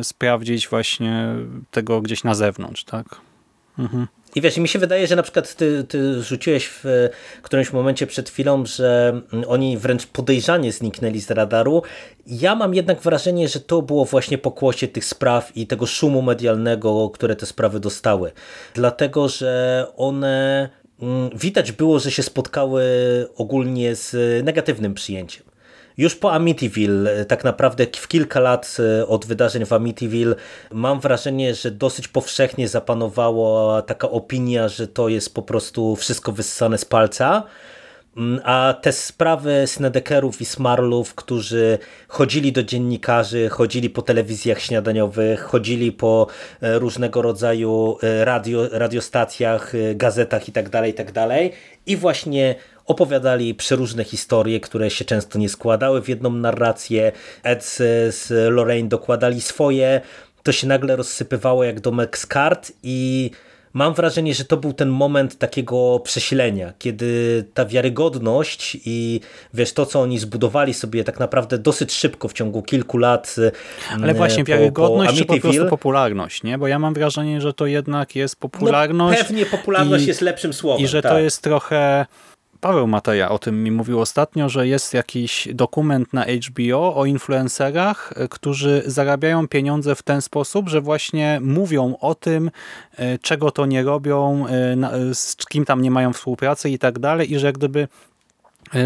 y, 0.00 0.04
sprawdzić 0.04 0.68
właśnie 0.68 1.34
tego 1.70 2.00
gdzieś 2.00 2.24
na 2.24 2.34
zewnątrz, 2.34 2.84
tak? 2.84 3.06
Mhm. 3.78 4.06
I 4.36 4.40
wiesz, 4.40 4.56
mi 4.56 4.68
się 4.68 4.78
wydaje, 4.78 5.06
że 5.06 5.16
na 5.16 5.22
przykład 5.22 5.54
ty, 5.54 5.84
ty 5.84 6.22
rzuciłeś 6.22 6.68
w 6.68 6.84
którymś 7.42 7.72
momencie 7.72 8.06
przed 8.06 8.30
chwilą, 8.30 8.66
że 8.66 9.20
oni 9.46 9.78
wręcz 9.78 10.06
podejrzanie 10.06 10.72
zniknęli 10.72 11.20
z 11.20 11.30
radaru. 11.30 11.82
Ja 12.26 12.54
mam 12.54 12.74
jednak 12.74 13.00
wrażenie, 13.00 13.48
że 13.48 13.60
to 13.60 13.82
było 13.82 14.04
właśnie 14.04 14.38
pokłosie 14.38 14.88
tych 14.88 15.04
spraw 15.04 15.56
i 15.56 15.66
tego 15.66 15.86
szumu 15.86 16.22
medialnego, 16.22 17.10
które 17.10 17.36
te 17.36 17.46
sprawy 17.46 17.80
dostały. 17.80 18.32
Dlatego, 18.74 19.28
że 19.28 19.86
one 19.96 20.68
mm, 21.02 21.30
widać 21.34 21.72
było, 21.72 21.98
że 21.98 22.10
się 22.10 22.22
spotkały 22.22 22.84
ogólnie 23.36 23.94
z 23.94 24.14
negatywnym 24.44 24.94
przyjęciem. 24.94 25.55
Już 25.98 26.16
po 26.16 26.32
Amityville, 26.32 27.10
e, 27.12 27.24
tak 27.24 27.44
naprawdę 27.44 27.86
w 27.96 28.08
kilka 28.08 28.40
lat 28.40 28.76
e, 29.00 29.06
od 29.06 29.26
wydarzeń 29.26 29.64
w 29.64 29.72
Amityville, 29.72 30.34
mam 30.72 31.00
wrażenie, 31.00 31.54
że 31.54 31.70
dosyć 31.70 32.08
powszechnie 32.08 32.68
zapanowała 32.68 33.82
taka 33.82 34.10
opinia, 34.10 34.68
że 34.68 34.88
to 34.88 35.08
jest 35.08 35.34
po 35.34 35.42
prostu 35.42 35.96
wszystko 35.96 36.32
wyssane 36.32 36.78
z 36.78 36.84
palca. 36.84 37.42
Mm, 38.16 38.40
a 38.44 38.74
te 38.82 38.92
sprawy 38.92 39.66
Snedekerów 39.66 40.40
i 40.40 40.44
Smarlów, 40.44 41.14
którzy 41.14 41.78
chodzili 42.08 42.52
do 42.52 42.62
dziennikarzy, 42.62 43.48
chodzili 43.48 43.90
po 43.90 44.02
telewizjach 44.02 44.60
śniadaniowych, 44.60 45.40
chodzili 45.40 45.92
po 45.92 46.26
e, 46.60 46.78
różnego 46.78 47.22
rodzaju 47.22 47.98
radio, 48.24 48.68
radiostacjach, 48.72 49.72
gazetach 49.94 50.48
itd., 50.48 50.70
tak 50.70 50.86
itd. 50.86 51.12
Tak 51.12 51.58
i 51.86 51.96
właśnie 51.96 52.54
opowiadali 52.86 53.54
przeróżne 53.54 54.04
historie, 54.04 54.60
które 54.60 54.90
się 54.90 55.04
często 55.04 55.38
nie 55.38 55.48
składały 55.48 56.02
w 56.02 56.08
jedną 56.08 56.30
narrację. 56.30 57.12
Ed 57.42 57.64
z 57.64 58.30
Lorraine 58.52 58.88
dokładali 58.88 59.40
swoje, 59.40 60.00
to 60.42 60.52
się 60.52 60.66
nagle 60.66 60.96
rozsypywało 60.96 61.64
jak 61.64 61.80
domek 61.80 62.18
z 62.18 62.26
kart 62.26 62.72
i 62.82 63.30
mam 63.76 63.94
wrażenie, 63.94 64.34
że 64.34 64.44
to 64.44 64.56
był 64.56 64.72
ten 64.72 64.88
moment 64.88 65.38
takiego 65.38 66.00
przesilenia, 66.04 66.72
kiedy 66.78 67.44
ta 67.54 67.66
wiarygodność 67.66 68.76
i 68.84 69.20
wiesz, 69.54 69.72
to 69.72 69.86
co 69.86 70.00
oni 70.00 70.18
zbudowali 70.18 70.74
sobie 70.74 71.04
tak 71.04 71.20
naprawdę 71.20 71.58
dosyć 71.58 71.92
szybko 71.92 72.28
w 72.28 72.32
ciągu 72.32 72.62
kilku 72.62 72.98
lat. 72.98 73.36
Ale 74.02 74.14
właśnie 74.14 74.44
po, 74.44 74.48
wiarygodność 74.48 75.12
po 75.12 75.18
czy 75.18 75.24
po 75.24 75.48
prostu 75.48 75.66
popularność, 75.66 76.42
nie? 76.42 76.58
Bo 76.58 76.66
ja 76.66 76.78
mam 76.78 76.94
wrażenie, 76.94 77.40
że 77.40 77.52
to 77.52 77.66
jednak 77.66 78.16
jest 78.16 78.36
no, 78.36 78.48
popularność. 78.48 79.20
No, 79.20 79.24
pewnie 79.24 79.46
popularność 79.46 80.04
i, 80.04 80.08
jest 80.08 80.20
lepszym 80.20 80.52
słowem. 80.52 80.84
I 80.84 80.88
że 80.88 81.02
tak. 81.02 81.12
to 81.12 81.18
jest 81.18 81.42
trochę 81.42 82.06
Paweł 82.66 82.86
Mateja 82.86 83.28
o 83.28 83.38
tym 83.38 83.62
mi 83.62 83.70
mówił 83.70 84.00
ostatnio, 84.00 84.48
że 84.48 84.68
jest 84.68 84.94
jakiś 84.94 85.48
dokument 85.54 86.12
na 86.12 86.24
HBO 86.24 86.96
o 86.96 87.04
influencerach, 87.04 88.12
e, 88.16 88.28
którzy 88.28 88.82
zarabiają 88.86 89.48
pieniądze 89.48 89.94
w 89.94 90.02
ten 90.02 90.22
sposób, 90.22 90.68
że 90.68 90.80
właśnie 90.80 91.38
mówią 91.42 91.96
o 92.00 92.14
tym, 92.14 92.50
e, 92.96 93.18
czego 93.18 93.50
to 93.50 93.66
nie 93.66 93.82
robią, 93.82 94.46
e, 94.46 95.14
z 95.14 95.36
kim 95.36 95.64
tam 95.64 95.82
nie 95.82 95.90
mają 95.90 96.12
współpracy 96.12 96.70
i 96.70 96.78
tak 96.78 96.98
dalej 96.98 97.32
i 97.32 97.38
że 97.38 97.46
jak 97.46 97.58
gdyby 97.58 97.88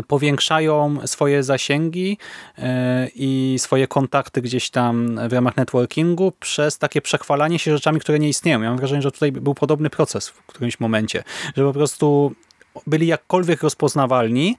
powiększają 0.09 1.07
swoje 1.07 1.43
zasięgi 1.43 2.19
i 3.15 3.57
swoje 3.59 3.87
kontakty 3.89 4.43
gdzieś 4.43 4.71
tam 4.71 5.21
w 5.29 5.33
ramach 5.33 5.57
networkingu 5.57 6.33
przez 6.41 6.79
takie 6.79 7.01
przechwalanie 7.01 7.59
się 7.59 7.73
rzeczami, 7.73 8.01
które 8.01 8.19
nie 8.19 8.29
istnieją. 8.29 8.63
Ja 8.63 8.69
mam 8.69 8.79
wrażenie, 8.79 9.03
że 9.03 9.13
tutaj 9.13 9.33
był 9.33 9.55
podobny 9.55 9.91
proces 9.91 10.29
w 10.29 10.47
którymś 10.47 10.81
momencie, 10.81 11.25
że 11.57 11.65
po 11.65 11.73
prostu 11.73 12.35
byli 12.87 13.07
jakkolwiek 13.07 13.63
rozpoznawalni, 13.63 14.57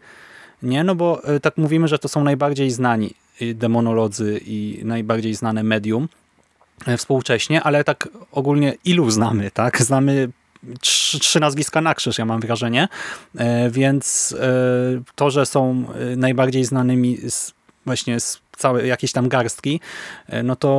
nie? 0.63 0.83
No 0.83 0.95
bo 0.95 1.23
e, 1.23 1.39
tak 1.39 1.57
mówimy, 1.57 1.87
że 1.87 1.99
to 1.99 2.07
są 2.07 2.23
najbardziej 2.23 2.71
znani 2.71 3.13
demonolodzy 3.53 4.41
i 4.45 4.81
najbardziej 4.83 5.35
znane 5.35 5.63
medium 5.63 6.07
e, 6.85 6.97
współcześnie, 6.97 7.63
ale 7.63 7.83
tak 7.83 8.07
ogólnie 8.31 8.73
ilu 8.85 9.11
znamy, 9.11 9.51
tak? 9.51 9.81
Znamy 9.81 10.29
trzy, 10.79 11.19
trzy 11.19 11.39
nazwiska 11.39 11.81
na 11.81 11.95
krzyż, 11.95 12.17
ja 12.17 12.25
mam 12.25 12.41
wrażenie, 12.41 12.87
e, 13.37 13.69
więc 13.69 14.35
to, 15.15 15.29
że 15.29 15.45
są 15.45 15.85
najbardziej 16.17 16.65
znanymi 16.65 17.17
z, 17.29 17.53
właśnie 17.85 18.19
z 18.19 18.41
całe 18.61 18.87
jakieś 18.87 19.11
tam 19.11 19.29
garstki, 19.29 19.79
e, 20.27 20.43
no 20.43 20.55
to 20.55 20.71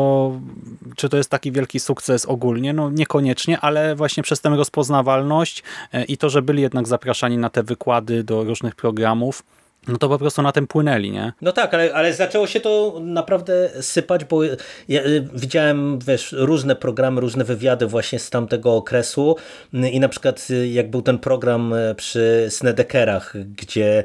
czy 0.96 1.08
to 1.08 1.16
jest 1.16 1.30
taki 1.30 1.52
wielki 1.52 1.80
sukces 1.80 2.26
ogólnie? 2.26 2.72
No 2.72 2.90
niekoniecznie, 2.90 3.60
ale 3.60 3.94
właśnie 3.94 4.22
przez 4.22 4.40
tę 4.40 4.48
rozpoznawalność 4.48 5.62
e, 5.92 6.04
i 6.04 6.16
to, 6.16 6.30
że 6.30 6.42
byli 6.42 6.62
jednak 6.62 6.88
zapraszani 6.88 7.38
na 7.38 7.50
te 7.50 7.62
wykłady 7.62 8.24
do 8.24 8.44
różnych 8.44 8.74
programów, 8.74 9.42
no 9.88 9.98
to 9.98 10.08
po 10.08 10.18
prostu 10.18 10.42
na 10.42 10.52
tym 10.52 10.66
płynęli, 10.66 11.10
nie? 11.10 11.32
No 11.40 11.52
tak, 11.52 11.74
ale, 11.74 11.94
ale 11.94 12.14
zaczęło 12.14 12.46
się 12.46 12.60
to 12.60 13.00
naprawdę 13.00 13.82
sypać, 13.82 14.24
bo 14.24 14.44
ja 14.88 15.02
y, 15.02 15.28
widziałem 15.34 15.98
wiesz, 15.98 16.34
różne 16.38 16.76
programy, 16.76 17.20
różne 17.20 17.44
wywiady 17.44 17.86
właśnie 17.86 18.18
z 18.18 18.30
tamtego 18.30 18.76
okresu 18.76 19.36
i 19.72 20.00
na 20.00 20.08
przykład 20.08 20.46
y, 20.50 20.68
jak 20.68 20.90
był 20.90 21.02
ten 21.02 21.18
program 21.18 21.74
e, 21.74 21.94
przy 21.94 22.46
Snedekerach, 22.50 23.34
gdzie 23.56 24.04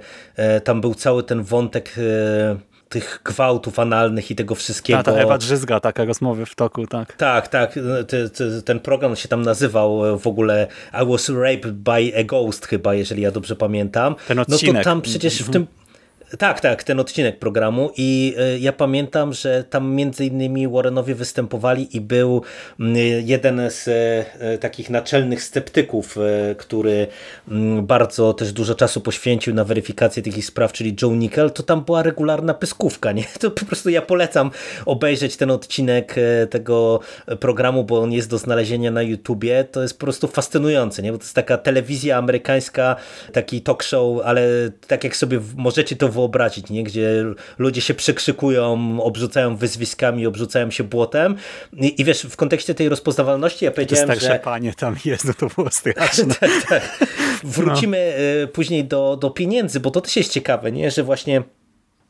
tam 0.64 0.82
był 0.82 0.94
cały 0.96 1.24
ten 1.24 1.44
wątek 1.44 1.96
tych 2.90 3.22
gwałtów 3.26 3.80
analnych 3.80 4.32
i 4.32 4.36
tego 4.36 4.56
wszystkiego. 4.56 5.04
Ta, 5.04 5.12
ta 5.12 5.18
Ewa 5.18 5.38
Drzyzga, 5.38 5.80
taka 5.80 6.06
rozmowy 6.06 6.46
w 6.46 6.56
toku, 6.56 6.88
tak. 6.88 7.16
Tak, 7.16 7.48
tak. 7.48 7.80
ten 8.66 8.80
program 8.80 9.16
się 9.16 9.28
tam 9.28 9.42
nazywał 9.42 10.20
w 10.20 10.28
ogóle 10.28 10.68
I 11.04 11.12
was 11.12 11.30
raped 11.30 11.72
by 11.72 12.12
a 12.20 12.24
ghost 12.24 12.66
chyba, 12.66 12.94
jeżeli 12.94 13.22
ja 13.22 13.32
dobrze 13.32 13.56
pamiętam. 13.56 14.16
Ten 14.28 14.40
odcinek. 14.40 14.74
No 14.74 14.80
to 14.80 14.84
tam 14.84 15.02
przecież 15.02 15.44
w 15.44 15.50
tym 15.50 15.68
tak, 16.38 16.60
tak, 16.60 16.84
ten 16.84 17.00
odcinek 17.00 17.40
programu 17.40 17.92
i 17.98 18.36
e, 18.38 18.60
ja 18.60 18.74
pamiętam, 18.74 19.34
że 19.34 19.64
tam 19.64 19.96
między 19.96 20.26
innymi 20.26 20.68
Warrenowie 20.68 21.16
występowali 21.16 21.98
i 21.98 22.02
był 22.02 22.42
jeden 23.24 23.62
z 23.70 23.88
e, 23.88 24.58
takich 24.58 24.90
naczelnych 24.90 25.44
sceptyków, 25.44 26.18
e, 26.18 26.56
który 26.56 27.08
bardzo 27.82 28.34
też 28.34 28.54
dużo 28.54 28.76
czasu 28.76 29.02
poświęcił 29.02 29.54
na 29.54 29.64
weryfikację 29.64 30.24
takich 30.24 30.46
spraw, 30.46 30.74
czyli 30.74 30.96
Joe 31.02 31.16
Nickel, 31.16 31.52
to 31.52 31.64
tam 31.64 31.84
była 31.84 32.04
regularna 32.04 32.54
pyskówka, 32.54 33.12
nie? 33.12 33.24
To 33.40 33.52
po 33.52 33.66
prostu 33.66 33.90
ja 33.90 34.02
polecam 34.02 34.52
obejrzeć 34.86 35.38
ten 35.38 35.52
odcinek 35.52 36.16
tego 36.50 37.00
programu, 37.40 37.84
bo 37.84 38.02
on 38.02 38.12
jest 38.12 38.30
do 38.30 38.38
znalezienia 38.38 38.92
na 38.92 39.02
YouTubie, 39.02 39.64
to 39.64 39.82
jest 39.82 40.00
po 40.00 40.06
prostu 40.06 40.28
fascynujące, 40.28 41.02
nie? 41.02 41.12
Bo 41.12 41.18
to 41.18 41.24
jest 41.24 41.36
taka 41.36 41.58
telewizja 41.58 42.18
amerykańska, 42.18 42.96
taki 43.34 43.62
talk 43.62 43.84
show, 43.84 44.22
ale 44.26 44.72
tak 44.88 45.04
jak 45.04 45.16
sobie 45.16 45.40
możecie 45.56 45.96
to 45.96 46.10
wyobrazić, 46.18 46.70
nie? 46.70 46.84
gdzie 46.84 47.26
ludzie 47.58 47.82
się 47.82 47.94
przekrzykują, 47.94 48.98
obrzucają 49.02 49.56
wyzwiskami, 49.56 50.28
obrzucają 50.28 50.72
się 50.72 50.84
błotem 50.84 51.36
i, 51.74 52.02
i 52.02 52.06
wiesz, 52.06 52.22
w 52.22 52.36
kontekście 52.36 52.74
tej 52.74 52.90
rozpoznawalności 52.90 53.66
ja 53.66 53.72
powiedziałem, 53.72 54.08
to 54.08 54.14
starsze 54.14 54.34
że... 54.34 54.40
panie 54.40 54.74
tam 54.74 54.96
jest, 55.06 55.26
no 55.26 55.34
to 55.34 55.48
było 55.56 55.72
straszne. 55.80 56.36
tak, 56.40 56.52
tak. 56.70 57.08
Wrócimy 57.44 58.16
no. 58.42 58.48
później 58.48 58.86
do, 58.86 59.18
do 59.18 59.30
pieniędzy, 59.30 59.80
bo 59.80 59.92
to 59.92 60.02
też 60.02 60.16
jest 60.16 60.32
ciekawe, 60.32 60.72
nie? 60.72 60.92
że 60.92 61.04
właśnie 61.04 61.44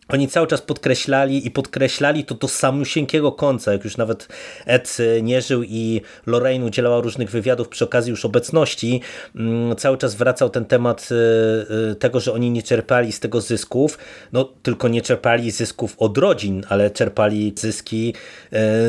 oni 0.08 0.28
cały 0.28 0.47
czas 0.47 0.62
podkreślali 0.62 1.47
i 1.47 1.51
podkreślali 1.51 2.26
to 2.26 2.36
do 2.36 2.47
samusieńkiego 2.47 3.32
końca, 3.32 3.74
jak 3.74 3.84
już 3.84 3.97
nawet 3.97 4.28
Ed 4.66 4.97
nie 5.22 5.41
żył 5.41 5.64
i 5.64 6.01
Lorraine 6.26 6.66
udzielała 6.66 7.01
różnych 7.01 7.30
wywiadów 7.30 7.68
przy 7.68 7.84
okazji 7.86 8.10
już 8.10 8.26
obecności, 8.26 9.01
mm, 9.36 9.76
cały 9.76 9.97
czas 9.97 10.16
wracał 10.16 10.49
ten 10.49 10.66
temat 10.66 11.10
e, 11.12 11.91
e, 11.91 11.95
tego, 11.95 12.20
że 12.20 12.34
oni 12.34 12.51
nie 12.51 12.64
czerpali 12.64 13.12
z 13.12 13.20
tego 13.20 13.41
zysków, 13.41 13.97
no 14.34 14.43
tylko 14.64 14.88
nie 14.88 15.01
czerpali 15.01 15.51
zysków 15.51 15.95
od 15.97 16.18
rodzin, 16.18 16.64
ale 16.70 16.91
czerpali 16.91 17.53
zyski 17.55 18.14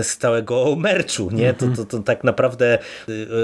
z 0.02 0.16
całego 0.16 0.76
merchu, 0.76 1.30
nie? 1.30 1.54
To, 1.54 1.66
to, 1.76 1.84
to 1.84 1.98
tak 1.98 2.24
naprawdę 2.24 2.78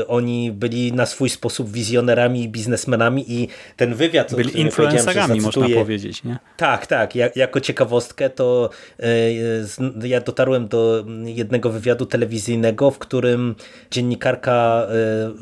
oni 0.09 0.53
byli 0.53 0.93
na 0.93 1.07
swój 1.07 1.31
sposób 1.31 1.71
wizjonerami 1.71 2.43
i 2.43 2.49
biznesmenami 2.49 3.33
i 3.33 3.49
ten 3.77 3.95
wywiad, 3.95 4.35
byli 4.35 4.61
influencerami, 4.61 5.41
można 5.41 5.69
powiedzieć, 5.69 6.25
nie? 6.25 6.39
Tak, 6.57 6.87
tak, 6.87 7.15
jako 7.37 7.61
ciekawostkę, 7.65 8.31
to 8.31 8.71
e, 9.01 10.09
ja 10.09 10.21
dotarłem 10.21 10.69
do 10.69 11.05
jednego 11.25 11.71
wywiadu 11.71 12.07
telewizyjnego, 12.07 12.91
w 12.91 12.99
którym 12.99 13.55
dziennikarka 13.91 14.87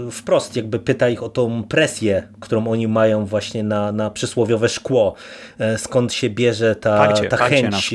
e, 0.06 0.10
wprost 0.10 0.56
jakby 0.56 0.78
pyta 0.78 1.08
ich 1.08 1.22
o 1.22 1.28
tą 1.28 1.64
presję, 1.64 2.28
którą 2.40 2.68
oni 2.68 2.88
mają 2.88 3.26
właśnie 3.26 3.62
na, 3.62 3.92
na 3.92 4.10
przysłowiowe 4.10 4.68
szkło. 4.68 5.14
E, 5.58 5.78
skąd 5.78 6.12
się 6.12 6.30
bierze 6.30 6.76
ta, 6.76 6.96
parcie, 6.96 7.28
ta 7.28 7.36
parcie 7.36 7.62
chęć. 7.62 7.94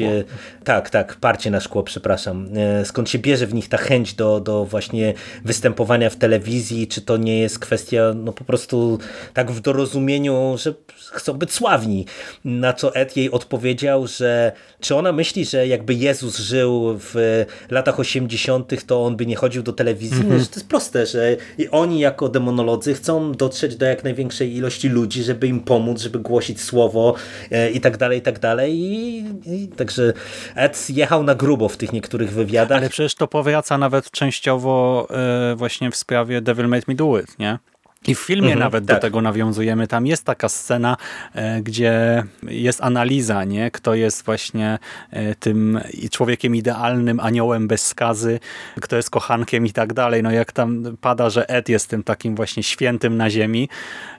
Tak, 0.63 0.89
tak, 0.89 1.15
parcie 1.15 1.51
na 1.51 1.59
szkło, 1.59 1.83
przepraszam. 1.83 2.49
Skąd 2.83 3.09
się 3.09 3.19
bierze 3.19 3.47
w 3.47 3.53
nich 3.53 3.69
ta 3.69 3.77
chęć 3.77 4.13
do, 4.13 4.39
do 4.39 4.65
właśnie 4.65 5.13
występowania 5.45 6.09
w 6.09 6.15
telewizji, 6.15 6.87
czy 6.87 7.01
to 7.01 7.17
nie 7.17 7.39
jest 7.39 7.59
kwestia 7.59 8.13
no 8.15 8.33
po 8.33 8.43
prostu 8.43 8.99
tak 9.33 9.51
w 9.51 9.59
dorozumieniu, 9.59 10.55
że 10.57 10.73
chcą 11.11 11.33
być 11.33 11.51
sławni. 11.51 12.05
Na 12.45 12.73
co 12.73 12.95
Ed 12.95 13.17
jej 13.17 13.31
odpowiedział, 13.31 14.07
że 14.17 14.51
czy 14.79 14.95
ona 14.95 15.11
myśli, 15.11 15.45
że 15.45 15.67
jakby 15.67 15.93
Jezus 15.93 16.37
żył 16.37 16.99
w 16.99 17.45
latach 17.69 17.99
80., 17.99 18.85
to 18.85 19.05
on 19.05 19.15
by 19.15 19.25
nie 19.25 19.35
chodził 19.35 19.63
do 19.63 19.73
telewizji? 19.73 20.21
Mm 20.21 20.27
-hmm. 20.27 20.47
To 20.47 20.55
jest 20.55 20.69
proste, 20.69 21.05
że 21.05 21.37
oni 21.71 21.99
jako 21.99 22.29
demonolodzy 22.29 22.93
chcą 22.93 23.31
dotrzeć 23.31 23.75
do 23.75 23.85
jak 23.85 24.03
największej 24.03 24.55
ilości 24.55 24.89
ludzi, 24.89 25.23
żeby 25.23 25.47
im 25.47 25.59
pomóc, 25.59 26.01
żeby 26.01 26.19
głosić 26.19 26.61
słowo 26.61 27.15
e, 27.51 27.71
i 27.71 27.81
tak 27.81 27.97
dalej, 27.97 28.19
i 28.19 28.21
tak 28.21 28.39
dalej. 28.39 28.79
I, 28.79 29.25
i 29.45 29.67
także 29.67 30.13
Ed 30.55 30.89
jechał 30.89 31.23
na 31.23 31.35
grubo 31.35 31.69
w 31.69 31.77
tych 31.77 31.93
niektórych 31.93 32.31
wywiadach. 32.31 32.77
Ale 32.77 32.89
przecież 32.89 33.15
to 33.15 33.27
powraca 33.27 33.77
nawet 33.77 34.11
częściowo 34.11 35.07
e, 35.09 35.55
właśnie 35.55 35.91
w 35.91 35.95
sprawie 35.95 36.41
Devil 36.41 36.67
Made 36.67 36.85
Me 36.87 36.95
Do 36.95 37.19
It, 37.19 37.39
nie? 37.39 37.59
I 38.07 38.15
w 38.15 38.19
filmie 38.19 38.53
mhm, 38.53 38.59
nawet 38.59 38.85
tak. 38.85 38.95
do 38.95 39.01
tego 39.01 39.21
nawiązujemy. 39.21 39.87
Tam 39.87 40.07
jest 40.07 40.23
taka 40.23 40.49
scena, 40.49 40.97
e, 41.33 41.61
gdzie 41.61 42.23
jest 42.43 42.83
analiza, 42.83 43.43
nie? 43.43 43.71
kto 43.71 43.95
jest 43.95 44.25
właśnie 44.25 44.79
e, 45.11 45.35
tym 45.35 45.79
człowiekiem 46.11 46.55
idealnym, 46.55 47.19
aniołem 47.19 47.67
bez 47.67 47.85
skazy, 47.85 48.39
kto 48.81 48.95
jest 48.95 49.09
kochankiem 49.09 49.65
i 49.65 49.71
tak 49.71 49.93
dalej. 49.93 50.23
No 50.23 50.31
jak 50.31 50.51
tam 50.51 50.97
pada, 51.01 51.29
że 51.29 51.49
Ed 51.49 51.69
jest 51.69 51.89
tym 51.89 52.03
takim 52.03 52.35
właśnie 52.35 52.63
świętym 52.63 53.17
na 53.17 53.29
ziemi, 53.29 53.69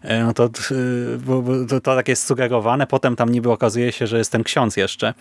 e, 0.03 0.25
no 0.25 0.33
to, 0.33 0.49
to, 0.49 1.81
to 1.81 1.81
tak 1.81 2.09
jest 2.09 2.27
sugerowane. 2.27 2.87
Potem 2.87 3.17
tam 3.17 3.29
niby 3.29 3.51
okazuje 3.51 3.93
się, 3.93 4.07
że 4.07 4.19
jest 4.19 4.33
ten 4.33 4.45
ksiądz 4.45 4.77
jeszcze, 4.77 5.15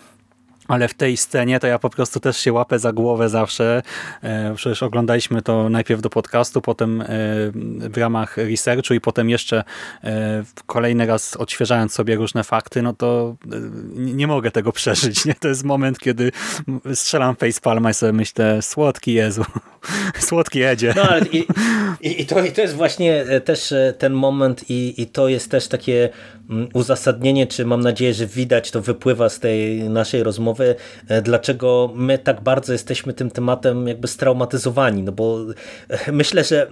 ale 0.67 0.87
w 0.87 0.93
tej 0.93 1.17
scenie 1.17 1.59
to 1.59 1.67
ja 1.67 1.79
po 1.79 1.89
prostu 1.89 2.19
też 2.19 2.37
się 2.37 2.53
łapę 2.53 2.79
za 2.79 2.93
głowę 2.93 3.29
zawsze. 3.29 3.81
E, 4.21 4.53
przecież 4.55 4.83
oglądaliśmy 4.83 5.41
to 5.41 5.69
najpierw 5.69 6.01
do 6.01 6.09
podcastu, 6.09 6.61
potem 6.61 7.01
e, 7.01 7.05
w 7.89 7.97
ramach 7.97 8.37
researchu 8.37 8.93
i 8.93 9.01
potem 9.01 9.29
jeszcze 9.29 9.63
e, 10.03 10.43
kolejny 10.65 11.05
raz 11.05 11.35
odświeżając 11.35 11.93
sobie 11.93 12.15
różne 12.15 12.43
fakty, 12.43 12.81
no 12.81 12.93
to 12.93 13.35
nie 13.95 14.27
mogę 14.27 14.51
tego 14.51 14.71
przeżyć. 14.71 15.25
Nie? 15.25 15.33
To 15.33 15.47
jest 15.47 15.63
moment, 15.63 15.99
kiedy 15.99 16.31
strzelam 16.93 17.35
facepalma 17.35 17.89
i 17.89 17.93
sobie 17.93 18.13
myślę, 18.13 18.61
słodki 18.61 19.13
Jezu. 19.13 19.45
Słodki 20.19 20.63
Edzie. 20.63 20.93
No 20.95 21.01
ale 21.01 21.25
i, 21.25 21.45
i, 22.21 22.25
to, 22.25 22.45
i 22.45 22.51
to 22.51 22.61
jest 22.61 22.75
właśnie 22.75 23.25
też 23.45 23.73
ten 23.97 24.13
moment 24.13 24.69
i, 24.69 25.01
i 25.01 25.07
to 25.07 25.27
jest 25.27 25.51
też 25.51 25.67
takie 25.67 26.09
mm, 26.49 26.69
uzasadnienie, 26.73 27.47
czy 27.47 27.65
mam 27.65 27.81
nadzieję, 27.81 28.13
że 28.13 28.27
widać, 28.27 28.71
to 28.71 28.81
wypływa 28.81 29.29
z 29.29 29.39
tej 29.39 29.89
naszej 29.89 30.23
rozmowy, 30.23 30.56
e, 31.07 31.21
dlaczego 31.21 31.91
my 31.95 32.17
tak 32.17 32.41
bardzo 32.41 32.73
jesteśmy 32.73 33.13
tym 33.13 33.31
tematem 33.31 33.87
jakby 33.87 34.07
straumatyzowani, 34.07 35.03
no 35.03 35.11
bo 35.11 35.39
myślę, 36.11 36.43
że 36.43 36.67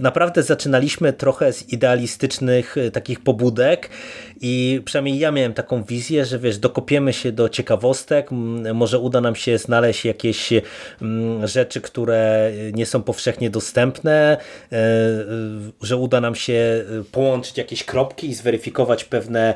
naprawdę 0.00 0.42
zaczynaliśmy 0.42 1.12
trochę 1.12 1.52
z 1.52 1.68
idealistycznych 1.68 2.76
takich 2.92 3.20
pobudek 3.20 3.90
i 4.40 4.82
przynajmniej 4.84 5.18
ja 5.18 5.30
miałem 5.30 5.54
taką 5.54 5.84
wizję, 5.84 6.24
że 6.24 6.38
wiesz, 6.38 6.58
dokopiemy 6.58 7.12
się 7.12 7.32
do 7.32 7.48
ciekawostek, 7.48 8.30
może 8.74 8.98
uda 8.98 9.20
nam 9.20 9.34
się 9.34 9.58
znaleźć 9.58 10.04
jakieś 10.04 10.52
rzeczy, 11.44 11.80
które 11.80 12.52
nie 12.72 12.86
są 12.86 13.02
powszechnie 13.02 13.50
dostępne, 13.50 14.36
e, 14.72 14.76
e, 14.76 14.78
że 15.82 15.96
uda 15.96 16.20
nam 16.20 16.34
się 16.34 16.52
e, 16.52 16.84
połączyć 17.12 17.58
jakieś 17.58 17.84
kropki 17.84 18.28
i 18.28 18.34
zweryfikować 18.34 19.04
pewne 19.04 19.54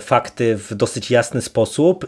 fakty 0.00 0.56
w 0.56 0.74
dosyć 0.74 1.10
jasny 1.10 1.42
sposób 1.42 2.06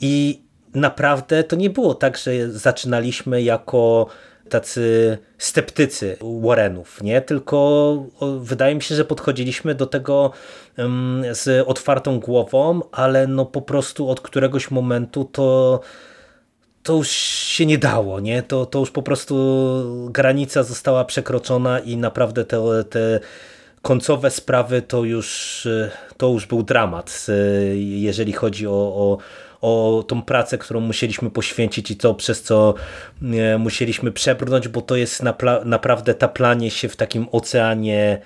i 0.00 0.42
naprawdę 0.74 1.44
to 1.44 1.56
nie 1.56 1.70
było 1.70 1.94
tak, 1.94 2.16
że 2.16 2.50
zaczynaliśmy 2.50 3.42
jako 3.42 4.06
tacy 4.48 5.18
sceptycy 5.38 6.16
Warrenów, 6.42 7.02
nie? 7.02 7.20
Tylko 7.20 7.96
wydaje 8.40 8.74
mi 8.74 8.82
się, 8.82 8.94
że 8.94 9.04
podchodziliśmy 9.04 9.74
do 9.74 9.86
tego 9.86 10.30
z 11.32 11.68
otwartą 11.68 12.20
głową, 12.20 12.80
ale 12.92 13.26
no 13.26 13.46
po 13.46 13.62
prostu 13.62 14.10
od 14.10 14.20
któregoś 14.20 14.70
momentu 14.70 15.24
to 15.24 15.80
to 16.82 16.92
już 16.92 17.08
się 17.08 17.66
nie 17.66 17.78
dało, 17.78 18.20
nie? 18.20 18.42
To, 18.42 18.66
to 18.66 18.78
już 18.78 18.90
po 18.90 19.02
prostu 19.02 19.36
granica 20.10 20.62
została 20.62 21.04
przekroczona 21.04 21.78
i 21.78 21.96
naprawdę 21.96 22.44
te, 22.44 22.84
te 22.84 23.20
końcowe 23.82 24.30
sprawy 24.30 24.82
to 24.82 25.04
już, 25.04 25.68
to 26.16 26.28
już 26.28 26.46
był 26.46 26.62
dramat, 26.62 27.26
jeżeli 27.76 28.32
chodzi 28.32 28.66
o, 28.66 28.70
o, 28.72 29.18
o 29.60 30.02
tą 30.02 30.22
pracę, 30.22 30.58
którą 30.58 30.80
musieliśmy 30.80 31.30
poświęcić 31.30 31.90
i 31.90 31.96
to, 31.96 32.14
przez 32.14 32.42
co 32.42 32.74
musieliśmy 33.58 34.12
przebrnąć, 34.12 34.68
bo 34.68 34.82
to 34.82 34.96
jest 34.96 35.22
naprawdę 35.64 36.14
taplanie 36.14 36.70
się 36.70 36.88
w 36.88 36.96
takim 36.96 37.26
oceanie 37.32 38.20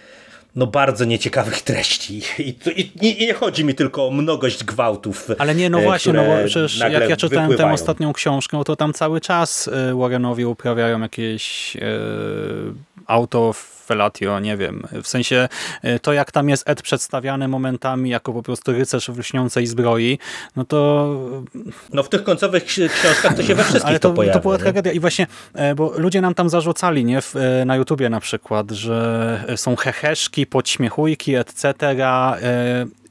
no 0.56 0.66
bardzo 0.66 1.04
nieciekawych 1.04 1.62
treści. 1.62 2.22
I, 2.38 2.56
i, 2.76 2.90
I, 3.02 3.26
nie 3.26 3.34
chodzi 3.34 3.64
mi 3.64 3.74
tylko 3.74 4.06
o 4.06 4.10
mnogość 4.10 4.64
gwałtów. 4.64 5.28
Ale 5.38 5.54
nie, 5.54 5.70
no 5.70 5.80
właśnie, 5.80 6.12
no 6.12 6.24
bo 6.24 6.36
przecież 6.46 6.78
jak 6.78 7.10
ja 7.10 7.16
czytałem 7.16 7.56
tę 7.56 7.72
ostatnią 7.72 8.12
książkę, 8.12 8.62
to 8.64 8.76
tam 8.76 8.92
cały 8.92 9.20
czas 9.20 9.68
y, 9.68 9.94
Warrenowie 9.94 10.48
uprawiają 10.48 11.00
jakieś 11.00 11.76
e, 11.76 11.80
auto 13.06 13.52
felatio, 13.86 14.40
nie 14.40 14.56
wiem. 14.56 14.82
W 15.02 15.08
sensie 15.08 15.48
e, 15.82 15.98
to, 15.98 16.12
jak 16.12 16.32
tam 16.32 16.48
jest 16.48 16.68
Ed 16.68 16.82
przedstawiany 16.82 17.48
momentami 17.48 18.10
jako 18.10 18.32
po 18.32 18.42
prostu 18.42 18.72
rycerz 18.72 19.10
w 19.10 19.18
lśniącej 19.18 19.66
zbroi, 19.66 20.18
no 20.56 20.64
to... 20.64 21.08
No 21.92 22.02
w 22.02 22.08
tych 22.08 22.24
końcowych 22.24 22.64
książkach 22.64 23.36
to 23.36 23.42
się 23.42 23.54
we 23.54 23.64
wszystkich 23.64 23.88
Ale 23.88 23.98
to, 23.98 24.08
to 24.08 24.14
pojawia. 24.14 24.34
To 24.34 24.40
była 24.40 24.58
tragedia 24.58 24.92
i 24.92 25.00
właśnie, 25.00 25.26
e, 25.54 25.74
bo 25.74 25.92
ludzie 25.96 26.20
nam 26.20 26.34
tam 26.34 26.48
zarzucali, 26.48 27.04
nie, 27.04 27.18
e, 27.18 27.64
na 27.64 27.76
YouTubie 27.76 28.08
na 28.08 28.20
przykład, 28.20 28.70
że 28.70 29.44
są 29.56 29.76
heheszki, 29.76 30.46
podśmiechujki, 30.46 31.34
etc., 31.34 31.74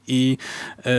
i 0.08 0.38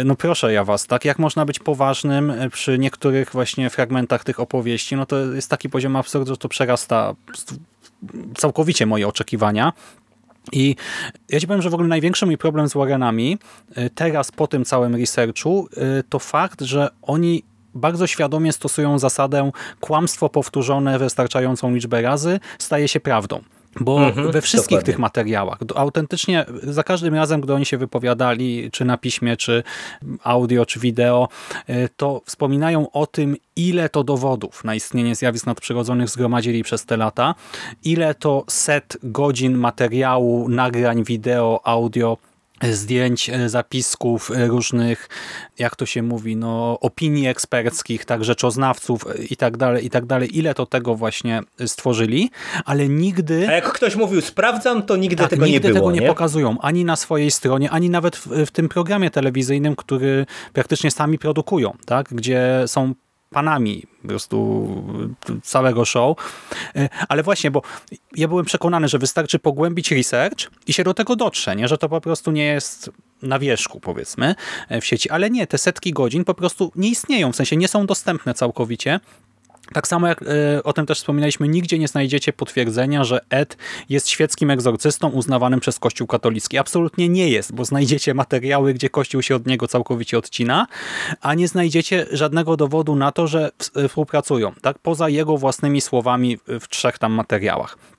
no 0.06 0.16
proszę 0.16 0.54
ja 0.54 0.64
was, 0.64 0.88
tak 0.88 1.06
jak 1.06 1.20
można 1.20 1.46
być 1.46 1.60
poważnym 1.60 2.34
przy 2.52 2.80
niektórych 2.80 3.32
właśnie 3.32 3.70
fragmentach 3.70 4.24
tych 4.24 4.40
opowieści, 4.40 4.96
no 4.96 5.06
to 5.06 5.20
jest 5.20 5.50
taki 5.50 5.70
poziom 5.70 5.96
absurdu, 5.96 6.34
że 6.34 6.38
to 6.38 6.50
przerasta 6.50 7.14
całkowicie 8.38 8.86
moje 8.86 9.08
oczekiwania. 9.08 9.74
I 10.52 10.76
ja 11.30 11.40
ci 11.40 11.48
powiem, 11.48 11.62
że 11.62 11.70
w 11.70 11.74
ogóle 11.74 11.90
największy 11.90 12.26
mój 12.26 12.38
problem 12.38 12.70
z 12.70 12.74
Warrenami 12.74 13.38
y, 13.78 13.90
teraz 13.90 14.32
po 14.32 14.48
tym 14.48 14.66
całym 14.66 14.96
researchu 14.96 15.70
y, 16.00 16.04
to 16.10 16.20
fakt, 16.20 16.62
że 16.62 16.90
oni 17.02 17.44
bardzo 17.76 18.08
świadomie 18.08 18.54
stosują 18.54 19.00
zasadę 19.00 19.52
kłamstwo 19.80 20.30
powtórzone 20.30 21.00
wystarczającą 21.00 21.74
liczbę 21.74 22.02
razy 22.02 22.40
staje 22.60 22.88
się 22.88 23.00
prawdą. 23.00 23.42
Bo 23.80 24.08
mhm, 24.08 24.32
we 24.32 24.42
wszystkich 24.42 24.70
dokładnie. 24.70 24.86
tych 24.86 25.00
materiałach, 25.00 25.58
autentycznie 25.76 26.46
za 26.64 26.84
każdym 26.84 27.16
razem, 27.16 27.42
gdy 27.42 27.54
oni 27.54 27.66
się 27.66 27.78
wypowiadali, 27.78 28.70
czy 28.72 28.86
na 28.86 28.98
piśmie, 28.98 29.38
czy 29.38 29.64
audio, 30.24 30.66
czy 30.66 30.80
wideo, 30.80 31.28
e, 31.68 31.90
to 31.90 32.22
wspominają 32.26 32.92
o 32.92 33.08
tym, 33.08 33.36
ile 33.56 33.90
to 33.90 34.04
dowodów 34.04 34.64
na 34.64 34.76
istnienie 34.76 35.16
zjawisk 35.16 35.46
nadprzyrodzonych 35.46 36.10
zgromadzili 36.10 36.64
przez 36.64 36.86
te 36.86 36.98
lata, 36.98 37.36
ile 37.84 38.16
to 38.16 38.44
set 38.50 38.98
godzin 39.04 39.58
materiału, 39.58 40.50
nagrań, 40.50 41.04
wideo, 41.04 41.62
audio 41.64 42.18
zdjęć, 42.64 43.30
e, 43.30 43.50
zapisków 43.50 44.32
e, 44.32 44.48
różnych, 44.48 45.10
jak 45.60 45.76
to 45.76 45.86
się 45.86 46.04
mówi, 46.04 46.36
no, 46.36 46.80
opinii 46.80 47.28
eksperckich, 47.28 48.06
tak, 48.06 48.24
rzeczoznawców 48.24 49.06
e, 49.08 49.24
i 49.24 49.36
tak 49.36 49.58
dalej, 49.58 49.86
i 49.86 49.90
tak 49.90 50.06
dalej. 50.06 50.38
Ile 50.38 50.54
to 50.54 50.66
tego 50.66 50.96
właśnie 50.96 51.42
stworzyli, 51.66 52.30
ale 52.66 52.90
nigdy... 52.90 53.48
A 53.50 53.52
jak 53.52 53.74
ktoś 53.74 53.96
mówił 53.96 54.22
sprawdzam, 54.22 54.84
to 54.84 54.96
nigdy 54.96 55.16
tak, 55.16 55.30
tego 55.30 55.46
nigdy 55.46 55.68
nie 55.68 55.74
było, 55.74 55.86
tego 55.86 55.92
nie, 55.92 56.02
nie, 56.02 56.08
pokazują, 56.08 56.58
ani 56.62 56.86
na 56.86 56.96
swojej 56.96 57.32
stronie, 57.32 57.70
ani 57.70 57.90
nawet 57.90 58.16
w, 58.16 58.28
w 58.46 58.52
tym 58.52 58.70
programie 58.70 59.10
telewizyjnym, 59.10 59.76
który 59.76 60.26
praktycznie 60.54 60.92
sami 60.92 61.20
produkują, 61.20 61.74
tak, 61.86 62.08
gdzie 62.12 62.64
są 62.68 62.94
panami 63.30 63.84
po 64.02 64.08
prostu 64.08 64.68
całego 65.44 65.86
show. 65.86 66.18
E, 66.76 66.90
ale 67.10 67.24
właśnie, 67.24 67.52
bo 67.52 67.62
ja 68.16 68.28
byłem 68.28 68.46
przekonany, 68.46 68.88
że 68.88 69.00
wystarczy 69.00 69.40
pogłębić 69.40 69.92
research 69.92 70.52
i 70.68 70.74
się 70.74 70.84
do 70.84 70.94
tego 70.94 71.16
dotrze, 71.16 71.56
nie? 71.56 71.68
że 71.68 71.78
to 71.78 71.90
po 71.90 72.02
prostu 72.02 72.32
nie 72.32 72.46
jest 72.46 72.92
na 73.22 73.40
wierzchu, 73.40 73.80
powiedzmy, 73.80 74.36
e, 74.70 74.82
w 74.82 74.86
sieci. 74.86 75.10
Ale 75.10 75.30
nie, 75.30 75.48
te 75.48 75.58
setki 75.58 75.94
godzin 75.94 76.24
po 76.24 76.34
prostu 76.34 76.72
nie 76.76 76.90
istnieją, 76.90 77.32
w 77.32 77.36
sensie 77.36 77.58
nie 77.58 77.68
są 77.68 77.86
dostępne 77.86 78.34
całkowicie 78.34 79.00
tak 79.74 79.88
samo 79.88 80.08
jak 80.08 80.22
y, 80.22 80.26
o 80.64 80.74
tym 80.74 80.86
też 80.86 80.98
wspominaliśmy, 80.98 81.48
nigdzie 81.48 81.80
nie 81.80 81.88
znajdziecie 81.88 82.34
potwierdzenia, 82.34 83.04
że 83.04 83.20
Ed 83.30 83.58
jest 83.90 84.10
świeckim 84.10 84.52
egzorcystą 84.52 85.10
uznawanym 85.10 85.60
przez 85.60 85.80
Kościół 85.80 86.08
katolicki. 86.08 86.58
Absolutnie 86.58 87.10
nie 87.10 87.30
jest, 87.30 87.54
bo 87.54 87.66
znajdziecie 87.66 88.14
materiały, 88.14 88.74
gdzie 88.74 88.90
Kościół 88.90 89.22
się 89.22 89.36
od 89.36 89.48
niego 89.48 89.68
całkowicie 89.68 90.18
odcina, 90.18 90.68
a 91.22 91.34
nie 91.34 91.48
znajdziecie 91.48 92.06
żadnego 92.12 92.58
dowodu 92.58 92.96
na 92.96 93.12
to, 93.12 93.28
że 93.28 93.52
współpracują, 93.88 94.54
tak? 94.62 94.80
poza 94.80 95.10
jego 95.10 95.38
własnymi 95.38 95.82
słowami 95.82 96.38
w 96.48 96.68
trzech 96.68 96.98
tam 96.98 97.14
materiałach. 97.14 97.97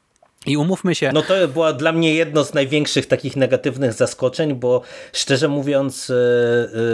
I 0.48 0.56
umówmy 0.56 0.94
się. 0.94 1.10
No 1.14 1.22
to 1.22 1.48
była 1.48 1.72
dla 1.72 1.92
mnie 1.92 2.14
jedno 2.14 2.44
z 2.44 2.54
największych 2.54 3.06
takich 3.06 3.36
negatywnych 3.36 3.92
zaskoczeń, 3.92 4.54
bo 4.54 4.82
szczerze 5.12 5.48
mówiąc, 5.48 6.10
e, 6.10 6.14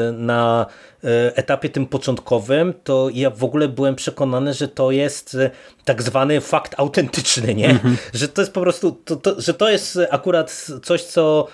e, 0.08 0.12
na 0.12 0.66
e, 1.04 1.36
etapie 1.36 1.68
tym 1.68 1.86
początkowym, 1.86 2.74
to 2.84 3.08
ja 3.12 3.30
w 3.30 3.44
ogóle 3.44 3.68
byłem 3.68 3.94
przekonany, 3.94 4.54
że 4.54 4.68
to 4.68 4.90
jest 4.90 5.36
tak 5.84 6.02
zwany 6.02 6.40
fakt 6.40 6.74
autentyczny, 6.78 7.54
nie? 7.54 7.70
Mm 7.70 7.78
-hmm. 7.78 7.96
Że 8.14 8.28
to 8.28 8.42
jest 8.42 8.52
po 8.52 8.60
prostu, 8.60 8.92
to, 9.04 9.16
to, 9.16 9.40
że 9.40 9.54
to 9.54 9.70
jest 9.70 9.98
akurat 10.10 10.66
coś, 10.82 11.02
co 11.02 11.48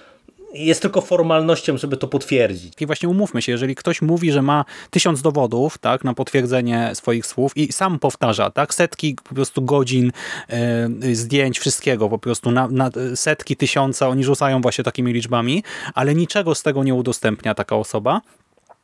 jest 0.55 0.83
tylko 0.83 1.01
formalnością, 1.01 1.79
żeby 1.79 1.97
to 1.97 2.09
potwierdzić. 2.09 2.75
I 2.81 2.87
właśnie 2.87 3.09
umówmy 3.09 3.43
się, 3.43 3.53
jeżeli 3.53 3.75
ktoś 3.75 4.03
mówi, 4.03 4.33
że 4.33 4.43
ma 4.43 4.65
tysiąc 4.91 5.23
dowodów 5.23 5.79
tak, 5.79 6.05
na 6.05 6.15
potwierdzenie 6.15 6.91
swoich 6.95 7.27
słów 7.27 7.57
i 7.57 7.73
sam 7.73 7.99
powtarza 7.99 8.51
tak, 8.51 8.75
setki 8.75 9.17
po 9.29 9.35
prostu 9.35 9.63
godzin, 9.63 10.13
e, 10.49 10.89
zdjęć, 11.15 11.59
wszystkiego 11.59 12.09
po 12.09 12.19
prostu 12.19 12.51
na, 12.51 12.69
na 12.69 12.91
setki, 13.15 13.57
tysiąca, 13.57 14.09
oni 14.09 14.25
rzucają 14.25 14.61
właśnie 14.61 14.85
takimi 14.85 15.13
liczbami, 15.13 15.63
ale 15.95 16.15
niczego 16.15 16.55
z 16.55 16.63
tego 16.63 16.85
nie 16.85 16.95
udostępnia 16.95 17.55
taka 17.55 17.77
osoba, 17.77 18.21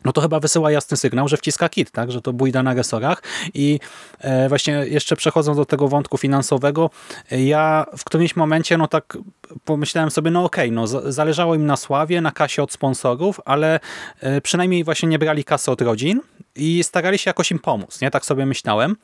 no 0.05 0.12
to 0.12 0.20
chyba 0.20 0.40
wysyła 0.40 0.70
jasny 0.70 0.97
sygnał, 0.97 1.28
że 1.28 1.36
wciska 1.36 1.68
kit, 1.68 1.90
tak? 1.90 2.12
że 2.12 2.22
to 2.22 2.32
bójda 2.32 2.62
na 2.62 2.74
resorach. 2.74 3.22
I 3.55 3.80
e, 4.20 4.49
właśnie 4.49 4.72
jeszcze 4.72 5.16
przechodząc 5.16 5.57
do 5.57 5.64
tego 5.64 5.88
wątku 5.88 6.18
finansowego, 6.18 6.90
ja 7.30 7.86
w 7.99 8.05
którymś 8.05 8.36
momencie 8.36 8.78
no 8.78 8.88
tak 8.88 9.18
pomyślałem 9.64 10.11
sobie, 10.11 10.30
no 10.30 10.44
okej, 10.44 10.68
okay, 10.68 10.74
no 10.74 10.86
zależało 11.12 11.55
im 11.55 11.66
na 11.66 11.76
sławie, 11.76 12.20
na 12.20 12.32
kasie 12.32 12.62
od 12.62 12.72
sponsorów, 12.72 13.40
ale 13.44 13.80
e, 14.20 14.40
przynajmniej 14.40 14.84
właśnie 14.84 15.09
nie 15.09 15.18
brali 15.18 15.44
kasy 15.44 15.70
od 15.70 15.80
rodzin 15.80 16.20
i 16.57 16.84
starali 16.84 17.18
się 17.18 17.30
jakoś 17.30 17.51
im 17.51 17.59
pomóc, 17.59 18.01
nie? 18.01 18.11
Tak 18.11 18.24
sobie 18.24 18.47
myślałem. 18.47 18.97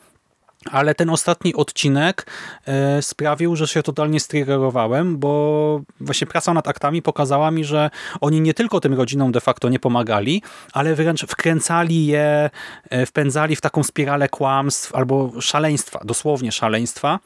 Ale 0.70 0.94
ten 0.94 1.10
ostatni 1.10 1.54
odcinek 1.54 2.26
e, 2.66 3.02
sprawił, 3.02 3.56
że 3.56 3.68
się 3.68 3.82
totalnie 3.82 4.20
striggerowałem, 4.20 5.18
bo 5.18 5.80
właśnie 6.00 6.26
praca 6.26 6.54
nad 6.54 6.68
aktami 6.68 7.02
pokazała 7.02 7.50
mi, 7.50 7.64
że 7.64 7.90
oni 8.20 8.40
nie 8.40 8.54
tylko 8.54 8.80
tym 8.80 8.94
rodzinom 8.94 9.32
de 9.32 9.40
facto 9.40 9.68
nie 9.68 9.78
pomagali, 9.78 10.42
ale 10.72 10.94
wręcz 10.94 11.26
wkręcali 11.26 12.06
je, 12.06 12.50
e, 12.90 13.06
wpędzali 13.06 13.56
w 13.56 13.60
taką 13.60 13.82
spiralę 13.82 14.28
kłamstw 14.28 14.94
albo 14.94 15.40
szaleństwa, 15.40 16.00
dosłownie 16.04 16.52
szaleństwa. 16.52 17.18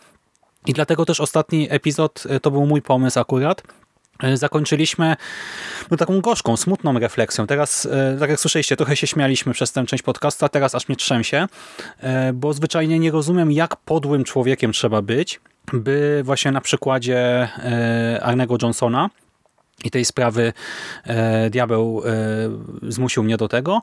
I 0.66 0.72
dlatego 0.72 1.04
też 1.04 1.20
ostatni 1.20 1.66
epizod 1.70 2.24
e, 2.28 2.40
to 2.40 2.50
był 2.50 2.66
mój 2.66 2.82
pomysł 2.82 3.20
akurat, 3.20 3.62
zakończyliśmy 4.34 5.16
no, 5.90 5.96
taką 5.96 6.20
gorzką, 6.20 6.56
smutną 6.56 6.98
refleksją. 6.98 7.46
Teraz, 7.46 7.86
e, 7.86 8.16
tak 8.20 8.30
jak 8.30 8.40
słyszeliście, 8.40 8.76
trochę 8.76 8.96
się 8.96 9.06
śmialiśmy 9.06 9.52
przez 9.52 9.72
tę 9.72 9.86
część 9.86 10.02
podcastu, 10.02 10.44
a 10.44 10.48
teraz 10.48 10.74
aż 10.74 10.88
mnie 10.88 10.96
trzęsie, 10.96 11.46
e, 12.00 12.32
bo 12.32 12.52
zwyczajnie 12.52 12.98
nie 12.98 13.10
rozumiem, 13.10 13.52
jak 13.52 13.76
podłym 13.76 14.24
człowiekiem 14.24 14.72
trzeba 14.72 15.02
być, 15.02 15.40
by 15.72 16.20
właśnie 16.24 16.52
na 16.52 16.60
przykładzie 16.60 17.48
Arnego 18.22 18.56
Johnsona 18.62 19.10
i 19.84 19.90
tej 19.90 20.04
sprawy 20.04 20.52
e, 21.04 21.50
diabeł 21.50 22.02
e, 22.04 22.92
zmusił 22.92 23.22
mnie 23.22 23.36
do 23.36 23.48
tego, 23.48 23.82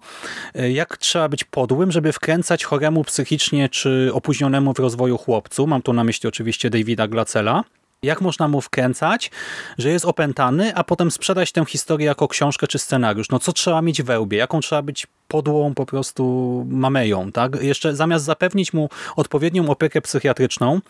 e, 0.55 0.71
jak 0.71 0.97
trzeba 0.97 1.29
być 1.29 1.43
podłym, 1.43 1.91
żeby 1.91 2.11
wkręcać 2.11 2.63
choremu 2.63 3.03
psychicznie 3.03 3.69
czy 3.69 4.09
opóźnionemu 4.13 4.73
w 4.73 4.79
rozwoju 4.79 5.17
chłopcu, 5.17 5.67
mam 5.67 5.81
tu 5.81 5.93
na 5.93 6.03
myśli 6.03 6.29
oczywiście 6.29 6.69
Davida 6.69 7.07
Glacela, 7.07 7.63
jak 8.03 8.21
można 8.21 8.47
mu 8.47 8.61
wkręcać, 8.61 9.31
że 9.77 9.89
jest 9.89 10.05
opętany, 10.05 10.75
a 10.75 10.83
potem 10.83 11.11
sprzedać 11.11 11.51
tę 11.51 11.65
historię 11.65 12.07
jako 12.07 12.27
książkę 12.27 12.67
czy 12.67 12.79
scenariusz? 12.79 13.29
No 13.29 13.39
co 13.39 13.53
trzeba 13.53 13.81
mieć 13.81 14.03
we 14.03 14.19
łbie? 14.19 14.37
Jaką 14.37 14.59
trzeba 14.59 14.81
być 14.81 15.07
podłą 15.27 15.73
po 15.73 15.85
prostu 15.85 16.65
mameją? 16.69 17.31
Tak? 17.31 17.61
Jeszcze 17.61 17.95
zamiast 17.95 18.25
zapewnić 18.25 18.73
mu 18.73 18.89
odpowiednią 19.15 19.69
opiekę 19.69 20.01
psychiatryczną, 20.01 20.81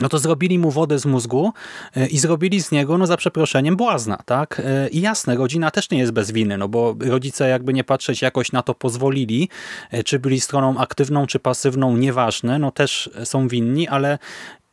no 0.00 0.08
to 0.08 0.18
zrobili 0.18 0.58
mu 0.58 0.70
wodę 0.70 0.98
z 0.98 1.06
mózgu 1.06 1.52
e, 1.96 2.06
i 2.06 2.18
zrobili 2.18 2.62
z 2.62 2.72
niego, 2.72 2.98
no 2.98 3.06
za 3.06 3.16
przeproszeniem, 3.16 3.76
błazna, 3.76 4.18
tak? 4.24 4.62
E, 4.64 4.88
I 4.88 5.00
jasne, 5.00 5.36
rodzina 5.36 5.70
też 5.70 5.90
nie 5.90 5.98
jest 5.98 6.12
bez 6.12 6.30
winy, 6.30 6.58
no 6.58 6.68
bo 6.68 6.96
rodzice 7.00 7.48
jakby 7.48 7.72
nie 7.72 7.84
patrzeć 7.84 8.22
jakoś 8.22 8.52
na 8.52 8.62
to 8.62 8.74
pozwolili, 8.74 9.48
e, 9.90 10.02
czy 10.02 10.18
byli 10.18 10.40
stroną 10.40 10.78
aktywną, 10.78 11.26
czy 11.26 11.38
pasywną, 11.38 11.96
nieważne, 11.96 12.58
no 12.58 12.70
też 12.70 13.10
są 13.24 13.48
winni, 13.48 13.88
ale 13.88 14.18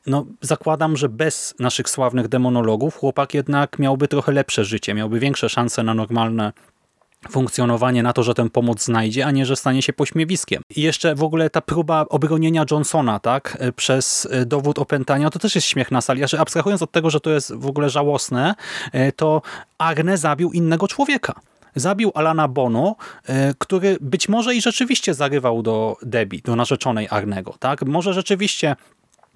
no, 0.08 0.26
zakładam, 0.41 0.97
że 0.97 1.10
bez 1.10 1.56
naszych 1.60 1.89
sławnych 1.89 2.28
demonologów 2.28 2.97
chłopak 2.97 3.34
jednak 3.34 3.80
miałby 3.80 4.08
trochę 4.08 4.32
lepsze 4.32 4.66
życie, 4.66 4.93
miałby 4.93 5.20
większe 5.20 5.49
szanse 5.49 5.84
na 5.84 5.93
normalne 5.93 6.54
funkcjonowanie 7.30 8.04
na 8.04 8.14
to, 8.14 8.24
że 8.24 8.34
tę 8.34 8.49
pomoc 8.49 8.84
znajdzie, 8.84 9.26
a 9.26 9.32
nie, 9.32 9.45
że 9.45 9.56
stanie 9.56 9.82
się 9.82 9.93
pośmiewiskiem. 9.93 10.62
I 10.76 10.82
jeszcze 10.82 11.16
w 11.16 11.24
ogóle 11.24 11.49
ta 11.49 11.62
próba 11.62 12.06
obronienia 12.10 12.66
Johnsona 12.72 13.20
tak, 13.20 13.58
e, 13.60 13.72
przez 13.72 14.28
e, 14.32 14.45
dowód 14.45 14.80
opętania, 14.80 15.30
to 15.30 15.39
też 15.39 15.56
jest 15.56 15.68
śmiech 15.68 15.91
na 15.91 16.01
sali. 16.01 16.28
Że 16.28 16.39
abstrahując 16.39 16.82
od 16.82 16.91
tego, 16.91 17.10
że 17.10 17.20
to 17.20 17.30
jest 17.30 17.54
w 17.54 17.68
ogóle 17.68 17.89
żałosne, 17.89 18.56
e, 18.91 19.12
to 19.12 19.41
Agne 19.78 20.18
zabił 20.18 20.51
innego 20.51 20.88
człowieka. 20.88 21.34
Zabił 21.76 22.12
Alana 22.16 22.47
Bono, 22.47 22.95
który 23.58 23.97
być 24.01 24.30
może 24.30 24.56
i 24.56 24.62
rzeczywiście 24.62 25.14
zarywał 25.14 25.62
do 25.62 25.97
Debbie, 26.01 26.41
do 26.43 26.56
narzeczonej 26.56 27.08
Arnego. 27.10 27.56
Tak? 27.60 27.86
Może 27.86 28.14
rzeczywiście 28.14 28.76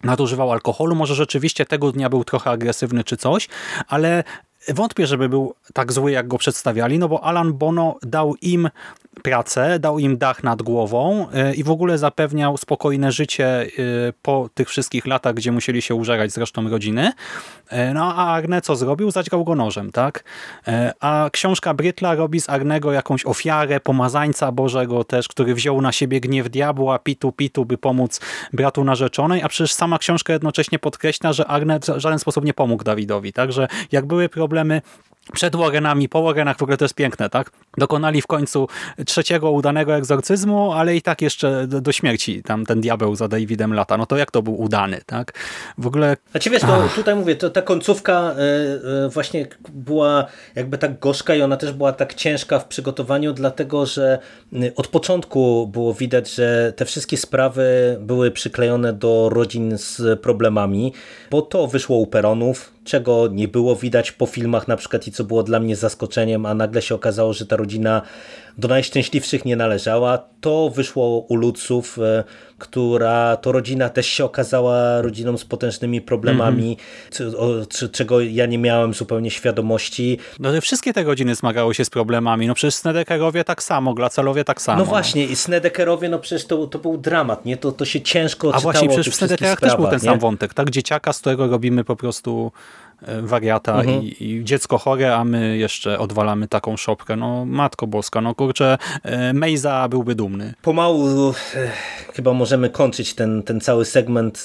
nadużywał 0.03 0.51
alkoholu, 0.51 0.95
może 0.95 1.15
rzeczywiście 1.15 1.65
tego 1.65 1.91
dnia 1.91 2.09
był 2.09 2.23
trochę 2.23 2.49
agresywny 2.49 3.03
czy 3.03 3.17
coś, 3.17 3.49
ale 3.87 4.23
Wątpię, 4.73 5.07
żeby 5.07 5.29
był 5.29 5.53
tak 5.73 5.93
zły, 5.93 6.11
jak 6.11 6.27
go 6.27 6.37
przedstawiali, 6.37 6.99
no 6.99 7.09
bo 7.09 7.23
Alan 7.23 7.53
Bono 7.53 7.95
dał 8.01 8.35
im 8.41 8.69
pracę, 9.23 9.79
dał 9.79 9.99
im 9.99 10.17
dach 10.17 10.43
nad 10.43 10.61
głową 10.61 11.27
y, 11.51 11.55
i 11.55 11.63
w 11.63 11.71
ogóle 11.71 11.97
zapewniał 11.97 12.57
spokojne 12.57 13.11
życie 13.11 13.67
y, 13.79 14.13
po 14.21 14.49
tych 14.53 14.69
wszystkich 14.69 15.05
latach, 15.05 15.33
gdzie 15.33 15.51
musieli 15.51 15.81
się 15.81 15.95
użerać 15.95 16.31
z 16.31 16.37
resztą 16.37 16.69
rodziny. 16.69 17.11
Y, 17.73 17.93
no 17.93 18.15
a 18.15 18.33
Agne 18.33 18.61
co 18.61 18.75
zrobił? 18.75 19.11
Zaćgał 19.11 19.43
go 19.43 19.55
nożem, 19.55 19.91
tak? 19.91 20.23
A 20.99 21.29
książka 21.31 21.73
Brytla 21.73 22.15
robi 22.15 22.41
z 22.41 22.49
Agnego 22.49 22.91
jakąś 22.91 23.25
ofiarę, 23.25 23.79
pomazańca 23.79 24.51
Bożego 24.51 25.03
też, 25.03 25.27
który 25.27 25.55
wziął 25.55 25.81
na 25.81 25.91
siebie 25.91 26.19
gniew 26.19 26.49
diabła, 26.49 26.99
pitu 26.99 27.31
pitu, 27.31 27.65
by 27.65 27.77
pomóc 27.77 28.21
bratu 28.53 28.83
narzeczonej, 28.83 29.43
a 29.43 29.49
przecież 29.49 29.73
sama 29.73 29.99
książka 29.99 30.33
jednocześnie 30.33 30.79
podkreśla, 30.79 31.33
że 31.33 31.47
Agne 31.47 31.79
w 31.79 31.85
żaden 31.85 32.19
sposób 32.19 32.45
nie 32.45 32.53
pomógł 32.53 32.83
Dawidowi, 32.83 33.33
także 33.33 33.67
jak 33.91 34.05
były 34.05 34.29
problemy 34.29 34.56
przed 35.33 35.55
Warrenami, 35.55 36.09
po 36.09 36.23
Warrenach, 36.23 36.57
w 36.57 36.63
ogóle 36.63 36.77
to 36.77 36.85
jest 36.85 36.95
piękne, 36.95 37.29
tak? 37.29 37.51
Dokonali 37.77 38.21
w 38.21 38.27
końcu 38.27 38.67
trzeciego 39.05 39.51
udanego 39.51 39.95
egzorcyzmu, 39.95 40.73
ale 40.73 40.95
i 40.95 41.01
tak 41.01 41.21
jeszcze 41.21 41.67
do, 41.67 41.81
do 41.81 41.91
śmierci 41.91 42.43
tam 42.43 42.65
ten 42.65 42.81
diabeł 42.81 43.15
za 43.15 43.27
Davidem 43.27 43.73
lata. 43.73 43.97
No 43.97 44.05
to 44.05 44.17
jak 44.17 44.31
to 44.31 44.41
był 44.41 44.61
udany, 44.61 45.01
tak? 45.05 45.33
W 45.77 45.87
ogóle... 45.87 46.17
Znaczy 46.31 46.49
wiesz, 46.49 46.61
to, 46.61 46.89
tutaj 46.95 47.15
mówię, 47.15 47.35
to 47.35 47.49
ta 47.49 47.61
końcówka 47.61 48.31
y, 48.31 49.05
y, 49.05 49.09
właśnie 49.09 49.47
była 49.69 50.25
jakby 50.55 50.77
tak 50.77 50.99
gorzka 50.99 51.35
i 51.35 51.41
ona 51.41 51.57
też 51.57 51.71
była 51.71 51.93
tak 51.93 52.13
ciężka 52.13 52.59
w 52.59 52.67
przygotowaniu, 52.67 53.33
dlatego, 53.33 53.85
że 53.85 54.19
y, 54.53 54.73
od 54.75 54.87
początku 54.87 55.67
było 55.67 55.93
widać, 55.93 56.33
że 56.33 56.73
te 56.75 56.85
wszystkie 56.85 57.17
sprawy 57.17 57.97
były 58.01 58.31
przyklejone 58.31 58.93
do 58.93 59.29
rodzin 59.29 59.77
z 59.77 60.21
problemami, 60.21 60.93
bo 61.31 61.41
to 61.41 61.67
wyszło 61.67 61.97
u 61.97 62.07
Peronów, 62.07 62.76
czego 62.87 63.27
nie 63.27 63.47
było 63.47 63.75
widać 63.75 64.11
po 64.11 64.25
filmach 64.25 64.67
na 64.67 64.77
przykład 64.77 65.07
i 65.07 65.11
co 65.11 65.23
było 65.23 65.43
dla 65.43 65.59
mnie 65.59 65.75
zaskoczeniem, 65.75 66.45
a 66.45 66.53
nagle 66.53 66.81
się 66.81 66.95
okazało, 66.95 67.33
że 67.33 67.45
ta 67.45 67.55
rodzina 67.55 68.01
do 68.57 68.67
najszczęśliwszych 68.67 69.45
nie 69.45 69.55
należała. 69.55 70.19
To 70.41 70.69
wyszło 70.69 71.25
u 71.29 71.35
Luców, 71.35 71.99
e, 71.99 72.23
która 72.57 73.37
to 73.37 73.51
rodzina 73.51 73.89
też 73.89 74.07
się 74.07 74.25
okazała 74.25 75.01
rodziną 75.01 75.37
z 75.37 75.45
potężnymi 75.45 76.01
problemami, 76.01 76.77
mm 77.19 77.33
-hmm. 77.33 77.91
czego 77.91 78.21
ja 78.21 78.45
nie 78.45 78.57
miałem 78.57 78.93
zupełnie 78.93 79.31
świadomości. 79.31 80.17
No 80.39 80.61
wszystkie 80.61 80.93
te 80.93 81.03
rodziny 81.03 81.35
zmagały 81.35 81.75
się 81.75 81.85
z 81.85 81.89
problemami. 81.89 82.47
No 82.47 82.53
przecież 82.53 82.75
Snedekerowie 82.75 83.43
tak 83.43 83.63
samo, 83.63 83.93
Glacelowie 83.93 84.43
tak 84.43 84.61
samo. 84.61 84.79
No 84.79 84.85
właśnie 84.85 85.25
i 85.25 85.35
Snedekerowie, 85.35 86.09
no 86.09 86.19
przecież 86.19 86.45
to, 86.45 86.67
to 86.67 86.79
był 86.79 86.97
dramat, 86.97 87.45
nie? 87.45 87.57
To, 87.57 87.71
to 87.71 87.85
się 87.85 88.01
ciężko 88.01 88.55
A 88.55 88.59
właśnie 88.59 88.89
przecież 88.89 89.09
w 89.09 89.15
Snedekerach 89.15 89.59
też 89.59 89.75
był 89.75 89.85
ten 89.85 89.93
nie? 89.93 89.99
sam 89.99 90.19
wątek, 90.19 90.53
tak? 90.53 90.69
Dzieciaka, 90.69 91.13
z 91.13 91.19
którego 91.19 91.47
robimy 91.47 91.83
po 91.83 91.95
prostu 91.95 92.51
wariata 93.21 93.79
mhm. 93.79 94.03
i, 94.03 94.15
i, 94.19 94.43
dziecko 94.43 94.77
chore, 94.77 95.15
a 95.15 95.23
my 95.23 95.57
jeszcze 95.57 95.99
odwalamy 95.99 96.47
taką 96.47 96.77
szopkę. 96.77 97.15
No 97.15 97.45
matko 97.45 97.87
boska, 97.87 98.21
no 98.21 98.35
kurczę, 98.35 98.77
e, 99.03 99.33
Mejza 99.33 99.87
byłby 99.89 100.15
dumny. 100.15 100.53
Pomału 100.61 101.29
e, 101.29 101.33
chyba 102.13 102.33
możemy 102.33 102.69
kończyć 102.69 103.13
ten, 103.13 103.43
ten 103.43 103.61
cały 103.61 103.85
segment 103.85 104.43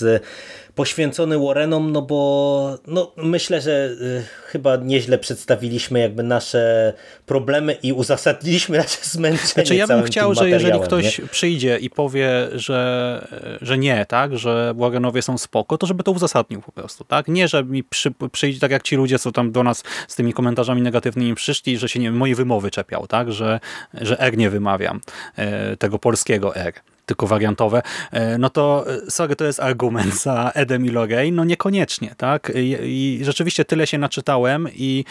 poświęcony 0.74 1.38
Warrenom, 1.38 1.92
no 1.92 2.02
bo 2.02 2.78
no, 2.86 3.12
myślę, 3.16 3.60
że 3.60 3.90
y, 4.00 4.22
chyba 4.44 4.76
nieźle 4.76 5.18
przedstawiliśmy 5.18 6.00
jakby 6.00 6.22
nasze 6.22 6.92
problemy 7.26 7.72
i 7.72 7.92
uzasadniliśmy 7.92 8.78
nasze 8.78 8.98
zmęczenie 9.12 9.48
Znaczy 9.48 9.74
ja 9.74 9.86
bym 9.86 10.02
chciał, 10.02 10.34
że 10.34 10.50
jeżeli 10.50 10.80
ktoś 10.80 11.18
nie? 11.18 11.26
przyjdzie 11.26 11.78
i 11.78 11.90
powie, 11.90 12.30
że, 12.54 13.28
że 13.62 13.78
nie, 13.78 14.06
tak, 14.06 14.38
że 14.38 14.74
Warrenowie 14.76 15.22
są 15.22 15.38
spoko, 15.38 15.78
to 15.78 15.86
żeby 15.86 16.02
to 16.02 16.12
uzasadnił 16.12 16.60
po 16.60 16.72
prostu, 16.72 17.04
tak? 17.04 17.28
Nie, 17.28 17.48
że 17.48 17.64
mi 17.64 17.84
przy, 17.84 18.10
przyjdzie 18.32 18.60
tak 18.60 18.70
jak 18.70 18.82
ci 18.82 18.96
ludzie, 18.96 19.18
co 19.18 19.32
tam 19.32 19.52
do 19.52 19.62
nas 19.62 19.82
z 20.08 20.14
tymi 20.14 20.32
komentarzami 20.32 20.82
negatywnymi 20.82 21.34
przyszli, 21.34 21.78
że 21.78 21.88
się 21.88 22.00
nie 22.00 22.12
mojej 22.12 22.34
wymowy 22.34 22.70
czepiał, 22.70 23.06
tak? 23.06 23.32
Że, 23.32 23.60
że 23.94 24.20
R 24.20 24.36
nie 24.36 24.50
wymawiam, 24.50 25.00
e, 25.36 25.76
tego 25.76 25.98
polskiego 25.98 26.56
R 26.56 26.72
tylko 27.12 27.26
wariantowe, 27.26 27.82
e, 28.12 28.38
no 28.38 28.50
to 28.50 28.84
e, 29.06 29.10
sorry, 29.10 29.36
to 29.36 29.44
jest 29.44 29.60
argument 29.60 30.14
za 30.14 30.50
Edem 30.54 30.86
i 30.86 30.88
Lorraine? 30.88 31.36
No 31.36 31.44
niekoniecznie, 31.44 32.14
tak? 32.16 32.52
I, 32.54 32.76
I 32.82 33.24
rzeczywiście 33.24 33.64
tyle 33.64 33.86
się 33.86 33.98
naczytałem 33.98 34.68
i 34.74 35.04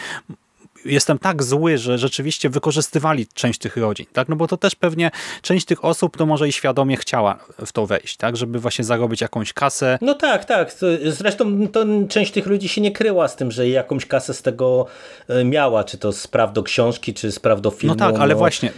jestem 0.84 1.18
tak 1.18 1.42
zły, 1.42 1.78
że 1.78 1.98
rzeczywiście 1.98 2.50
wykorzystywali 2.50 3.26
część 3.34 3.58
tych 3.58 3.76
rodzin, 3.76 4.06
tak? 4.12 4.28
No 4.28 4.36
bo 4.36 4.48
to 4.48 4.56
też 4.56 4.74
pewnie 4.74 5.10
część 5.42 5.66
tych 5.66 5.84
osób 5.84 6.16
to 6.16 6.26
może 6.26 6.48
i 6.48 6.52
świadomie 6.52 6.96
chciała 6.96 7.38
w 7.66 7.72
to 7.72 7.86
wejść, 7.86 8.16
tak? 8.16 8.36
Żeby 8.36 8.58
właśnie 8.58 8.84
zarobić 8.84 9.20
jakąś 9.20 9.52
kasę. 9.52 9.98
No 10.00 10.14
tak, 10.14 10.44
tak. 10.44 10.74
Zresztą 11.04 11.68
to 11.68 11.84
część 12.08 12.32
tych 12.32 12.46
ludzi 12.46 12.68
się 12.68 12.80
nie 12.80 12.92
kryła 12.92 13.28
z 13.28 13.36
tym, 13.36 13.50
że 13.50 13.68
jakąś 13.68 14.06
kasę 14.06 14.34
z 14.34 14.42
tego 14.42 14.86
e, 15.28 15.44
miała, 15.44 15.84
czy 15.84 15.98
to 15.98 16.12
z 16.12 16.28
praw 16.28 16.52
do 16.52 16.62
książki, 16.62 17.14
czy 17.14 17.32
z 17.32 17.38
praw 17.38 17.60
do 17.60 17.70
filmu. 17.70 17.96
No 17.98 18.06
tak, 18.06 18.20
ale 18.20 18.34
no... 18.34 18.38
właśnie, 18.38 18.72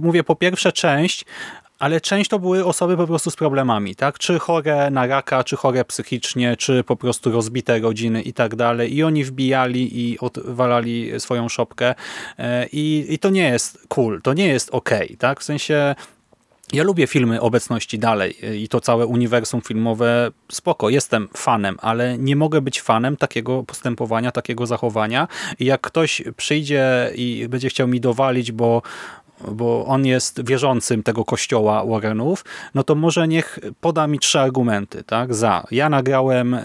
mówię 0.00 0.24
po 0.24 0.36
pierwsze 0.36 0.72
część, 0.72 1.24
ale 1.78 2.00
część 2.00 2.30
to 2.30 2.38
były 2.38 2.64
osoby 2.64 2.96
po 2.96 3.06
prostu 3.06 3.30
z 3.30 3.36
problemami, 3.36 3.96
tak? 3.96 4.18
Czy 4.18 4.38
chore 4.38 4.90
na 4.90 5.06
raka, 5.06 5.44
czy 5.44 5.56
chore 5.56 5.84
psychicznie, 5.84 6.56
czy 6.56 6.84
po 6.84 6.96
prostu 6.96 7.32
rozbite 7.32 7.78
rodziny 7.78 8.22
i 8.22 8.32
tak 8.32 8.56
dalej. 8.56 8.94
I 8.96 9.02
oni 9.02 9.24
wbijali 9.24 10.00
i 10.00 10.18
odwalali 10.18 11.20
swoją 11.20 11.48
szopkę 11.48 11.94
e, 12.38 12.66
i, 12.72 13.06
i 13.08 13.18
to 13.18 13.30
nie 13.30 13.48
jest 13.48 13.86
cool, 13.88 14.22
to 14.22 14.32
nie 14.32 14.46
jest 14.46 14.70
ok, 14.70 14.90
tak? 15.18 15.40
W 15.40 15.44
sensie 15.44 15.94
ja 16.72 16.84
lubię 16.84 17.06
filmy 17.06 17.40
obecności 17.40 17.98
dalej 17.98 18.36
e, 18.42 18.56
i 18.56 18.68
to 18.68 18.80
całe 18.80 19.06
uniwersum 19.06 19.60
filmowe 19.60 20.30
spoko, 20.52 20.90
jestem 20.90 21.28
fanem, 21.36 21.76
ale 21.82 22.18
nie 22.18 22.36
mogę 22.36 22.60
być 22.60 22.82
fanem 22.82 23.16
takiego 23.16 23.62
postępowania, 23.62 24.32
takiego 24.32 24.66
zachowania 24.66 25.28
i 25.58 25.64
jak 25.64 25.80
ktoś 25.80 26.22
przyjdzie 26.36 27.10
i 27.14 27.46
będzie 27.48 27.68
chciał 27.68 27.88
mi 27.88 28.00
dowalić, 28.00 28.52
bo 28.52 28.82
bo 29.48 29.86
on 29.86 30.06
jest 30.06 30.46
wierzącym 30.46 31.02
tego 31.02 31.24
kościoła 31.24 31.84
Warrenów, 31.84 32.44
no 32.74 32.84
to 32.84 32.94
może 32.94 33.28
niech 33.28 33.58
poda 33.80 34.06
mi 34.06 34.18
trzy 34.18 34.40
argumenty 34.40 35.04
tak, 35.04 35.34
za. 35.34 35.64
Ja 35.70 35.88
nagrałem 35.88 36.56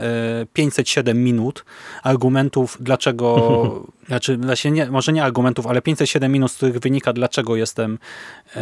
507 0.54 1.18
e, 1.18 1.20
minut 1.20 1.66
argumentów, 2.04 2.78
dlaczego 2.80 3.86
znaczy 4.10 4.38
właśnie 4.38 4.72
nie, 4.72 4.86
może 4.86 5.14
nie 5.14 5.24
argumentów, 5.24 5.68
ale 5.68 5.82
507 5.82 6.32
minut, 6.32 6.52
z 6.52 6.56
których 6.56 6.80
wynika, 6.80 7.14
dlaczego 7.14 7.56
jestem 7.56 8.00
e, 8.56 8.62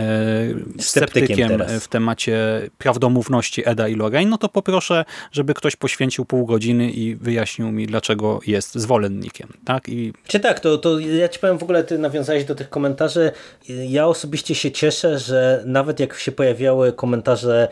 sceptykiem, 0.80 1.64
w 1.80 1.88
temacie 1.88 2.38
prawdomówności 2.78 3.70
Eda 3.70 3.88
i 3.88 3.95
Lorraine, 3.95 4.30
no 4.30 4.38
to 4.38 4.50
poproszę, 4.50 5.06
żeby 5.32 5.54
ktoś 5.54 5.76
poświęcił 5.76 6.26
pół 6.26 6.45
godziny 6.45 6.91
i 6.91 7.16
wyjaśnił 7.16 7.72
mi, 7.72 7.88
dlaczego 7.88 8.39
jest 8.48 8.76
zwolennikiem. 8.76 9.54
Tak? 9.66 9.89
I... 9.89 10.14
Czy 10.28 10.39
tak, 10.39 10.60
to, 10.60 10.78
to 10.78 11.00
ja 11.00 11.30
ci 11.30 11.39
powiem 11.39 11.58
w 11.58 11.64
ogóle, 11.64 11.84
ty 11.84 11.98
nawiązałeś 11.98 12.45
do 12.45 12.56
tych 12.56 12.70
komentarzy. 12.70 13.32
Ja 13.70 14.08
osobiście 14.08 14.56
się 14.56 14.72
cieszę, 14.72 15.20
że 15.20 15.64
nawet 15.66 16.00
jak 16.00 16.14
się 16.14 16.32
pojawiały 16.32 16.93
komentarze 16.93 17.68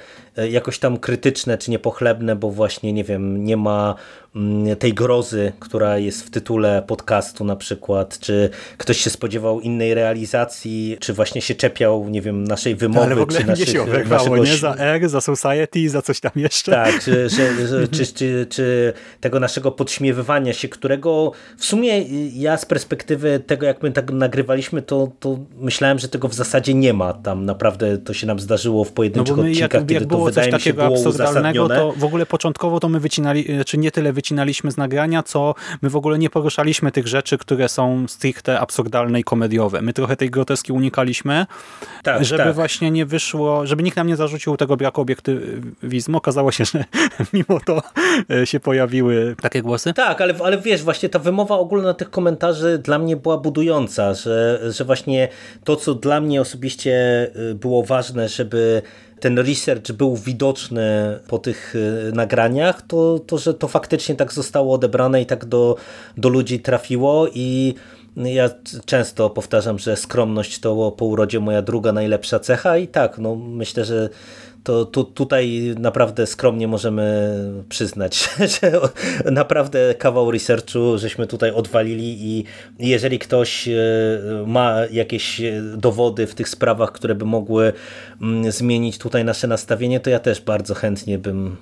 jakoś 0.49 0.79
tam 0.79 0.97
krytyczne 0.97 1.57
czy 1.57 1.71
niepochlebne, 1.71 2.35
bo 2.35 2.51
właśnie, 2.51 2.93
nie 2.93 3.03
wiem, 3.03 3.45
nie 3.45 3.57
ma 3.57 3.95
Mm, 4.35 4.75
tej 4.75 4.93
grozy, 4.93 5.51
która 5.59 5.97
jest 5.97 6.23
w 6.23 6.29
tytule 6.29 6.83
podcastu 6.87 7.43
na 7.43 7.55
przykład, 7.55 8.19
czy 8.19 8.49
ktoś 8.77 8.97
się 8.97 9.09
spodziewał 9.09 9.59
innej 9.59 9.93
realizacji, 9.93 10.97
czy 10.99 11.13
właśnie 11.13 11.41
się 11.41 11.55
czepiał, 11.55 12.09
nie 12.09 12.21
wiem, 12.21 12.43
naszej 12.43 12.75
wymowy, 12.75 13.05
ale 13.05 13.15
w 13.15 13.21
ogóle 13.21 13.39
czy 13.39 13.45
naszych, 13.55 13.69
się 13.69 13.85
naszego... 14.09 14.37
nie? 14.37 14.57
Za 14.57 14.75
R, 14.75 15.09
za 15.09 15.21
Society, 15.21 15.89
za 15.89 16.01
coś 16.01 16.19
tam 16.19 16.31
jeszcze. 16.35 16.71
Tak, 16.71 16.99
czy, 17.03 17.29
że, 17.29 17.87
czy, 17.87 18.07
czy, 18.07 18.47
czy 18.49 18.93
tego 19.21 19.39
naszego 19.39 19.71
podśmiewywania 19.71 20.53
się, 20.53 20.69
którego 20.69 21.31
w 21.57 21.65
sumie 21.65 22.01
ja 22.33 22.57
z 22.57 22.65
perspektywy 22.65 23.39
tego, 23.47 23.65
jak 23.65 23.83
my 23.83 23.91
tak 23.91 24.11
nagrywaliśmy, 24.11 24.81
to, 24.81 25.11
to 25.19 25.39
myślałem, 25.57 25.99
że 25.99 26.09
tego 26.09 26.27
w 26.27 26.33
zasadzie 26.33 26.73
nie 26.73 26.93
ma. 26.93 27.13
Tam 27.13 27.45
naprawdę 27.45 27.97
to 27.97 28.13
się 28.13 28.27
nam 28.27 28.39
zdarzyło 28.39 28.83
w 28.83 28.91
pojedynczych 28.91 29.37
no 29.37 29.43
odcinkach, 29.43 29.73
jak, 29.73 29.81
kiedy 29.81 29.93
jak 29.93 30.05
było 30.05 30.24
to 30.24 30.24
wydaje 30.25 30.51
mi 30.51 30.61
się 30.61 30.73
było 30.73 30.89
uzasadnione. 30.89 31.75
To 31.75 31.93
w 31.97 32.03
ogóle 32.03 32.25
początkowo 32.25 32.79
to 32.79 32.89
my 32.89 32.99
wycinali, 32.99 33.45
czy 33.65 33.77
nie 33.77 33.91
tyle 33.91 34.13
wycinali, 34.13 34.25
wycinaliśmy 34.25 34.71
z 34.71 34.77
nagrania, 34.77 35.23
co 35.23 35.55
my 35.81 35.89
w 35.89 35.95
ogóle 35.95 36.19
nie 36.19 36.29
poruszaliśmy 36.29 36.91
tych 36.91 37.07
rzeczy, 37.07 37.37
które 37.37 37.69
są 37.69 38.07
stricte 38.07 38.59
absurdalne 38.59 39.19
i 39.19 39.23
komediowe. 39.23 39.81
My 39.81 39.93
trochę 39.93 40.15
tej 40.15 40.29
groteski 40.29 40.71
unikaliśmy, 40.71 41.45
tak, 42.03 42.25
żeby 42.25 42.43
tak. 42.43 42.55
właśnie 42.55 42.91
nie 42.91 43.05
wyszło, 43.05 43.67
żeby 43.67 43.83
nikt 43.83 43.97
nam 43.97 44.07
nie 44.07 44.15
zarzucił 44.15 44.57
tego 44.57 44.77
braku 44.77 45.01
obiektywizmu. 45.01 46.17
Okazało 46.17 46.51
się, 46.51 46.65
że 46.71 46.85
mimo 47.33 47.59
to 47.65 47.81
e, 48.31 48.45
się 48.45 48.59
pojawiły 48.59 49.35
takie 49.41 49.61
głosy. 49.61 49.93
Tak, 49.93 50.21
ale, 50.21 50.33
ale 50.43 50.57
wiesz, 50.57 50.83
właśnie 50.83 51.09
ta 51.09 51.19
wymowa 51.19 51.57
ogólna 51.57 51.93
tych 51.93 52.09
komentarzy 52.09 52.77
dla 52.77 52.99
mnie 52.99 53.15
była 53.15 53.37
budująca, 53.37 54.13
że, 54.13 54.59
że 54.71 54.85
właśnie 54.85 55.27
to, 55.63 55.75
co 55.75 55.93
dla 55.93 56.21
mnie 56.21 56.41
osobiście 56.41 56.93
e, 57.51 57.53
było 57.55 57.83
ważne, 57.83 58.29
żeby 58.29 58.81
ten 59.19 59.39
research 59.39 59.91
był 59.91 60.15
widoczny 60.15 61.19
po 61.27 61.37
tych 61.37 61.75
y, 61.75 62.11
nagraniach, 62.13 62.81
to, 62.81 63.19
to 63.19 63.37
że 63.37 63.53
to 63.53 63.67
faktycznie 63.67 64.15
tak 64.15 64.33
zostało 64.33 64.73
odebrane 64.73 65.21
i 65.21 65.25
tak 65.25 65.45
do, 65.45 65.75
do 66.17 66.29
ludzi 66.29 66.59
trafiło 66.59 67.27
i 67.33 67.73
ja 68.17 68.49
często 68.85 69.29
powtarzam, 69.29 69.79
że 69.79 69.95
skromność 69.95 70.59
to 70.59 70.91
po 70.91 71.05
urodzie 71.05 71.39
moja 71.39 71.61
druga 71.61 71.91
najlepsza 71.91 72.39
cecha 72.39 72.77
i 72.77 72.87
tak, 72.87 73.17
no 73.17 73.35
myślę, 73.35 73.85
że 73.85 74.09
to 74.65 74.85
tu, 74.85 75.03
tutaj 75.03 75.75
naprawdę 75.79 76.27
skromnie 76.27 76.67
możemy 76.67 77.33
przyznać, 77.69 78.29
że 78.61 78.71
naprawdę 79.31 79.95
kawał 79.95 80.31
researchu 80.31 80.97
żeśmy 80.97 81.27
tutaj 81.27 81.51
odwalili 81.51 82.37
i 82.37 82.43
jeżeli 82.79 83.19
ktoś 83.19 83.67
e, 83.67 83.73
ma 84.47 84.75
jakieś 84.91 85.41
dowody 85.77 86.27
w 86.27 86.35
tych 86.35 86.49
sprawach, 86.49 86.91
które 86.91 87.15
by 87.15 87.25
mogły 87.25 87.73
mm, 88.21 88.51
zmienić 88.51 88.97
tutaj 88.97 89.25
nasze 89.25 89.47
nastawienie, 89.47 89.99
to 89.99 90.09
ja 90.09 90.19
też 90.19 90.41
bardzo 90.41 90.73
chętnie 90.73 91.17
bym 91.17 91.57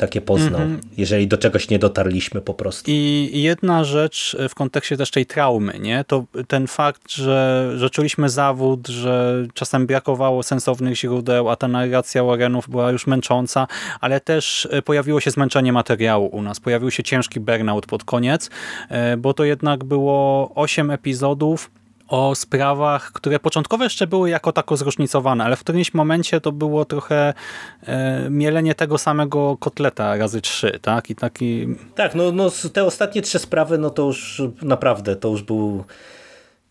takie 0.00 0.20
poznał, 0.20 0.60
mm 0.60 0.76
-hmm. 0.76 0.84
jeżeli 0.96 1.28
do 1.28 1.38
czegoś 1.38 1.70
nie 1.70 1.78
dotarliśmy 1.78 2.40
po 2.40 2.54
prostu. 2.54 2.90
I 2.90 3.30
jedna 3.34 3.84
rzecz 3.84 4.36
w 4.48 4.54
kontekście 4.54 4.96
też 4.96 5.10
tej 5.10 5.26
traumy, 5.26 5.78
nie? 5.80 6.04
to 6.04 6.24
ten 6.48 6.66
fakt, 6.66 7.10
że, 7.12 7.72
że 7.76 7.90
czuliśmy 7.90 8.28
zawód, 8.28 8.88
że 8.88 9.44
czasem 9.54 9.86
brakowało 9.86 10.42
sensownych 10.42 10.96
źródeł, 10.96 11.48
a 11.48 11.56
ta 11.56 11.68
narracja 11.68 12.24
Warrenów 12.24 12.68
była 12.68 12.90
już 12.90 13.06
męcząca, 13.06 13.66
ale 14.00 14.20
też 14.20 14.68
pojawiło 14.84 15.20
się 15.20 15.30
zmęczenie 15.30 15.72
materiału 15.72 16.26
u 16.26 16.42
nas, 16.42 16.60
pojawił 16.60 16.90
się 16.90 17.02
ciężki 17.02 17.40
burnout 17.40 17.86
pod 17.86 18.04
koniec, 18.04 18.50
e, 18.88 19.16
bo 19.16 19.34
to 19.34 19.44
jednak 19.44 19.84
było 19.84 20.50
8 20.54 20.90
epizodów, 20.90 21.70
o 22.08 22.34
sprawach, 22.34 23.12
które 23.12 23.38
początkowo 23.38 23.84
jeszcze 23.84 24.06
były 24.06 24.30
jako 24.30 24.52
tako 24.52 24.76
zróżnicowane, 24.76 25.44
ale 25.44 25.56
w 25.56 25.60
którymś 25.60 25.94
momencie 25.94 26.40
to 26.40 26.52
było 26.52 26.84
trochę 26.84 27.34
e, 27.82 28.30
mielenie 28.30 28.74
tego 28.74 28.98
samego 28.98 29.56
kotleta 29.56 30.16
razy 30.16 30.40
trzy, 30.40 30.78
tak? 30.82 31.10
I 31.10 31.14
taki... 31.14 31.66
Tak, 31.94 32.14
no, 32.14 32.32
no 32.32 32.50
te 32.72 32.84
ostatnie 32.84 33.22
trzy 33.22 33.38
sprawy, 33.38 33.78
no 33.78 33.90
to 33.90 34.02
już 34.02 34.42
naprawdę, 34.62 35.16
to 35.16 35.28
już 35.28 35.42
był 35.42 35.84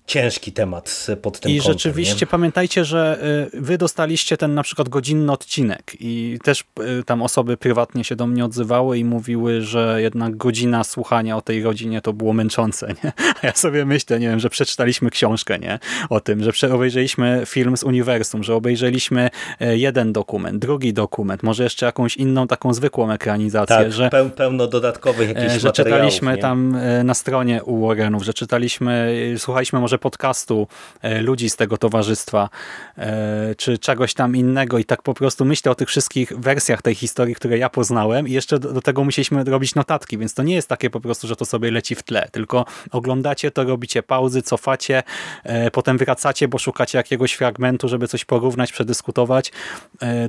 ciężki 0.08 0.52
temat 0.52 1.08
pod 1.22 1.40
tym 1.40 1.52
I 1.52 1.58
kątem, 1.58 1.74
rzeczywiście 1.74 2.26
nie? 2.26 2.28
pamiętajcie, 2.28 2.86
że 2.86 3.20
y, 3.54 3.62
wy 3.62 3.78
dostaliście 3.78 4.38
ten 4.38 4.54
na 4.54 4.64
przykład 4.64 4.90
godzinny 4.90 5.32
odcinek 5.32 5.94
i 6.00 6.40
też 6.44 6.64
y, 7.00 7.04
tam 7.04 7.22
osoby 7.22 7.58
prywatnie 7.58 8.04
się 8.04 8.16
do 8.16 8.28
mnie 8.28 8.46
odzywały 8.46 8.98
i 8.98 9.06
mówiły, 9.06 9.62
że 9.62 10.02
jednak 10.02 10.38
godzina 10.38 10.84
słuchania 10.84 11.38
o 11.38 11.42
tej 11.42 11.64
rodzinie 11.64 12.02
to 12.02 12.14
było 12.14 12.34
męczące. 12.34 12.88
Nie? 13.04 13.12
A 13.42 13.48
ja 13.48 13.54
sobie 13.54 13.86
myślę, 13.86 14.20
nie 14.20 14.28
wiem, 14.28 14.40
że 14.40 14.50
przeczytaliśmy 14.50 15.10
książkę 15.10 15.60
nie? 15.60 15.80
o 16.10 16.20
tym, 16.20 16.52
że 16.54 16.74
obejrzeliśmy 16.74 17.44
film 17.46 17.78
z 17.78 17.84
uniwersum, 17.84 18.44
że 18.44 18.56
obejrzeliśmy 18.56 19.30
y, 19.62 19.78
jeden 19.78 20.14
dokument, 20.14 20.60
drugi 20.60 20.94
dokument, 20.94 21.44
może 21.44 21.64
jeszcze 21.64 21.86
jakąś 21.86 22.18
inną 22.18 22.48
taką 22.48 22.74
zwykłą 22.74 23.12
ekranizację. 23.12 23.76
Tak, 23.76 23.92
że, 23.92 24.10
pełno 24.36 24.68
dodatkowych 24.68 25.30
jakichś 25.30 25.62
Że 25.62 25.72
czytaliśmy 25.72 26.32
nie? 26.32 26.38
tam 26.38 26.78
na 27.04 27.14
stronie 27.14 27.64
u 27.64 27.88
Warrenów, 27.88 28.24
że 28.24 28.34
czytaliśmy, 28.34 29.16
słuchaliśmy 29.38 29.80
może 29.80 29.95
podcastu 29.98 30.68
e, 31.02 31.22
ludzi 31.22 31.50
z 31.50 31.56
tego 31.56 31.78
towarzystwa, 31.78 32.50
e, 32.98 33.56
czy 33.56 33.78
czegoś 33.78 34.14
tam 34.14 34.36
innego. 34.36 34.78
I 34.78 34.86
tak 34.86 35.02
po 35.02 35.14
prostu 35.14 35.46
myślę 35.46 35.72
o 35.72 35.76
tych 35.76 35.88
wszystkich 35.88 36.34
wersjach 36.40 36.82
tej 36.82 36.96
historii, 36.96 37.36
które 37.36 37.58
ja 37.58 37.70
poznałem. 37.70 38.28
I 38.28 38.32
jeszcze 38.32 38.60
do, 38.60 38.74
do 38.74 38.82
tego 38.82 39.04
musieliśmy 39.04 39.44
robić 39.44 39.76
notatki, 39.76 40.18
więc 40.18 40.34
to 40.34 40.44
nie 40.44 40.56
jest 40.56 40.70
takie 40.70 40.90
po 40.90 41.00
prostu, 41.00 41.28
że 41.28 41.36
to 41.36 41.46
sobie 41.46 41.72
leci 41.72 41.96
w 41.96 42.04
tle, 42.04 42.28
tylko 42.32 42.66
oglądacie 42.92 43.52
to, 43.52 43.64
robicie 43.64 44.04
pauzy, 44.04 44.42
cofacie, 44.42 45.04
e, 45.44 45.72
potem 45.72 45.98
wracacie, 45.98 46.48
bo 46.48 46.58
szukacie 46.58 46.98
jakiegoś 46.98 47.34
fragmentu, 47.34 47.88
żeby 47.88 48.08
coś 48.08 48.26
porównać, 48.26 48.72
przedyskutować. 48.72 49.52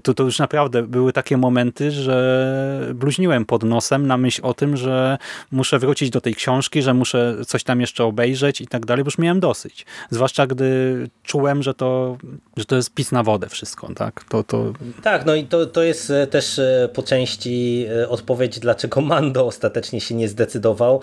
To, 0.03 0.14
to 0.14 0.23
już 0.23 0.39
naprawdę 0.39 0.83
były 0.83 1.12
takie 1.12 1.37
momenty, 1.37 1.91
że 1.91 2.93
bluźniłem 2.95 3.45
pod 3.45 3.62
nosem 3.62 4.07
na 4.07 4.17
myśl 4.17 4.41
o 4.45 4.55
tym, 4.55 4.77
że 4.77 5.19
muszę 5.53 5.79
wrócić 5.79 6.11
do 6.11 6.21
tej 6.21 6.35
książki, 6.35 6.83
że 6.83 6.95
muszę 6.95 7.37
coś 7.47 7.64
tam 7.64 7.81
jeszcze 7.81 8.05
obejrzeć 8.05 8.61
i 8.61 8.67
tak 8.67 8.87
dalej, 8.87 9.05
bo 9.05 9.09
już 9.09 9.19
miałem 9.19 9.41
dosyć 9.41 9.56
dosyć. 9.57 9.87
Zwłaszcza 10.11 10.47
gdy 10.47 11.09
czułem, 11.23 11.63
że 11.63 11.75
to, 11.75 12.19
że 12.57 12.65
to 12.65 12.77
jest 12.77 12.95
pis 12.95 13.13
na 13.13 13.23
wodę 13.23 13.49
wszystko. 13.49 13.89
Tak, 13.95 14.25
to, 14.29 14.43
to... 14.43 14.73
tak 15.03 15.27
no 15.27 15.35
i 15.35 15.45
to, 15.45 15.67
to 15.67 15.83
jest 15.83 16.11
e, 16.11 16.27
też 16.27 16.59
e, 16.59 16.89
po 16.95 17.03
części 17.03 17.87
e, 18.03 18.09
odpowiedź, 18.09 18.59
dlaczego 18.59 19.01
Mando 19.01 19.47
ostatecznie 19.47 20.01
się 20.01 20.15
nie 20.15 20.29
zdecydował. 20.29 21.01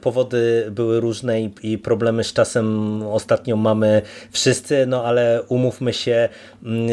Powody 0.00 0.66
były 0.70 1.00
różne 1.00 1.40
i 1.42 1.78
problemy 1.78 2.24
z 2.24 2.32
czasem 2.32 3.02
ostatnio 3.02 3.56
mamy 3.56 4.02
wszyscy, 4.30 4.86
no 4.86 5.04
ale 5.04 5.42
umówmy 5.48 5.92
się, 5.92 6.28
mm, 6.62 6.88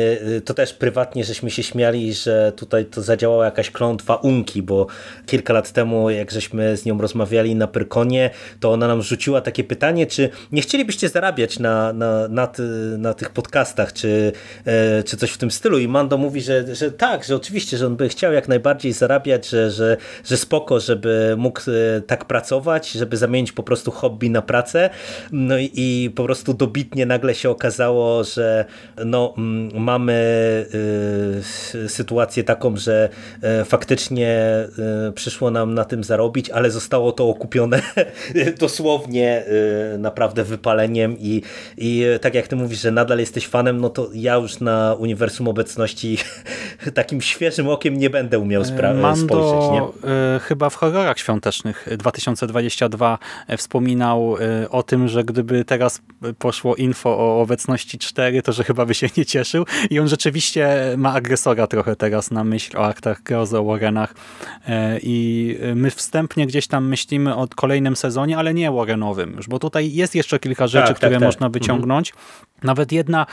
to 0.46 0.54
też 0.54 0.74
prywatnie 0.74 1.24
żeśmy 1.24 1.52
się 1.52 1.64
śmiali, 1.64 2.14
że 2.14 2.54
tutaj 2.56 2.86
to 2.86 3.02
zadziałała 3.02 3.46
jakaś 3.46 3.72
klątwa 3.72 4.16
Unki, 4.16 4.62
bo 4.62 4.88
kilka 5.26 5.54
lat 5.54 5.72
temu, 5.72 6.10
jak 6.10 6.32
żeśmy 6.32 6.78
z 6.78 6.86
nią 6.86 7.02
rozmawiali 7.02 7.56
na 7.56 7.68
Pyrkonie, 7.68 8.30
to 8.60 8.72
ona 8.72 8.88
nam 8.88 9.02
rzuciła 9.02 9.42
takie 9.42 9.64
pytanie, 9.64 10.08
czy 10.08 10.30
nie 10.52 10.62
chcieli 10.62 10.83
chcielibyście 10.84 11.10
zarabiać 11.10 11.60
na, 11.60 11.94
na, 11.94 12.28
na, 12.28 12.48
ty, 12.48 12.64
na 12.98 13.14
tych 13.14 13.30
podcastach, 13.30 13.94
czy, 13.94 14.32
e, 14.66 15.04
czy 15.04 15.18
coś 15.18 15.32
w 15.32 15.38
tym 15.38 15.52
stylu. 15.52 15.80
I 15.80 15.88
Mando 15.88 16.18
mówi, 16.18 16.42
że, 16.42 16.76
że 16.76 16.92
tak, 16.92 17.24
że 17.24 17.36
oczywiście, 17.36 17.78
że 17.78 17.88
on 17.88 17.96
by 17.96 18.10
chciał 18.10 18.34
jak 18.34 18.48
najbardziej 18.48 18.94
zarabiać, 18.94 19.50
że, 19.50 19.72
że, 19.72 19.98
że 20.26 20.38
spoko, 20.38 20.80
żeby 20.80 21.36
mógł 21.38 21.60
e, 21.60 22.02
tak 22.02 22.26
pracować, 22.26 22.92
żeby 22.92 23.18
zamienić 23.18 23.52
po 23.52 23.64
prostu 23.64 23.92
hobby 23.92 24.30
na 24.30 24.42
pracę. 24.42 24.90
No 25.32 25.58
i, 25.58 25.72
i 25.76 26.10
po 26.10 26.24
prostu 26.24 26.54
dobitnie 26.54 27.06
nagle 27.06 27.36
się 27.36 27.50
okazało, 27.50 28.24
że 28.24 28.66
no, 29.06 29.34
mamy 29.74 30.14
y, 31.76 31.90
sytuację 31.90 32.44
taką, 32.44 32.78
że 32.78 33.10
y, 33.62 33.66
faktycznie 33.66 34.44
przyszło 35.16 35.52
nam 35.52 35.74
na 35.74 35.86
tym 35.86 36.04
zarobić, 36.04 36.50
ale 36.50 36.72
zostało 36.72 37.12
to 37.12 37.30
okupione 37.30 37.82
dosłownie 38.60 39.44
naprawdę 39.98 40.44
wypadkiem 40.44 40.73
i, 41.20 41.42
i 41.78 42.04
tak 42.22 42.34
jak 42.34 42.48
ty 42.48 42.56
mówisz, 42.56 42.82
że 42.82 42.92
nadal 42.92 43.20
jesteś 43.20 43.48
fanem, 43.48 43.82
no 43.82 43.90
to 43.90 44.10
ja 44.14 44.36
już 44.36 44.60
na 44.60 44.96
Uniwersum 45.00 45.48
Obecności 45.48 46.18
takim 46.94 47.22
świeżym 47.22 47.70
okiem 47.70 47.98
nie 47.98 48.10
będę 48.10 48.40
umiał 48.40 48.64
Mando, 49.02 49.28
spojrzeć. 49.28 49.72
Nie? 49.72 50.40
chyba 50.40 50.70
w 50.70 50.76
horrorach 50.76 51.20
świątecznych 51.20 51.88
2022 51.98 53.20
wspominał 53.58 54.36
o 54.70 54.84
tym, 54.84 55.08
że 55.08 55.24
gdyby 55.24 55.66
teraz 55.66 56.02
poszło 56.40 56.76
info 56.76 57.10
o 57.10 57.42
obecności 57.42 57.98
4, 57.98 58.42
to 58.42 58.52
że 58.52 58.64
chyba 58.64 58.86
by 58.86 58.94
się 58.94 59.08
nie 59.18 59.26
cieszył 59.26 59.66
i 59.90 60.00
on 60.00 60.08
rzeczywiście 60.08 60.94
ma 60.98 61.14
agresora 61.14 61.68
trochę 61.68 61.96
teraz 61.96 62.32
na 62.32 62.44
myśl 62.44 62.78
o 62.78 62.86
aktach 62.86 63.24
grozy, 63.24 63.58
o 63.58 63.64
Warrenach 63.64 64.14
i 65.02 65.58
my 65.76 65.92
wstępnie 65.92 66.48
gdzieś 66.48 66.68
tam 66.68 66.88
myślimy 66.88 67.36
o 67.36 67.48
kolejnym 67.56 67.96
sezonie, 67.96 68.38
ale 68.38 68.54
nie 68.54 68.72
Warrenowym 68.72 69.34
już, 69.38 69.48
bo 69.48 69.60
tutaj 69.60 69.94
jest 69.94 70.16
jeszcze 70.16 70.40
kilka 70.40 70.63
rzeczy, 70.68 70.88
tak, 70.88 70.98
które 70.98 71.12
tak, 71.12 71.20
tak. 71.20 71.28
można 71.28 71.50
wyciągnąć. 71.50 72.12
Mhm. 72.12 72.53
Nawet 72.64 72.92
jedna, 72.92 73.26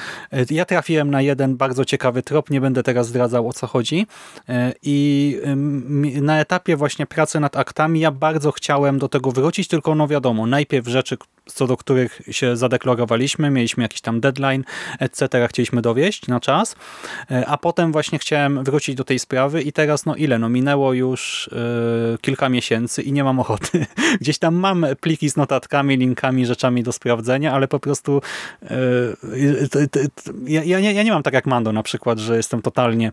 ja 0.51 0.65
trafiłem 0.65 1.11
na 1.11 1.23
jeden 1.23 1.57
bardzo 1.57 1.85
ciekawy 1.85 2.23
trop, 2.23 2.51
nie 2.51 2.61
będę 2.61 2.83
teraz 2.83 3.09
zdradzał 3.09 3.49
o 3.49 3.53
co 3.53 3.67
chodzi 3.67 4.07
i 4.83 5.37
na 6.23 6.41
etapie 6.41 6.77
właśnie 6.77 7.07
pracy 7.07 7.41
nad 7.41 7.57
aktami 7.57 8.01
ja 8.01 8.11
bardzo 8.11 8.53
chciałem 8.53 8.99
do 8.99 9.09
tego 9.09 9.33
wrócić, 9.33 9.69
tylko 9.69 9.95
no 9.95 10.09
wiadomo, 10.09 10.47
najpierw 10.47 10.89
rzeczy, 10.89 11.17
co 11.47 11.67
do 11.67 11.77
których 11.77 12.23
się 12.31 12.57
zadeklarowaliśmy, 12.57 13.51
mieliśmy 13.51 13.83
jakiś 13.83 14.01
tam 14.01 14.21
deadline, 14.21 14.65
etc., 14.99 15.49
chcieliśmy 15.49 15.83
dowieść 15.83 16.27
na 16.27 16.41
czas, 16.41 16.77
a 17.47 17.59
potem 17.59 17.93
właśnie 17.93 18.19
chciałem 18.19 18.65
wrócić 18.65 18.95
do 18.95 19.05
tej 19.05 19.19
sprawy 19.19 19.63
i 19.63 19.73
teraz 19.73 20.07
no 20.07 20.17
ile, 20.17 20.39
no 20.39 20.49
minęło 20.49 20.93
już 20.93 21.51
yy, 21.53 22.19
kilka 22.19 22.49
miesięcy 22.49 23.03
i 23.03 23.13
nie 23.13 23.25
mam 23.25 23.41
ochoty. 23.41 23.87
Gdzieś 24.21 24.39
tam 24.39 24.55
mam 24.55 24.87
pliki 25.01 25.31
z 25.31 25.37
notatkami, 25.37 25.97
linkami, 25.97 26.47
rzeczami 26.47 26.83
do 26.83 26.93
sprawdzenia, 26.93 27.53
ale 27.53 27.69
po 27.69 27.81
prostu 27.81 28.23
yy, 28.63 29.10
ja, 30.47 30.65
ja, 30.65 30.81
nie, 30.81 30.93
ja 30.93 31.03
nie 31.03 31.13
mam 31.13 31.23
tak 31.23 31.35
jak 31.35 31.47
Mando 31.47 31.73
na 31.73 31.83
przykład, 31.83 32.19
że 32.19 32.37
jestem 32.37 32.63
totalnie 32.63 33.13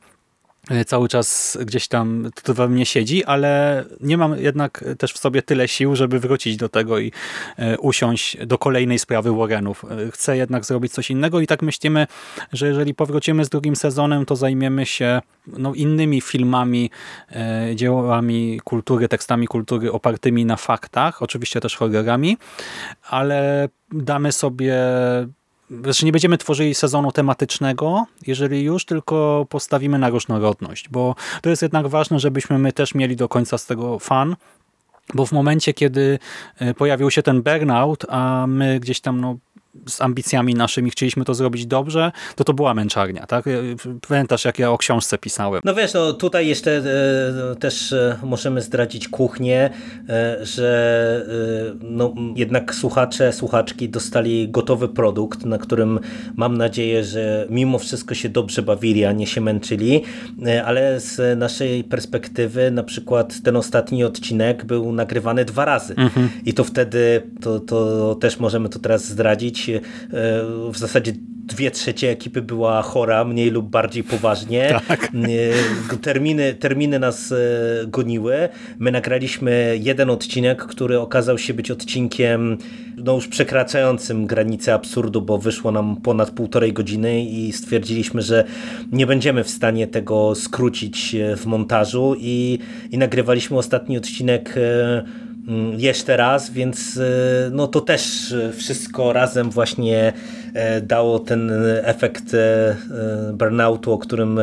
E, 0.69 0.85
cały 0.85 1.07
czas 1.07 1.57
gdzieś 1.65 1.87
tam 1.87 2.29
to 2.43 2.53
we 2.53 2.67
mnie 2.67 2.85
siedzi, 2.85 3.25
ale 3.25 3.83
nie 4.01 4.17
mam 4.17 4.37
jednak 4.39 4.83
też 4.97 5.13
w 5.13 5.17
sobie 5.17 5.41
tyle 5.41 5.67
sił, 5.67 5.95
żeby 5.95 6.19
wrócić 6.19 6.57
do 6.57 6.69
tego 6.69 6.99
i 6.99 7.11
e, 7.57 7.77
usiąść 7.77 8.45
do 8.45 8.57
kolejnej 8.57 8.99
sprawy 8.99 9.31
Warrenów. 9.35 9.85
E, 9.85 10.11
chcę 10.11 10.37
jednak 10.37 10.65
zrobić 10.65 10.93
coś 10.93 11.11
innego 11.11 11.39
i 11.39 11.47
tak 11.47 11.61
myślimy, 11.61 12.07
że 12.53 12.67
jeżeli 12.67 12.93
powrócimy 12.93 13.45
z 13.45 13.49
drugim 13.49 13.75
sezonem, 13.75 14.25
to 14.25 14.35
zajmiemy 14.35 14.85
się 14.85 15.21
no, 15.47 15.73
innymi 15.73 16.21
filmami, 16.21 16.91
dziełami 17.75 18.59
kultury, 18.63 19.07
tekstami 19.07 19.47
kultury 19.47 19.91
opartymi 19.91 20.45
na 20.45 20.55
faktach, 20.55 21.21
oczywiście 21.21 21.59
też 21.59 21.75
horrorami, 21.75 22.37
ale 23.09 23.69
damy 23.91 24.31
sobie 24.31 24.75
znaczy 25.69 26.05
nie 26.05 26.11
będziemy 26.11 26.37
tworzyli 26.37 26.75
sezonu 26.75 27.11
tematycznego, 27.11 28.05
jeżeli 28.27 28.63
już, 28.63 28.85
tylko 28.85 29.45
postawimy 29.49 29.99
na 29.99 30.09
różnorodność, 30.09 30.89
bo 30.89 31.15
to 31.41 31.49
jest 31.49 31.61
jednak 31.61 31.87
ważne, 31.87 32.19
żebyśmy 32.19 32.59
my 32.59 32.73
też 32.73 32.95
mieli 32.95 33.15
do 33.15 33.29
końca 33.29 33.57
z 33.57 33.65
tego 33.65 33.99
fan, 33.99 34.35
bo 35.13 35.25
w 35.25 35.31
momencie, 35.31 35.73
kiedy 35.73 36.19
e, 36.59 36.73
pojawił 36.73 37.11
się 37.11 37.23
ten 37.23 37.41
burnout, 37.41 38.05
a 38.09 38.45
my 38.47 38.79
gdzieś 38.79 39.01
tam 39.01 39.21
no, 39.21 39.37
z 39.89 40.01
ambicjami 40.01 40.55
naszymi 40.55 40.91
chcieliśmy 40.91 41.25
to 41.25 41.33
zrobić 41.33 41.65
dobrze, 41.65 42.11
to 42.35 42.43
to 42.43 42.53
była 42.53 42.73
męczarnia. 42.73 43.25
Tak? 43.25 43.45
Pamiętasz, 44.07 44.45
jak 44.45 44.59
ja 44.59 44.71
o 44.71 44.77
książce 44.77 45.17
pisałem. 45.17 45.61
No 45.65 45.75
wiesz, 45.75 45.93
no 45.93 46.13
tutaj 46.13 46.47
jeszcze 46.47 46.71
e, 47.51 47.55
też 47.55 47.93
e, 47.93 48.17
możemy 48.23 48.61
zdradzić 48.61 49.07
kuchnię, 49.07 49.69
e, 50.09 50.45
że 50.45 51.25
e, 51.73 51.77
no, 51.81 52.13
jednak 52.35 52.75
słuchacze, 52.75 53.33
słuchaczki 53.33 53.89
dostali 53.89 54.49
gotowy 54.49 54.87
produkt, 54.89 55.45
na 55.45 55.57
którym 55.57 55.99
mam 56.35 56.57
nadzieję, 56.57 57.03
że 57.03 57.47
mimo 57.49 57.79
wszystko 57.79 58.15
się 58.15 58.29
dobrze 58.29 58.61
bawili, 58.61 59.05
a 59.05 59.11
nie 59.11 59.27
się 59.27 59.41
męczyli, 59.41 60.03
e, 60.45 60.65
ale 60.65 60.99
z 60.99 61.39
naszej 61.39 61.83
perspektywy 61.83 62.71
na 62.71 62.83
przykład 62.83 63.41
ten 63.43 63.55
ostatni 63.55 64.03
odcinek 64.03 64.65
był 64.65 64.91
nagrywany 64.91 65.45
dwa 65.45 65.65
razy 65.65 65.95
mhm. 65.97 66.29
i 66.45 66.53
to 66.53 66.63
wtedy, 66.63 67.21
to, 67.41 67.59
to 67.59 68.15
też 68.15 68.39
możemy 68.39 68.69
to 68.69 68.79
teraz 68.79 69.05
zdradzić, 69.05 69.66
E, 69.75 69.81
w 70.71 70.77
zasadzie 70.77 71.13
dwie 71.47 71.71
trzecie 71.71 72.09
ekipy 72.09 72.41
była 72.41 72.81
chora, 72.81 73.25
mniej 73.25 73.51
lub 73.51 73.69
bardziej 73.69 74.03
poważnie. 74.03 74.67
Tak. 74.87 75.11
E, 75.93 75.97
terminy, 75.97 76.53
terminy 76.53 76.99
nas 76.99 77.31
e, 77.31 77.35
goniły. 77.87 78.49
My 78.79 78.91
nagraliśmy 78.91 79.79
jeden 79.81 80.09
odcinek, 80.09 80.63
który 80.63 80.99
okazał 80.99 81.37
się 81.37 81.53
być 81.53 81.71
odcinkiem 81.71 82.57
no 82.97 83.13
już 83.13 83.27
przekraczającym 83.27 84.25
granicę 84.25 84.73
absurdu, 84.73 85.21
bo 85.21 85.37
wyszło 85.37 85.71
nam 85.71 85.95
ponad 86.01 86.31
półtorej 86.31 86.73
godziny 86.73 87.23
i 87.23 87.51
stwierdziliśmy, 87.51 88.21
że 88.21 88.43
nie 88.91 89.07
będziemy 89.07 89.43
w 89.43 89.49
stanie 89.49 89.87
tego 89.87 90.35
skrócić 90.35 91.15
w 91.37 91.45
montażu 91.45 92.15
i, 92.19 92.59
i 92.91 92.97
nagrywaliśmy 92.97 93.57
ostatni 93.57 93.97
odcinek 93.97 94.55
jeszcze 95.77 96.17
raz, 96.17 96.51
więc 96.51 96.97
e, 96.97 97.49
no 97.51 97.67
to 97.67 97.81
też 97.81 98.33
wszystko 98.57 99.13
razem 99.13 99.49
właśnie 99.49 100.13
dało 100.81 101.19
ten 101.19 101.51
efekt 101.83 102.33
e, 102.33 102.75
burnoutu, 103.33 103.91
o 103.91 103.97
którym 103.97 104.39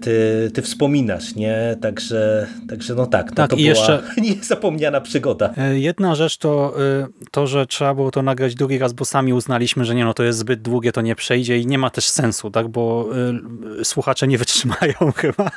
ty, 0.00 0.50
ty 0.54 0.62
wspominasz, 0.62 1.34
nie? 1.34 1.76
Także, 1.80 2.46
także 2.68 2.94
no 2.94 3.06
tak, 3.06 3.30
no 3.30 3.36
tak 3.36 3.50
to 3.50 3.56
i 3.56 3.58
była 3.58 3.68
jeszcze 3.68 4.02
niezapomniana 4.22 5.00
przygoda. 5.00 5.54
Jedna 5.72 6.14
rzecz 6.14 6.36
to 6.36 6.74
to, 7.30 7.46
że 7.46 7.66
trzeba 7.66 7.94
było 7.94 8.10
to 8.10 8.22
nagrać 8.22 8.54
drugi 8.54 8.78
raz, 8.78 8.92
bo 8.92 9.04
sami 9.04 9.32
uznaliśmy, 9.32 9.84
że 9.84 9.94
nie, 9.94 10.04
no 10.04 10.14
to 10.14 10.22
jest 10.22 10.38
zbyt 10.38 10.62
długie, 10.62 10.92
to 10.92 11.00
nie 11.00 11.14
przejdzie 11.14 11.58
i 11.58 11.66
nie 11.66 11.78
ma 11.78 11.90
też 11.90 12.08
sensu, 12.08 12.50
tak, 12.50 12.68
bo 12.68 13.08
słuchacze 13.82 14.28
nie 14.28 14.38
wytrzymają 14.48 14.94
chyba 15.16 15.50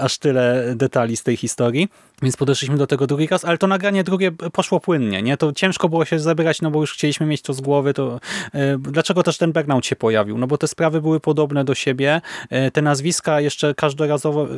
aż 0.00 0.18
tyle 0.18 0.72
detali 0.76 1.16
z 1.16 1.22
tej 1.22 1.36
historii, 1.36 1.88
więc 2.22 2.36
podeszliśmy 2.36 2.76
do 2.76 2.86
tego 2.86 3.06
drugi 3.06 3.26
raz, 3.26 3.44
ale 3.44 3.58
to 3.58 3.66
nagranie 3.66 4.04
drugie 4.04 4.32
poszło 4.32 4.80
płynnie, 4.80 5.22
nie? 5.22 5.36
To 5.36 5.52
ciężko 5.52 5.88
było 5.88 6.04
się 6.04 6.18
zebrać, 6.18 6.62
no 6.62 6.70
bo 6.70 6.80
już 6.80 6.92
chcieliśmy 6.92 7.26
mieć 7.26 7.42
to 7.42 7.52
z 7.52 7.60
głowy, 7.60 7.94
to 7.94 8.20
e, 8.54 8.71
dlaczego 8.78 9.22
też 9.22 9.38
ten 9.38 9.52
burnout 9.52 9.86
się 9.86 9.96
pojawił? 9.96 10.38
No 10.38 10.46
bo 10.46 10.58
te 10.58 10.68
sprawy 10.68 11.00
były 11.00 11.20
podobne 11.20 11.64
do 11.64 11.74
siebie, 11.74 12.20
e, 12.50 12.70
te 12.70 12.82
nazwiska 12.82 13.40
jeszcze 13.40 13.74
każdorazowo, 13.74 14.48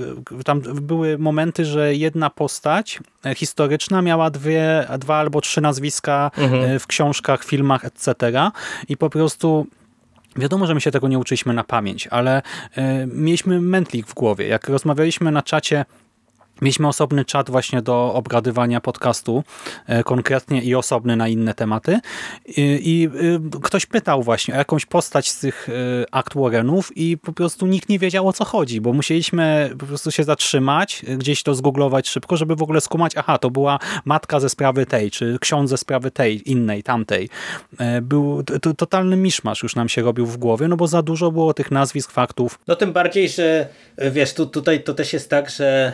e, 0.41 0.45
tam 0.45 0.61
były 0.61 1.19
momenty, 1.19 1.65
że 1.65 1.95
jedna 1.95 2.31
postać 2.31 3.01
historyczna 3.37 4.03
miała 4.03 4.31
dwie, 4.31 4.87
dwa 4.99 5.17
albo 5.17 5.41
trzy 5.41 5.61
nazwiska 5.61 6.31
mhm. 6.39 6.79
w 6.79 6.87
książkach, 6.87 7.45
filmach, 7.45 7.85
etc. 7.85 8.51
I 8.89 8.97
po 8.97 9.11
prostu 9.11 9.67
Wiadomo, 10.37 10.67
że 10.67 10.75
my 10.75 10.81
się 10.81 10.91
tego 10.91 11.09
nie 11.09 11.19
uczyliśmy 11.19 11.55
na 11.55 11.65
pamięć, 11.65 12.07
ale 12.07 12.43
mieliśmy 13.07 13.61
mętlik 13.61 14.07
w 14.07 14.15
głowie. 14.15 14.49
Jak 14.49 14.69
rozmawialiśmy 14.69 15.33
na 15.33 15.43
czacie 15.43 15.85
Mieliśmy 16.63 16.89
osobny 16.89 17.25
czat 17.25 17.51
właśnie 17.51 17.83
do 17.83 18.15
obradywania 18.15 18.81
podcastu 18.81 19.45
e, 19.87 20.03
konkretnie 20.03 20.63
i 20.63 20.75
osobny 20.75 21.17
na 21.17 21.29
inne 21.29 21.55
tematy 21.55 22.01
i, 22.57 23.09
y, 23.57 23.61
ktoś 23.63 23.87
pytał 23.87 24.23
właśnie 24.23 24.55
o 24.55 24.57
jakąś 24.57 24.87
postać 24.87 25.31
z 25.31 25.39
tych 25.39 25.69
y, 25.69 26.05
akt 26.11 26.35
Warrenów 26.35 26.97
i 26.97 27.19
po 27.19 27.33
prostu 27.33 27.67
nikt 27.67 27.89
nie 27.89 27.99
wiedział 27.99 28.29
o 28.29 28.33
co 28.33 28.45
chodzi, 28.45 28.81
bo 28.81 28.93
musieliśmy 28.93 29.71
po 29.79 29.87
prostu 29.87 30.11
się 30.11 30.25
zatrzymać, 30.25 31.03
gdzieś 31.19 31.43
to 31.43 31.55
zgooglować 31.55 32.09
szybko, 32.09 32.37
żeby 32.37 32.57
w 32.57 32.63
ogóle 32.63 32.81
skumać, 32.81 33.13
aha, 33.17 33.39
to 33.39 33.51
była 33.51 33.79
matka 34.05 34.41
ze 34.41 34.49
sprawy 34.49 34.87
tej, 34.87 35.11
czy 35.11 35.39
ksiądz 35.41 35.71
ze 35.71 35.77
sprawy 35.77 36.11
tej, 36.11 36.51
innej, 36.51 36.83
tamtej. 36.83 37.29
E, 37.79 38.01
był 38.01 38.43
totalny 38.77 39.17
miszmasz 39.17 39.63
już 39.63 39.77
nam 39.77 39.89
się 39.89 40.03
robił 40.03 40.27
w 40.27 40.37
głowie, 40.37 40.69
no 40.69 40.77
bo 40.77 40.87
za 40.87 41.03
dużo 41.03 41.31
było 41.31 41.55
tych 41.55 41.71
nazwisk, 41.71 42.11
faktów. 42.11 42.59
No 42.67 42.77
tym 42.77 42.93
bardziej, 42.93 43.29
że 43.29 43.69
wiesz, 43.99 44.35
tu, 44.35 44.47
tutaj 44.47 44.83
to 44.83 44.95
też 44.95 45.13
jest 45.13 45.31
tak, 45.31 45.51
że 45.51 45.93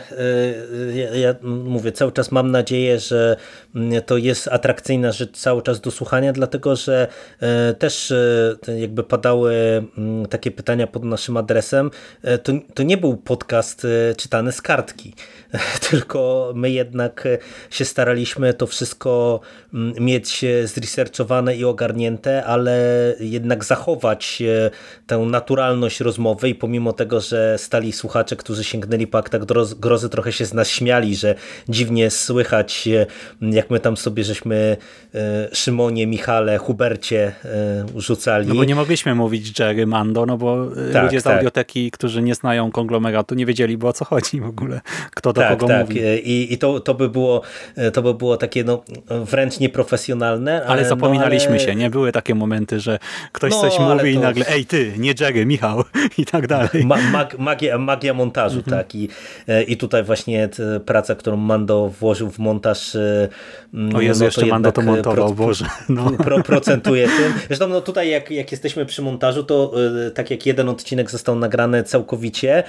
ja, 0.93 1.15
ja, 1.15 1.35
mówię, 1.43 1.91
cały 1.91 2.11
czas 2.11 2.31
mam 2.31 2.51
nadzieję, 2.51 2.99
że 2.99 3.37
to 4.05 4.17
jest 4.17 4.47
atrakcyjna 4.47 5.11
rzecz 5.11 5.37
cały 5.37 5.61
czas 5.61 5.81
do 5.81 5.91
słuchania, 5.91 6.33
dlatego 6.33 6.75
że 6.75 7.07
e, 7.39 7.73
też 7.73 8.11
e, 8.11 8.79
jakby 8.79 9.03
padały 9.03 9.53
mm, 9.97 10.25
takie 10.25 10.51
pytania 10.51 10.87
pod 10.87 11.03
naszym 11.03 11.37
adresem. 11.37 11.91
E, 12.21 12.37
to, 12.37 12.53
to 12.73 12.83
nie 12.83 12.97
był 12.97 13.17
podcast 13.17 13.87
czytany 14.17 14.51
z 14.51 14.61
kartki, 14.61 15.13
tylko 15.89 16.51
my 16.55 16.69
jednak 16.69 17.27
się 17.69 17.85
staraliśmy 17.85 18.53
to 18.53 18.67
wszystko 18.67 19.39
mm, 19.73 19.93
mieć 19.99 20.45
zresearchowane 20.63 21.55
i 21.55 21.65
ogarnięte, 21.65 22.45
ale 22.45 22.77
jednak 23.19 23.65
zachować 23.65 24.43
tę 25.07 25.17
naturalność 25.17 25.99
rozmowy 25.99 26.49
i 26.49 26.55
pomimo 26.55 26.93
tego, 26.93 27.21
że 27.21 27.57
stali 27.57 27.91
słuchacze, 27.91 28.35
którzy 28.35 28.63
sięgnęli 28.63 29.07
po 29.07 29.17
aktach 29.17 29.45
grozy 29.79 30.09
trochę 30.09 30.31
się 30.31 30.45
z 30.45 30.53
nas 30.53 30.69
śmiali, 30.69 31.15
że 31.15 31.35
dziwnie 31.69 32.11
słychać, 32.11 32.89
jak 33.41 33.60
my 33.69 33.79
tam 33.79 33.97
sobie 33.97 34.23
żeśmy 34.23 34.77
Szymonie, 35.53 36.07
Michale, 36.07 36.57
Hubercie 36.57 37.35
rzucali. 37.95 38.47
No 38.47 38.55
bo 38.55 38.63
nie 38.63 38.75
mogliśmy 38.75 39.15
mówić 39.15 39.59
Jerry, 39.59 39.87
Mando, 39.87 40.25
no 40.25 40.37
bo 40.37 40.67
tak, 40.93 41.03
ludzie 41.03 41.21
z 41.21 41.23
tak. 41.23 41.37
audioteki, 41.37 41.91
którzy 41.91 42.21
nie 42.21 42.35
znają 42.35 42.71
konglomeratu, 42.71 43.35
nie 43.35 43.45
wiedzieliby 43.45 43.87
o 43.87 43.93
co 43.93 44.05
chodzi 44.05 44.41
w 44.41 44.45
ogóle, 44.45 44.81
kto 45.11 45.33
do 45.33 45.41
tak, 45.41 45.49
kogo 45.49 45.67
tak. 45.67 45.87
mówi. 45.87 46.01
I, 46.23 46.53
i 46.53 46.57
to, 46.57 46.79
to, 46.79 46.93
by 46.93 47.09
było, 47.09 47.41
to 47.93 48.01
by 48.01 48.13
było 48.13 48.37
takie 48.37 48.63
no, 48.63 48.83
wręcz 49.25 49.59
nieprofesjonalne. 49.59 50.53
Ale, 50.53 50.65
ale 50.65 50.85
zapominaliśmy 50.85 51.49
no, 51.49 51.55
ale... 51.55 51.65
się, 51.65 51.75
nie? 51.75 51.89
Były 51.89 52.11
takie 52.11 52.35
momenty, 52.35 52.79
że 52.79 52.99
ktoś 53.31 53.51
no, 53.51 53.61
coś 53.61 53.79
mówi 53.79 54.11
i 54.11 54.19
nagle 54.19 54.45
ej 54.47 54.65
ty, 54.65 54.93
nie 54.97 55.13
Jerry, 55.19 55.45
Michał 55.45 55.83
i 56.17 56.25
tak 56.25 56.47
dalej. 56.47 56.85
Ma, 56.85 56.97
mag, 57.11 57.39
magia, 57.39 57.77
magia 57.77 58.13
montażu, 58.13 58.57
mhm. 58.57 58.77
tak. 58.77 58.95
I, 58.95 59.09
e, 59.47 59.63
I 59.63 59.77
tutaj 59.77 60.03
właśnie 60.03 60.49
praca, 60.85 61.15
którą 61.15 61.37
Mando 61.37 61.87
włożył 61.99 62.29
w 62.29 62.39
montaż. 62.39 62.97
E, 63.93 63.95
o 63.95 64.01
Jezu, 64.01 64.19
no, 64.19 64.25
jeszcze 64.25 64.45
Mando 64.45 64.71
to 64.71 64.81
montował, 64.81 65.15
pro, 65.15 65.45
Boże. 65.45 65.65
No. 65.89 66.11
Pro, 66.11 66.43
procentuje 66.43 67.07
tym. 67.07 67.33
Zresztą 67.47 67.67
no 67.67 67.81
tutaj 67.81 68.09
jak, 68.09 68.31
jak 68.31 68.51
jesteśmy 68.51 68.85
przy 68.85 69.01
montażu, 69.01 69.43
to 69.43 69.73
e, 70.07 70.11
tak 70.11 70.31
jak 70.31 70.45
jeden 70.45 70.69
odcinek 70.69 71.11
został 71.11 71.35
nagrany 71.35 71.83
całkowicie, 71.83 72.63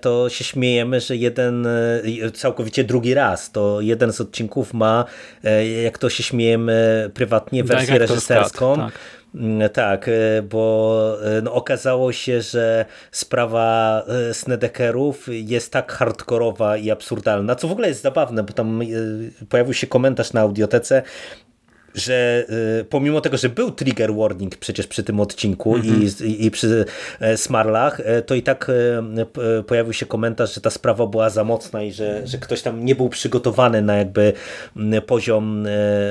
to 0.00 0.28
się 0.28 0.44
śmiejemy, 0.44 1.00
że 1.00 1.16
jeden 1.16 1.68
całkowicie 2.34 2.84
drugi 2.84 3.14
raz, 3.14 3.52
to 3.52 3.80
jeden 3.80 4.12
z 4.12 4.20
odcinków 4.20 4.74
ma, 4.74 5.04
jak 5.84 5.98
to 5.98 6.10
się 6.10 6.22
śmiejemy 6.22 7.10
prywatnie, 7.14 7.64
wersję 7.64 7.98
reżyserską. 7.98 8.76
tak 8.76 8.88
Mm, 8.88 8.92
tak, 9.72 10.08
e, 10.08 10.42
bo 10.42 11.16
e, 11.22 11.42
no, 11.42 11.54
okazało 11.54 12.12
się, 12.12 12.42
że 12.42 12.84
sprawa 13.10 14.02
e, 14.30 14.34
Snedekerów 14.34 15.26
jest 15.30 15.72
tak 15.72 15.92
hardkorowa 15.92 16.76
i 16.76 16.90
absurdalna, 16.90 17.54
co 17.54 17.68
w 17.68 17.72
ogóle 17.72 17.88
jest 17.88 18.02
zabawne, 18.02 18.42
bo 18.42 18.52
tam 18.52 18.80
pojawił 19.48 19.74
się 19.74 19.86
komentarz 19.86 20.32
na 20.32 20.40
audiotece, 20.40 21.02
że 21.94 22.44
y, 22.80 22.84
pomimo 22.84 23.20
tego, 23.20 23.36
że 23.36 23.48
był 23.48 23.70
trigger 23.70 24.14
warning 24.14 24.56
przecież 24.56 24.86
przy 24.86 25.02
tym 25.02 25.20
odcinku 25.20 25.76
mm 25.76 25.86
-hmm. 25.86 26.24
i, 26.24 26.46
i, 26.46 26.50
przy 26.50 26.84
e, 27.20 27.36
Smarlach, 27.36 28.00
e, 28.04 28.22
to 28.22 28.34
i 28.34 28.42
tak 28.42 28.70
e, 29.58 29.62
pojawił 29.62 29.92
się 29.92 30.06
komentarz, 30.06 30.54
że 30.54 30.60
ta 30.60 30.70
sprawa 30.70 31.06
była 31.06 31.30
za 31.30 31.44
mocna 31.44 31.82
i 31.82 31.92
że, 31.92 32.26
że 32.26 32.38
ktoś 32.38 32.62
tam 32.62 32.84
nie 32.84 32.94
był 32.94 33.08
przygotowany 33.08 33.82
na 33.82 33.96
jakby 33.96 34.32
poziom 35.06 35.66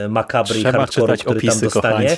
makabry 0.09 0.55
Trzeba 0.55 0.69
i 0.69 0.73
hardcore, 0.73 1.17
który 1.17 1.41
tam 1.41 1.59
dostanie. 1.59 2.15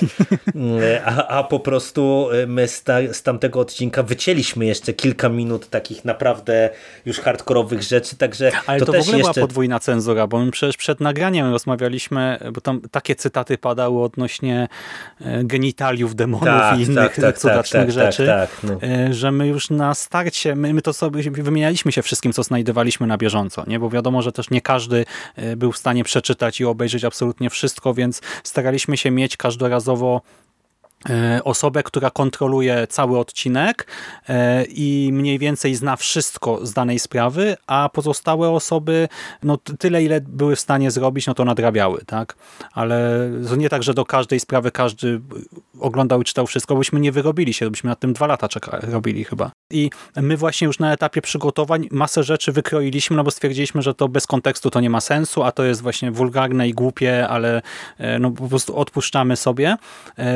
A, 1.04 1.26
a 1.26 1.44
po 1.44 1.60
prostu 1.60 2.28
my 2.46 2.68
z, 2.68 2.82
ta, 2.82 2.94
z 3.12 3.22
tamtego 3.22 3.60
odcinka 3.60 4.02
wycięliśmy 4.02 4.66
jeszcze 4.66 4.92
kilka 4.92 5.28
minut 5.28 5.70
takich 5.70 6.04
naprawdę 6.04 6.70
już 7.06 7.20
hardkorowych 7.20 7.82
rzeczy, 7.82 8.16
także 8.16 8.52
Ale 8.66 8.80
to, 8.80 8.86
to 8.86 8.92
też 8.92 9.00
w 9.00 9.04
ogóle 9.04 9.18
jeszcze... 9.18 9.32
była 9.34 9.46
podwójna 9.46 9.80
cenzura, 9.80 10.26
bo 10.26 10.38
my 10.38 10.50
przecież 10.50 10.76
przed 10.76 11.00
nagraniem 11.00 11.50
rozmawialiśmy, 11.50 12.38
bo 12.52 12.60
tam 12.60 12.80
takie 12.90 13.14
cytaty 13.14 13.49
padały 13.58 14.02
odnośnie 14.02 14.68
e, 15.20 15.44
genitaliów 15.44 16.14
demonów 16.14 16.44
tak, 16.44 16.78
i 16.78 16.82
innych 16.82 17.14
tak, 17.14 17.20
tak, 17.20 17.38
cudacznych 17.38 17.86
tak, 17.86 17.94
tak, 17.94 18.12
rzeczy, 18.12 18.26
tak, 18.26 18.50
no. 18.62 18.82
E, 18.82 19.14
że 19.14 19.32
my 19.32 19.46
już 19.46 19.70
na 19.70 19.94
starcie, 19.94 20.56
my, 20.56 20.74
my 20.74 20.82
to 20.82 20.92
sobie 20.92 21.30
wymienialiśmy 21.30 21.92
się 21.92 22.02
wszystkim, 22.02 22.32
co 22.32 22.42
znajdowaliśmy 22.42 23.06
na 23.06 23.18
bieżąco, 23.18 23.64
nie? 23.66 23.78
bo 23.78 23.90
wiadomo, 23.90 24.22
że 24.22 24.32
też 24.32 24.50
nie 24.50 24.60
każdy 24.60 25.04
e, 25.36 25.56
był 25.56 25.72
w 25.72 25.78
stanie 25.78 26.04
przeczytać 26.04 26.60
i 26.60 26.64
obejrzeć 26.64 27.04
absolutnie 27.04 27.50
wszystko, 27.50 27.94
więc 27.94 28.20
staraliśmy 28.44 28.96
się 28.96 29.10
mieć 29.10 29.36
każdorazowo 29.36 30.22
osobę, 31.44 31.82
która 31.82 32.10
kontroluje 32.10 32.86
cały 32.86 33.18
odcinek 33.18 33.86
e, 34.28 34.64
i 34.64 35.10
mniej 35.12 35.38
więcej 35.38 35.74
zna 35.74 35.96
wszystko 35.96 36.66
z 36.66 36.72
danej 36.72 36.98
sprawy, 36.98 37.56
a 37.66 37.88
pozostałe 37.92 38.50
osoby 38.50 39.08
no 39.42 39.56
tyle, 39.56 40.02
ile 40.02 40.20
były 40.20 40.56
w 40.56 40.60
stanie 40.60 40.90
zrobić, 40.90 41.26
no 41.26 41.34
to 41.34 41.44
nadrabiały, 41.44 42.02
tak? 42.06 42.36
Ale 42.72 43.28
to 43.48 43.56
nie 43.56 43.68
tak, 43.68 43.82
że 43.82 43.94
do 43.94 44.04
każdej 44.04 44.40
sprawy 44.40 44.70
każdy 44.70 45.20
oglądał 45.80 46.20
i 46.20 46.24
czytał 46.24 46.46
wszystko, 46.46 46.76
byśmy 46.76 47.00
nie 47.00 47.12
wyrobili 47.12 47.52
się, 47.52 47.70
byśmy 47.70 47.88
nad 47.88 48.00
tym 48.00 48.12
dwa 48.12 48.26
lata 48.26 48.48
czekali, 48.48 48.92
robili 48.92 49.24
chyba. 49.24 49.50
I 49.70 49.90
my 50.16 50.36
właśnie 50.36 50.66
już 50.66 50.78
na 50.78 50.92
etapie 50.92 51.22
przygotowań 51.22 51.88
masę 51.90 52.22
rzeczy 52.22 52.52
wykroiliśmy, 52.52 53.16
no 53.16 53.24
bo 53.24 53.30
stwierdziliśmy, 53.30 53.82
że 53.82 53.94
to 53.94 54.08
bez 54.08 54.26
kontekstu 54.26 54.70
to 54.70 54.80
nie 54.80 54.90
ma 54.90 55.00
sensu, 55.00 55.42
a 55.42 55.52
to 55.52 55.64
jest 55.64 55.82
właśnie 55.82 56.10
wulgarne 56.10 56.68
i 56.68 56.74
głupie, 56.74 57.28
ale 57.28 57.62
e, 57.98 58.18
no 58.18 58.30
po 58.30 58.48
prostu 58.48 58.76
odpuszczamy 58.76 59.36
sobie. 59.36 59.76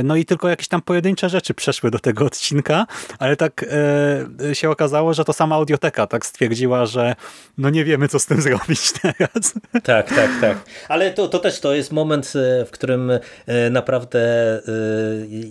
No 0.04 0.16
i 0.16 0.24
tylko 0.24 0.53
jakieś 0.54 0.68
tam 0.68 0.82
pojedyncze 0.82 1.28
rzeczy 1.28 1.54
przeszły 1.54 1.90
do 1.90 1.98
tego 1.98 2.24
odcinka, 2.24 2.86
ale 3.18 3.36
tak 3.36 3.64
e, 4.50 4.54
się 4.54 4.70
okazało, 4.70 5.14
że 5.14 5.24
to 5.24 5.32
sama 5.32 5.54
audioteka 5.54 6.06
tak 6.06 6.26
stwierdziła, 6.26 6.86
że 6.86 7.14
no 7.58 7.70
nie 7.70 7.84
wiemy, 7.84 8.08
co 8.08 8.18
z 8.18 8.26
tym 8.26 8.40
zrobić 8.40 8.92
teraz. 9.02 9.54
Tak, 9.82 10.14
tak, 10.14 10.30
tak. 10.40 10.58
Ale 10.88 11.10
to, 11.10 11.28
to 11.28 11.38
też 11.38 11.60
to 11.60 11.74
jest 11.74 11.92
moment, 11.92 12.32
e, 12.36 12.64
w 12.64 12.70
którym 12.70 13.10
e, 13.10 13.70
naprawdę 13.70 14.20
e, 14.56 14.60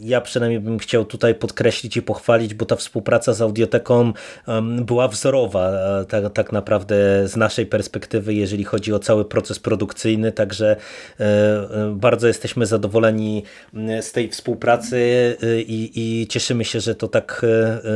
ja 0.01 0.22
przynajmniej 0.22 0.60
bym 0.60 0.80
chciał 0.80 1.06
tutaj 1.06 1.36
podkreślić 1.36 1.97
i 1.97 2.01
pochwalić, 2.01 2.54
bo 2.54 2.66
ta 2.66 2.76
współpraca 2.76 3.34
z 3.34 3.41
audioteką 3.41 4.14
była 4.82 5.08
wzorowa 5.08 5.72
tak, 6.10 6.34
tak 6.34 6.51
naprawdę 6.51 6.95
z 7.28 7.36
naszej 7.36 7.66
perspektywy, 7.66 8.34
jeżeli 8.34 8.64
chodzi 8.64 8.93
o 8.93 8.99
cały 8.99 9.26
proces 9.26 9.60
produkcyjny, 9.60 10.32
także 10.32 10.76
bardzo 11.91 12.28
jesteśmy 12.28 12.66
zadowoleni 12.66 13.43
z 14.01 14.12
tej 14.12 14.30
współpracy 14.30 14.93
i, 15.68 15.91
i 15.96 16.28
cieszymy 16.28 16.66
się, 16.66 16.80
że 16.80 16.96
to 16.96 17.08
tak 17.08 17.46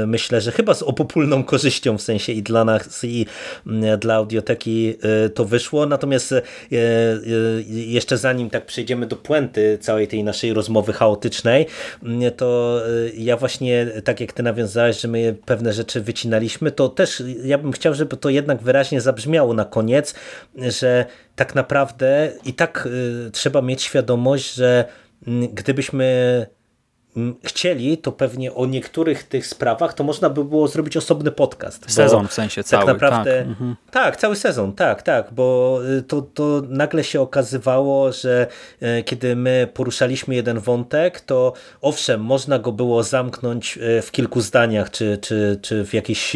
myślę, 0.08 0.42
że 0.42 0.52
chyba 0.52 0.74
z 0.74 0.84
opopólną 0.84 1.44
korzyścią 1.44 1.98
w 1.98 2.02
sensie 2.02 2.34
i 2.34 2.44
dla 2.44 2.66
nas 2.66 3.04
i 3.04 3.26
dla 4.00 4.16
audioteki 4.16 4.96
y, 5.26 5.30
to 5.30 5.46
wyszło. 5.46 5.86
Natomiast 5.86 6.32
y, 6.32 6.42
y, 6.72 7.64
jeszcze 7.68 8.18
zanim 8.18 8.50
tak 8.50 8.66
przejdziemy 8.66 9.06
do 9.06 9.16
puenty 9.16 9.78
całej 9.82 10.08
tej 10.08 10.24
naszej 10.24 10.54
rozmowy 10.54 10.94
chaotycznej, 10.94 11.66
to 12.38 12.82
ja 13.14 13.38
właśnie, 13.38 13.88
tak 14.04 14.22
jak 14.22 14.34
ty 14.34 14.44
nawiązałeś, 14.44 15.02
że 15.02 15.08
my 15.08 15.36
pewne 15.46 15.74
rzeczy 15.74 16.02
wycinaliśmy, 16.02 16.72
to 16.72 16.90
też 16.90 17.24
ja 17.44 17.58
bym 17.58 17.72
chciał, 17.72 17.94
żeby 17.94 18.18
to 18.18 18.30
jednak 18.30 18.62
wyraźnie 18.62 19.02
zabrzmiało 19.02 19.54
na 19.54 19.66
koniec, 19.66 20.16
że 20.56 21.06
tak 21.36 21.56
naprawdę 21.56 22.32
i 22.46 22.54
tak 22.54 22.88
trzeba 23.32 23.62
mieć 23.62 23.82
świadomość, 23.82 24.54
że 24.54 24.86
gdybyśmy 25.54 26.46
chcieli, 27.44 27.98
to 27.98 28.12
pewnie 28.12 28.54
o 28.54 28.66
niektórych 28.66 29.24
tych 29.24 29.48
sprawach 29.48 29.94
to 29.94 30.04
można 30.04 30.30
by 30.30 30.44
było 30.44 30.68
zrobić 30.68 30.98
osobny 30.98 31.32
podcast. 31.32 31.92
Sezon 31.92 32.28
w 32.28 32.34
sensie 32.34 32.64
cały. 32.64 32.86
Tak 32.86 32.96
naprawdę, 32.96 33.38
tak. 33.40 33.48
Mhm. 33.48 33.76
tak, 33.92 34.18
cały 34.18 34.36
sezon, 34.36 34.74
tak, 34.74 35.02
tak, 35.02 35.34
bo 35.34 35.80
y, 35.98 36.02
to, 36.02 36.22
to 36.22 36.62
nagle 36.70 37.04
się 37.04 37.22
okazywało, 37.22 38.12
że 38.12 38.48
y, 39.00 39.04
kiedy 39.04 39.36
my 39.36 39.68
poruszaliśmy 39.74 40.36
jeden 40.36 40.60
wątek, 40.60 41.22
to 41.22 41.54
owszem, 41.82 42.22
można 42.22 42.60
go 42.60 42.72
było 42.72 43.04
zamknąć 43.04 43.78
y, 43.78 44.02
w 44.02 44.12
kilku 44.12 44.42
zdaniach, 44.42 44.92
czy, 44.92 45.18
czy, 45.22 45.60
czy 45.62 45.86
w 45.86 45.94
jakimś 45.94 46.36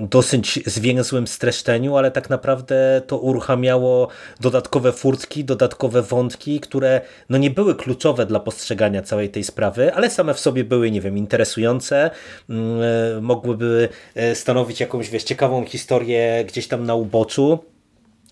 dosyć 0.00 0.60
zwięzłym 0.66 1.26
streszczeniu, 1.26 1.96
ale 1.96 2.10
tak 2.10 2.30
naprawdę 2.30 3.02
to 3.06 3.18
uruchamiało 3.18 4.08
dodatkowe 4.40 4.92
furtki, 4.92 5.44
dodatkowe 5.44 6.02
wątki, 6.02 6.60
które 6.60 7.00
no 7.28 7.38
nie 7.38 7.50
były 7.50 7.74
kluczowe 7.74 8.26
dla 8.26 8.40
postrzegania 8.40 9.02
całej 9.02 9.28
tej 9.28 9.44
sprawy, 9.44 9.85
ale 9.94 10.10
same 10.10 10.34
w 10.34 10.40
sobie 10.40 10.64
były, 10.64 10.90
nie 10.90 11.00
wiem, 11.00 11.18
interesujące, 11.18 12.10
mm, 12.50 12.80
e, 13.16 13.20
mogłyby 13.20 13.88
e, 14.14 14.34
stanowić 14.34 14.80
jakąś, 14.80 15.10
wiesz, 15.10 15.24
ciekawą 15.24 15.64
historię 15.64 16.44
gdzieś 16.48 16.68
tam 16.68 16.84
na 16.84 16.94
uboczu. 16.94 17.58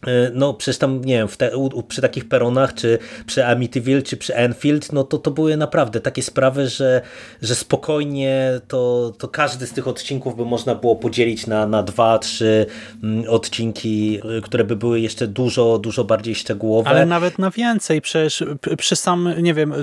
E, 0.06 0.30
no 0.34 0.54
przecież 0.54 0.78
tam, 0.78 1.04
nie 1.04 1.18
wiem, 1.18 1.28
te, 1.28 1.56
u, 1.56 1.82
przy 1.82 2.02
takich 2.02 2.28
peronach, 2.28 2.74
czy 2.74 2.98
przy 3.26 3.46
Amityville, 3.46 4.02
czy 4.02 4.16
przy 4.16 4.34
Enfield, 4.34 4.92
no 4.92 5.04
to 5.04 5.18
to 5.18 5.30
były 5.30 5.56
naprawdę 5.56 6.00
takie 6.00 6.22
sprawy, 6.22 6.68
że, 6.68 7.02
że 7.42 7.54
spokojnie 7.54 8.60
to, 8.68 9.12
to 9.18 9.28
każdy 9.28 9.66
z 9.66 9.72
tych 9.72 9.88
odcinków 9.88 10.36
by 10.36 10.44
można 10.44 10.74
było 10.74 10.96
podzielić 10.96 11.46
na, 11.46 11.66
na 11.66 11.82
dwa, 11.82 12.18
trzy 12.18 12.66
mm, 13.02 13.24
odcinki, 13.28 14.20
e, 14.38 14.40
które 14.40 14.64
by 14.64 14.76
były 14.76 15.00
jeszcze 15.00 15.26
dużo, 15.26 15.78
dużo 15.78 16.04
bardziej 16.04 16.34
szczegółowe. 16.34 16.90
Ale 16.90 17.06
nawet 17.06 17.38
na 17.38 17.50
więcej, 17.50 18.00
przecież 18.00 18.44
przy 18.78 18.96
sam, 18.96 19.34
nie 19.42 19.54
wiem, 19.54 19.72
e, 19.72 19.76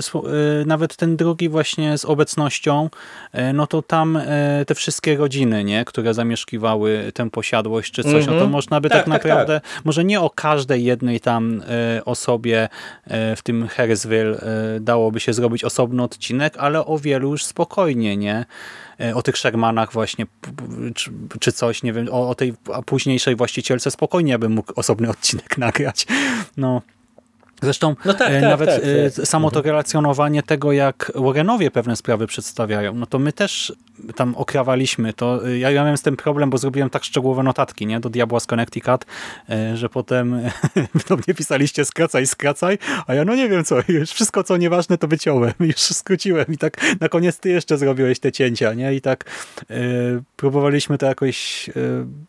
nawet 0.66 0.96
ten 0.96 1.16
drugi 1.16 1.48
właśnie 1.48 1.98
z 1.98 2.04
obecnością, 2.04 2.90
no 3.54 3.66
to 3.66 3.82
tam 3.82 4.18
te 4.66 4.74
wszystkie 4.74 5.16
rodziny, 5.16 5.64
nie, 5.64 5.84
które 5.84 6.14
zamieszkiwały 6.14 7.12
tę 7.14 7.30
posiadłość, 7.30 7.92
czy 7.92 8.02
coś, 8.02 8.12
mm 8.12 8.22
-hmm. 8.22 8.26
no 8.26 8.32
to 8.32 8.34
mhm. 8.34 8.50
można 8.50 8.80
by 8.80 8.88
tak, 8.88 8.98
tak, 8.98 9.04
tak 9.04 9.12
naprawdę, 9.12 9.60
tak. 9.60 9.84
może 9.84 10.04
nie 10.04 10.11
nie 10.12 10.20
o 10.20 10.30
każdej 10.30 10.84
jednej 10.84 11.20
tam 11.20 11.62
e, 11.62 12.04
osobie 12.04 12.68
e, 13.04 13.36
w 13.36 13.42
tym 13.42 13.68
Harrisville 13.68 14.36
e, 14.36 14.80
dałoby 14.80 15.20
się 15.20 15.32
zrobić 15.32 15.64
osobny 15.64 16.02
odcinek, 16.02 16.56
ale 16.58 16.86
o 16.86 16.98
wielu 16.98 17.30
już 17.30 17.44
spokojnie, 17.44 18.16
nie? 18.16 18.44
O 19.14 19.22
tych 19.22 19.38
Shermanach 19.38 19.92
właśnie, 19.92 20.26
czy 21.40 21.52
coś, 21.52 21.82
nie 21.82 21.92
wiem, 21.92 22.08
o, 22.10 22.28
o 22.28 22.34
tej 22.34 22.54
późniejszej 22.86 23.36
właścicielce 23.36 23.90
spokojnie 23.90 24.38
bym 24.38 24.52
mógł 24.52 24.72
osobny 24.76 25.10
odcinek 25.10 25.58
nagrać. 25.66 26.06
No, 26.56 26.82
Zresztą 27.62 27.96
no 28.04 28.14
tak, 28.14 28.28
tak, 28.28 28.42
nawet 28.42 28.70
tak, 28.70 28.82
tak. 29.16 29.26
samo 29.26 29.50
to 29.50 29.58
mhm. 29.58 29.66
relacjonowanie 29.72 30.42
tego, 30.42 30.72
jak 30.72 31.12
Warrenowie 31.14 31.70
pewne 31.70 31.96
sprawy 31.96 32.26
przedstawiają, 32.26 32.94
no 32.94 33.06
to 33.06 33.18
my 33.18 33.32
też 33.32 33.72
tam 34.16 34.34
okrawaliśmy, 34.34 35.12
to. 35.12 35.48
Ja, 35.48 35.70
miałem 35.70 35.96
z 35.96 36.02
tym 36.02 36.16
problem, 36.16 36.50
bo 36.50 36.58
zrobiłem 36.58 36.90
tak 36.90 37.04
szczegółowe 37.04 37.42
notatki 37.42 37.86
nie, 37.86 38.00
do 38.00 38.10
Diabła 38.10 38.40
z 38.40 38.46
Connecticut, 38.46 39.04
że 39.74 39.88
potem 39.88 40.40
do 41.08 41.16
mnie 41.16 41.34
pisaliście 41.36 41.84
skracaj, 41.84 42.26
skracaj, 42.26 42.78
a 43.06 43.14
ja 43.14 43.24
no 43.24 43.34
nie 43.34 43.48
wiem 43.48 43.64
co, 43.64 43.76
już 43.88 44.10
wszystko 44.10 44.42
co 44.42 44.56
nieważne 44.56 44.98
to 44.98 45.08
wyciąłem, 45.08 45.52
już 45.70 45.76
skróciłem 45.76 46.46
i 46.48 46.58
tak 46.58 47.00
na 47.00 47.08
koniec 47.08 47.38
ty 47.38 47.48
jeszcze 47.48 47.78
zrobiłeś 47.78 48.18
te 48.20 48.32
cięcia, 48.32 48.74
nie? 48.74 48.94
I 48.94 49.00
tak 49.00 49.24
próbowaliśmy 50.36 50.98
to 50.98 51.06
jakoś 51.06 51.70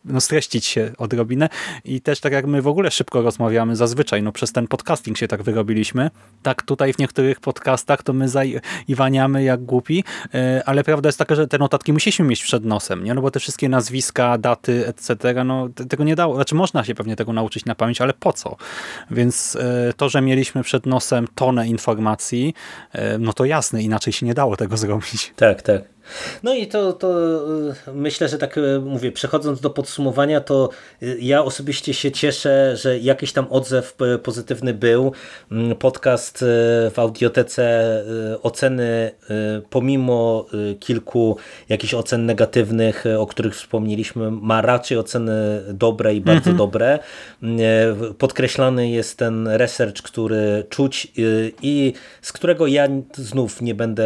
no, 0.04 0.20
streścić 0.20 0.66
się 0.66 0.92
odrobinę. 0.98 1.48
I 1.84 2.00
też 2.00 2.20
tak 2.20 2.32
jak 2.32 2.46
my 2.46 2.62
w 2.62 2.68
ogóle 2.68 2.90
szybko 2.90 3.22
rozmawiamy 3.22 3.76
zazwyczaj, 3.76 4.22
no 4.22 4.32
przez 4.32 4.52
ten 4.52 4.66
podcasting 4.66 5.18
się 5.18 5.28
tak 5.28 5.42
wyrobiliśmy, 5.42 6.10
tak 6.42 6.62
tutaj 6.62 6.92
w 6.92 6.98
niektórych 6.98 7.40
podcastach 7.40 8.02
to 8.02 8.12
my 8.12 8.28
zaiwaniamy 8.28 9.42
jak 9.42 9.64
głupi, 9.64 10.04
e, 10.34 10.62
ale 10.66 10.84
prawda 10.84 11.08
jest 11.08 11.18
taka, 11.18 11.34
że 11.34 11.46
te 11.54 11.58
notatki 11.58 11.92
musieliśmy 11.92 12.24
mieć 12.24 12.42
przed 12.42 12.64
nosem, 12.64 13.04
nie? 13.04 13.14
No 13.14 13.22
bo 13.22 13.30
te 13.30 13.40
wszystkie 13.40 13.68
nazwiska, 13.68 14.38
daty, 14.38 14.86
etc., 14.86 15.44
no 15.44 15.68
tego 15.88 16.04
nie 16.04 16.16
dało, 16.16 16.34
znaczy 16.34 16.54
można 16.54 16.84
się 16.84 16.94
pewnie 16.94 17.16
tego 17.16 17.32
nauczyć 17.32 17.64
na 17.64 17.74
pamięć, 17.74 18.00
ale 18.00 18.12
po 18.12 18.32
co? 18.32 18.56
Więc 19.10 19.56
e, 19.56 19.92
to, 19.96 20.08
że 20.08 20.20
mieliśmy 20.20 20.62
przed 20.62 20.86
nosem 20.86 21.28
tonę 21.34 21.68
informacji, 21.68 22.54
e, 22.92 23.18
no 23.18 23.32
to 23.32 23.44
jasne, 23.44 23.82
inaczej 23.82 24.12
się 24.12 24.26
nie 24.26 24.34
dało 24.34 24.56
tego 24.56 24.76
zrobić. 24.76 25.32
Tak, 25.36 25.62
tak. 25.62 25.93
No 26.42 26.54
i 26.54 26.66
to, 26.66 26.92
to 26.92 27.08
y, 27.88 27.92
myślę, 27.94 28.28
że 28.28 28.38
tak 28.38 28.58
y, 28.58 28.80
mówię, 28.80 29.12
przechodząc 29.12 29.60
do 29.60 29.70
podsumowania, 29.70 30.40
to 30.40 30.68
y, 31.02 31.18
ja 31.20 31.44
osobiście 31.44 31.94
się 31.94 32.12
cieszę, 32.12 32.76
że 32.76 32.98
jakiś 32.98 33.32
tam 33.32 33.46
odzew 33.50 33.96
pozytywny 34.22 34.74
był. 34.74 35.12
Mm, 35.52 35.76
podcast 35.76 36.44
w 36.90 36.94
audiotece 36.96 37.64
oceny, 38.42 39.10
pomimo 39.70 40.46
kilku 40.80 41.36
jakichś 41.68 41.94
ocen 41.94 42.26
negatywnych, 42.26 43.04
o 43.18 43.26
których 43.26 43.54
wspomnieliśmy, 43.54 44.30
ma 44.30 44.62
raczej 44.62 44.98
oceny 44.98 45.62
dobre 45.68 46.14
i 46.14 46.20
bardzo 46.20 46.50
mhm. 46.50 46.56
dobre. 46.56 46.98
Podkreślany 48.18 48.88
jest 48.88 49.18
ten 49.18 49.48
research, 49.48 50.02
który 50.02 50.64
czuć 50.68 51.12
i 51.62 51.92
z 52.22 52.32
którego 52.32 52.66
ja 52.66 52.88
znów 53.14 53.62
nie 53.62 53.74
będę 53.74 54.04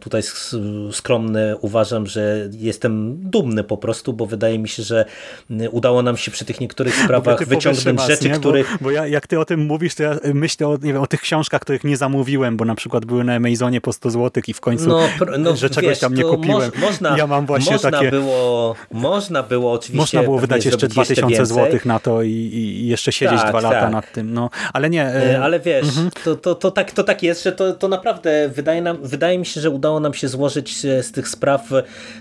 tutaj 0.00 0.22
skromny 0.92 1.33
uważam, 1.60 2.06
że 2.06 2.48
jestem 2.52 3.16
dumny 3.20 3.64
po 3.64 3.76
prostu, 3.76 4.12
bo 4.12 4.26
wydaje 4.26 4.58
mi 4.58 4.68
się, 4.68 4.82
że 4.82 5.04
udało 5.70 6.02
nam 6.02 6.16
się 6.16 6.30
przy 6.30 6.44
tych 6.44 6.60
niektórych 6.60 6.94
sprawach 7.04 7.44
wyciągnąć 7.46 8.02
rzeczy, 8.02 8.28
nie? 8.28 8.34
których... 8.34 8.76
Bo, 8.80 8.84
bo 8.84 8.90
ja, 8.90 9.06
jak 9.06 9.26
ty 9.26 9.40
o 9.40 9.44
tym 9.44 9.60
mówisz, 9.60 9.94
to 9.94 10.02
ja 10.02 10.16
myślę 10.34 10.68
o, 10.68 10.72
nie 10.82 10.92
wiem, 10.92 11.02
o 11.02 11.06
tych 11.06 11.20
książkach, 11.20 11.60
których 11.60 11.84
nie 11.84 11.96
zamówiłem, 11.96 12.56
bo 12.56 12.64
na 12.64 12.74
przykład 12.74 13.04
były 13.04 13.24
na 13.24 13.34
Amazonie 13.34 13.80
po 13.80 13.92
100 13.92 14.10
zł 14.10 14.42
i 14.46 14.52
w 14.52 14.60
końcu, 14.60 14.88
no, 14.88 15.00
no, 15.38 15.56
że 15.62 15.70
czegoś 15.70 15.90
wiesz, 15.90 15.98
tam 15.98 16.14
nie 16.14 16.22
kupiłem. 16.22 16.70
Moż, 16.74 16.80
można, 16.80 17.18
ja 17.18 17.26
mam 17.26 17.46
właśnie 17.46 17.72
można 17.72 17.90
takie... 17.90 18.10
Było, 18.10 18.74
można 18.92 19.42
było 19.42 19.72
oczywiście... 19.72 19.98
Można 19.98 20.22
było 20.22 20.38
wydać 20.38 20.64
jeszcze 20.64 20.88
2000 20.88 21.46
zł 21.46 21.80
na 21.84 21.98
to 21.98 22.22
i, 22.22 22.30
i 22.30 22.86
jeszcze 22.86 23.12
siedzieć 23.12 23.40
tak, 23.40 23.50
dwa 23.50 23.60
lata 23.60 23.80
tak. 23.80 23.92
nad 23.92 24.12
tym. 24.12 24.34
No, 24.34 24.50
ale 24.72 24.90
nie... 24.90 25.04
E, 25.04 25.42
ale 25.42 25.60
wiesz, 25.60 25.88
mhm. 25.88 26.10
to, 26.24 26.36
to, 26.36 26.54
to, 26.54 26.70
tak, 26.70 26.92
to 26.92 27.04
tak 27.04 27.22
jest, 27.22 27.44
że 27.44 27.52
to, 27.52 27.72
to 27.72 27.88
naprawdę 27.88 28.48
wydaje, 28.48 28.82
nam, 28.82 28.98
wydaje 29.02 29.38
mi 29.38 29.46
się, 29.46 29.60
że 29.60 29.70
udało 29.70 30.00
nam 30.00 30.14
się 30.14 30.28
złożyć 30.28 30.76
z 30.80 31.12
tych 31.12 31.23
spraw 31.28 31.70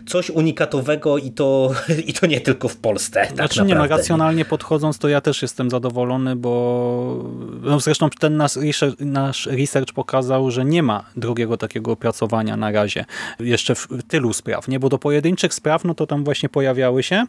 coś 0.07 0.29
unikatowego 0.29 1.17
i 1.17 1.31
to, 1.31 1.71
i 2.07 2.13
to 2.13 2.25
nie 2.25 2.41
tylko 2.41 2.67
w 2.67 2.77
Polsce. 2.77 3.19
Tak 3.19 3.35
znaczy 3.35 3.59
naprawdę. 3.59 3.67
nie, 3.67 3.75
no, 3.75 3.97
racjonalnie 3.97 4.45
podchodząc, 4.45 4.97
to 4.97 5.09
ja 5.09 5.21
też 5.21 5.41
jestem 5.41 5.69
zadowolony, 5.69 6.35
bo 6.35 7.23
no 7.61 7.79
zresztą 7.79 8.09
ten 8.19 8.37
nasz 8.37 8.55
research, 8.55 8.99
nasz 8.99 9.45
research 9.45 9.93
pokazał, 9.93 10.51
że 10.51 10.65
nie 10.65 10.83
ma 10.83 11.05
drugiego 11.15 11.57
takiego 11.57 11.91
opracowania 11.91 12.57
na 12.57 12.71
razie. 12.71 13.05
Jeszcze 13.39 13.75
w 13.75 13.87
tylu 14.07 14.33
spraw, 14.33 14.67
nie? 14.67 14.79
Bo 14.79 14.89
do 14.89 14.97
pojedynczych 14.97 15.53
spraw, 15.53 15.85
no 15.85 15.95
to 15.95 16.07
tam 16.07 16.23
właśnie 16.23 16.49
pojawiały 16.49 17.03
się 17.03 17.25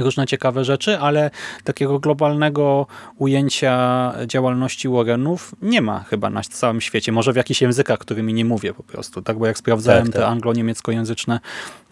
różne 0.00 0.26
ciekawe 0.26 0.64
rzeczy, 0.64 0.98
ale 0.98 1.30
takiego 1.64 1.98
globalnego 1.98 2.86
ujęcia 3.18 4.12
działalności 4.26 4.88
Warrenów 4.88 5.54
nie 5.62 5.82
ma 5.82 6.04
chyba 6.10 6.30
na 6.30 6.42
całym 6.42 6.80
świecie. 6.80 7.12
Może 7.12 7.32
w 7.32 7.36
jakichś 7.36 7.62
językach, 7.62 7.98
którymi 7.98 8.34
nie 8.34 8.44
mówię 8.44 8.74
po 8.74 8.82
prostu. 8.82 9.22
Tak, 9.22 9.38
bo 9.38 9.46
jak 9.46 9.58
sprawdzałem 9.58 10.04
tak, 10.04 10.12
tak. 10.12 10.22
te 10.22 10.26
anglo-niemieckojęzyczne 10.26 11.40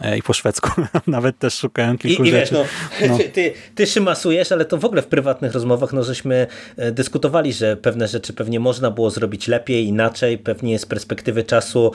e, 0.01 0.19
i 0.19 0.23
po 0.23 0.33
szwedzku 0.33 0.71
nawet 1.07 1.39
też 1.39 1.55
szukałem 1.55 1.99
kilku 1.99 2.25
I, 2.25 2.29
i 2.29 2.31
rzeczy. 2.31 2.55
Wiesz, 2.55 3.09
no, 3.09 3.09
no. 3.09 3.19
Ty, 3.33 3.53
ty 3.75 3.87
szymasujesz, 3.87 4.53
ale 4.53 4.65
to 4.65 4.79
w 4.79 4.85
ogóle 4.85 5.03
w 5.03 5.07
prywatnych 5.07 5.53
rozmowach 5.53 5.93
no, 5.93 6.05
żeśmy 6.05 6.47
e, 6.77 6.93
dyskutowali, 6.93 7.53
że 7.53 7.77
pewne 7.77 8.09
rzeczy 8.09 8.33
pewnie 8.33 8.61
można 8.61 8.91
było 8.91 9.11
zrobić 9.11 9.49
lepiej, 9.49 9.87
inaczej, 9.87 10.39
pewnie 10.39 10.79
z 10.79 10.87
perspektywy 10.87 11.45
czasu 11.45 11.93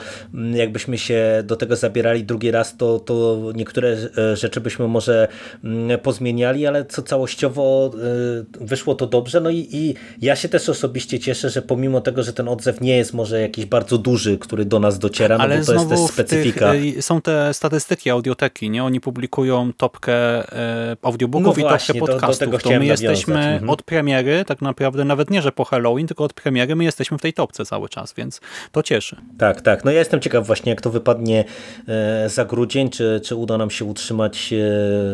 jakbyśmy 0.54 0.98
się 0.98 1.42
do 1.44 1.56
tego 1.56 1.76
zabierali 1.76 2.24
drugi 2.24 2.50
raz, 2.50 2.76
to, 2.76 2.98
to 2.98 3.38
niektóre 3.54 3.96
e, 4.18 4.36
rzeczy 4.36 4.60
byśmy 4.60 4.88
może 4.88 5.28
pozmieniali, 6.04 6.66
ale 6.66 6.84
co 6.84 7.02
całościowo 7.02 7.90
y, 8.60 8.64
wyszło 8.64 8.94
to 8.94 9.06
dobrze. 9.06 9.40
No 9.40 9.50
i, 9.50 9.68
i 9.72 9.94
ja 10.22 10.36
się 10.36 10.48
też 10.48 10.68
osobiście 10.68 11.18
cieszę, 11.18 11.50
że 11.50 11.62
pomimo 11.62 12.00
tego, 12.00 12.22
że 12.22 12.32
ten 12.32 12.48
odzew 12.48 12.80
nie 12.80 12.96
jest 12.96 13.14
może 13.14 13.40
jakiś 13.40 13.66
bardzo 13.66 13.98
duży, 13.98 14.38
który 14.38 14.64
do 14.64 14.80
nas 14.80 14.98
dociera, 14.98 15.36
ale 15.38 15.58
no 15.58 15.64
bo 15.64 15.72
to 15.72 15.80
jest 15.80 15.88
też 15.88 16.00
specyfika. 16.00 16.72
Tych, 16.72 17.04
są 17.04 17.20
te 17.20 17.54
statystyki 17.54 18.10
audioteki, 18.10 18.70
nie? 18.70 18.84
Oni 18.84 19.00
publikują 19.00 19.72
topkę 19.76 20.42
y, 20.42 20.96
audiobooków 21.02 21.56
no 21.56 21.64
i 21.64 21.68
właśnie, 21.68 22.00
topkę 22.00 22.12
podcastów. 22.12 22.50
Do, 22.50 22.58
do 22.58 22.58
to 22.58 22.70
my 22.70 22.86
jesteśmy 22.86 23.38
mhm. 23.38 23.70
od 23.70 23.82
premiery, 23.82 24.44
tak 24.44 24.62
naprawdę 24.62 25.04
nawet 25.04 25.30
nie, 25.30 25.42
że 25.42 25.52
po 25.52 25.64
Halloween, 25.64 26.06
tylko 26.06 26.24
od 26.24 26.32
premiery 26.32 26.76
my 26.76 26.84
jesteśmy 26.84 27.18
w 27.18 27.20
tej 27.20 27.32
topce 27.32 27.64
cały 27.64 27.88
czas, 27.88 28.14
więc 28.16 28.40
to 28.72 28.82
cieszy. 28.82 29.16
Tak, 29.38 29.60
tak. 29.60 29.84
No 29.84 29.90
ja 29.90 29.98
jestem 29.98 30.20
ciekaw 30.20 30.46
właśnie, 30.46 30.70
jak 30.70 30.80
to 30.80 30.90
wypadnie 30.90 31.44
e, 31.88 32.28
za 32.28 32.44
grudzień, 32.44 32.90
czy, 32.90 33.20
czy 33.24 33.34
uda 33.36 33.58
nam 33.58 33.70
się 33.70 33.84
utrzymać 33.84 34.52
e, 34.52 34.56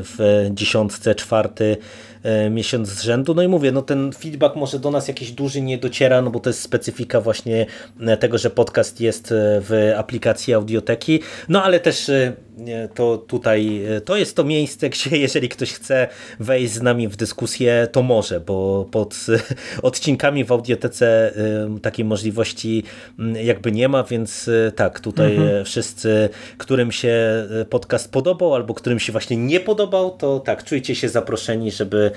w 0.03 0.47
dzisiejszym 0.51 0.70
1004 0.71 1.77
e, 2.23 2.51
miesiąc 2.51 2.89
z 2.89 3.03
rzędu. 3.03 3.35
No 3.35 3.43
i 3.43 3.49
mówię, 3.49 3.73
no 3.73 3.83
ten 3.83 4.13
feedback 4.13 4.57
może 4.57 4.79
do 4.79 4.91
nas 4.91 5.09
jakiś 5.09 5.33
duży 5.33 5.61
nie 5.63 5.79
dociera, 5.79 6.23
no 6.23 6.31
bo 6.31 6.41
to 6.41 6.51
jest 6.51 6.61
specyfika 6.61 7.21
właśnie 7.21 7.67
e, 8.01 8.17
tego, 8.17 8.39
że 8.39 8.51
podcast 8.51 9.01
jest 9.01 9.33
e, 9.33 9.35
w 9.61 9.93
aplikacji 9.97 10.55
audioteki. 10.55 11.21
No 11.49 11.65
ale 11.65 11.81
też 11.81 12.11
to 12.95 13.19
tutaj, 13.19 13.83
to 14.05 14.17
jest 14.17 14.37
to 14.37 14.45
miejsce, 14.45 14.89
gdzie 14.91 15.17
jeżeli 15.17 15.49
ktoś 15.49 15.73
chce 15.73 16.09
wejść 16.41 16.73
z 16.73 16.83
nami 16.83 17.09
w 17.09 17.17
dyskusję, 17.17 17.89
to 17.93 18.03
może, 18.03 18.41
bo 18.41 18.87
pod 18.91 19.27
odcinkami 19.83 20.45
w 20.45 20.53
audiotece 20.53 21.33
takiej 21.83 22.05
możliwości 22.05 22.83
jakby 23.43 23.73
nie 23.73 23.89
ma, 23.89 24.03
więc 24.03 24.51
tak, 24.77 25.01
tutaj 25.01 25.37
mhm. 25.37 25.65
wszyscy, 25.65 26.29
którym 26.59 26.93
się 26.93 27.47
podcast 27.71 28.13
podobał 28.13 28.55
albo 28.55 28.75
którym 28.75 28.99
się 28.99 29.13
właśnie 29.13 29.37
nie 29.37 29.61
podobał, 29.61 30.11
to 30.11 30.41
tak, 30.41 30.65
czujcie 30.65 30.95
się 30.95 31.09
zaproszeni, 31.09 31.71
żeby 31.71 32.11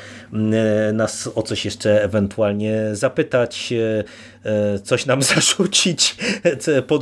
nas 0.93 1.29
o 1.35 1.41
coś 1.41 1.65
jeszcze 1.65 2.03
ewentualnie 2.03 2.89
zapytać, 2.91 3.73
coś 4.83 5.05
nam 5.05 5.21
zarzucić, 5.33 6.15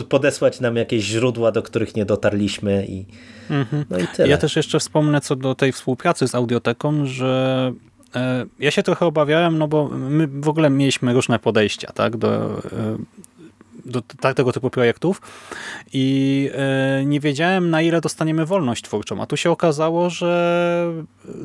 podesłać 0.09 0.59
nam 0.59 0.75
jakieś 0.75 1.03
źródła, 1.03 1.51
do 1.51 1.63
których 1.63 1.95
nie 1.95 2.05
dotarliśmy 2.05 2.85
i 2.85 3.05
Mhm. 3.51 3.85
No 3.89 3.97
i 3.99 4.07
tyle. 4.07 4.29
Ja 4.29 4.37
też 4.37 4.55
jeszcze 4.55 4.79
wspomnę 4.79 5.21
co 5.21 5.35
do 5.35 5.55
tej 5.55 5.71
współpracy 5.71 6.27
z 6.27 6.35
Audioteką, 6.35 7.05
że 7.05 7.73
e, 8.15 8.45
ja 8.59 8.71
się 8.71 8.83
trochę 8.83 9.05
obawiałem, 9.05 9.57
no 9.57 9.67
bo 9.67 9.89
my 9.89 10.27
w 10.27 10.49
ogóle 10.49 10.69
mieliśmy 10.69 11.13
różne 11.13 11.39
podejścia 11.39 11.91
tak, 11.93 12.17
do, 12.17 12.57
e, 12.57 12.97
do 13.85 14.01
tego 14.35 14.51
typu 14.51 14.69
projektów 14.69 15.21
i 15.93 16.49
e, 16.53 17.05
nie 17.05 17.19
wiedziałem 17.19 17.69
na 17.69 17.81
ile 17.81 18.01
dostaniemy 18.01 18.45
wolność 18.45 18.83
twórczą, 18.83 19.21
a 19.21 19.25
tu 19.25 19.37
się 19.37 19.51
okazało, 19.51 20.09
że 20.09 20.93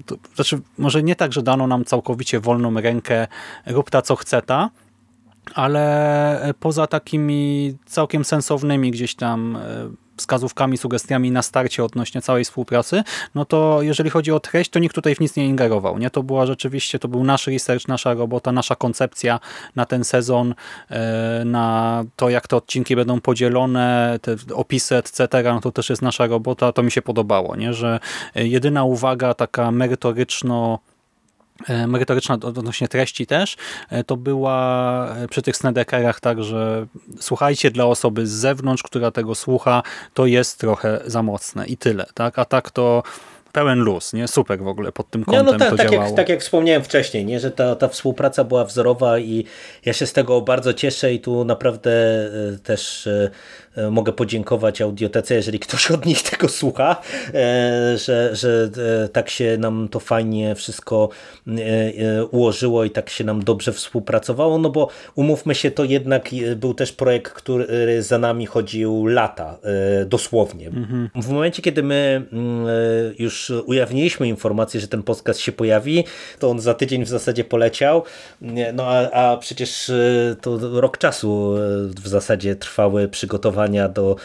to, 0.07 0.17
znaczy 0.35 0.61
może 0.79 1.03
nie 1.03 1.17
tak, 1.17 1.33
że 1.33 1.43
dano 1.43 1.67
nam 1.67 1.85
całkowicie 1.85 2.41
wolną 2.41 2.81
rękę, 2.81 3.27
rób 3.67 3.91
ta 3.91 4.03
co 4.03 4.17
chce 4.17 4.43
ta, 4.43 4.71
ale 5.55 6.55
poza 6.61 6.87
takimi 6.87 7.75
całkiem 7.87 8.25
sensownymi 8.25 8.91
gdzieś 8.91 9.15
tam 9.15 9.59
wskazówkami, 10.17 10.79
sugestiami 10.79 11.31
na 11.31 11.43
starcie 11.43 11.85
odnośnie 11.85 12.23
całej 12.23 12.45
współpracy, 12.45 13.03
no 13.35 13.45
to 13.45 13.79
jeżeli 13.83 14.11
chodzi 14.11 14.33
o 14.33 14.41
treść, 14.41 14.71
to 14.71 14.79
nikt 14.79 14.95
tutaj 14.95 15.15
w 15.15 15.21
nic 15.21 15.37
nie 15.37 15.47
ingerował. 15.47 15.99
Nie? 15.99 16.11
To 16.11 16.23
była 16.23 16.47
rzeczywiście, 16.47 16.99
to 16.99 17.09
był 17.09 17.25
nasz 17.25 17.47
research, 17.47 17.89
nasza 17.89 18.15
robota, 18.15 18.53
nasza 18.53 18.77
koncepcja 18.77 19.41
na 19.77 19.87
ten 19.87 20.05
sezon, 20.05 20.55
e, 20.91 21.43
na 21.45 22.05
to, 22.17 22.29
jak 22.29 22.49
te 22.49 22.57
odcinki 22.57 22.97
będą 22.97 23.21
podzielone, 23.21 24.19
te 24.23 24.37
opisy, 24.55 24.97
etc., 24.97 25.29
no 25.45 25.61
to 25.61 25.73
też 25.73 25.91
jest 25.91 26.03
nasza 26.03 26.27
robota, 26.27 26.73
to 26.73 26.83
mi 26.83 26.91
się 26.91 27.03
podobało, 27.03 27.57
nie? 27.57 27.75
że 27.75 28.01
jedyna 28.35 28.85
uwaga 28.85 29.35
taka 29.35 29.71
merytoryczno 29.71 30.79
E, 30.96 30.96
merytoryczna 31.87 32.35
odnośnie 32.35 32.89
treści 32.89 33.27
też, 33.27 33.57
e, 33.91 34.05
to 34.05 34.17
była 34.17 35.09
e, 35.17 35.29
przy 35.29 35.43
tych 35.43 35.57
Snedekerach 35.57 36.21
tak, 36.21 36.43
że 36.45 36.87
słuchajcie 37.21 37.71
dla 37.71 37.85
osoby 37.85 38.27
z 38.27 38.31
zewnątrz, 38.31 38.83
która 38.83 39.11
tego 39.11 39.35
słucha, 39.35 39.83
to 40.15 40.27
jest 40.27 40.59
trochę 40.59 41.01
za 41.07 41.23
mocne 41.23 41.67
i 41.67 41.77
tyle. 41.77 42.07
Tak? 42.15 42.39
A 42.39 42.45
tak 42.45 42.71
to 42.71 43.03
pełen 43.57 43.79
luz, 43.79 44.13
nie? 44.13 44.29
Super 44.29 44.59
w 44.59 44.69
ogóle 44.69 44.93
pod 44.93 45.11
tym 45.11 45.25
kątem 45.25 45.47
no, 45.47 45.53
no, 45.53 45.59
ta, 45.59 45.71
to 45.71 45.77
tak, 45.77 45.91
działało. 45.91 46.09
jak, 46.09 46.17
tak 46.17 46.29
jak 46.29 46.41
wspomniałem 46.41 46.83
wcześniej, 46.83 47.25
nie? 47.25 47.41
że 47.41 47.51
ta, 47.51 47.77
ta 47.77 47.89
współpraca 47.89 48.45
była 48.45 48.65
wzorowa 48.65 49.19
i 49.19 49.45
ja 49.85 49.93
się 49.93 50.07
z 50.07 50.13
tego 50.13 50.41
bardzo 50.41 50.73
cieszę 50.73 51.15
i 51.15 51.21
tu 51.21 51.45
naprawdę 51.45 51.91
e, 51.91 52.59
też 52.59 53.07
e, 53.07 53.11
e, 53.11 53.31
mogę 53.91 54.13
podziękować 54.13 54.81
Audiotece, 54.81 55.35
jeżeli 55.35 55.59
ktoś 55.59 55.91
od 55.91 56.07
nich 56.07 56.23
tego 56.31 56.49
słucha, 56.49 56.97
że, 57.97 58.31
że 58.33 58.71
tak 59.13 59.31
się 59.31 59.57
nam 59.59 59.89
to 59.89 60.01
fajnie 60.01 60.55
wszystko 60.55 61.09
ułożyło 62.31 62.85
i 62.85 62.91
tak 62.91 63.11
się 63.11 63.25
nam 63.25 63.45
dobrze 63.45 63.73
współpracowało, 63.73 64.59
no 64.59 64.71
bo 64.71 64.89
umówmy 65.15 65.55
się, 65.55 65.71
to 65.71 65.85
jednak 65.85 66.31
był 66.57 66.75
też 66.75 66.93
projekt, 66.93 67.33
który 67.33 68.03
za 68.03 68.19
nami 68.19 68.47
chodził 68.47 69.07
lata, 69.07 69.59
dosłownie. 70.07 70.67
Mhm. 70.67 71.11
W 71.15 71.29
momencie, 71.29 71.63
kiedy 71.63 71.83
my 71.83 72.23
mm, 72.33 72.67
już 73.19 73.53
ujawniliśmy 73.67 74.29
informację, 74.29 74.81
że 74.81 74.89
ten 74.89 75.03
podcast 75.03 75.41
się 75.41 75.53
pojawi, 75.53 76.05
to 76.39 76.51
on 76.51 76.61
za 76.61 76.75
tydzień 76.75 77.05
w 77.05 77.09
zasadzie 77.09 77.45
poleciał, 77.45 78.03
no 78.75 78.87
a, 78.87 79.11
a 79.11 79.37
przecież 79.37 79.93
to 80.41 80.81
rok 80.81 80.99
czasu 80.99 81.55
w 82.03 82.09
zasadzie 82.09 82.57
trwały 82.57 83.09
przygotowania 83.09 83.66
do, 83.89 84.17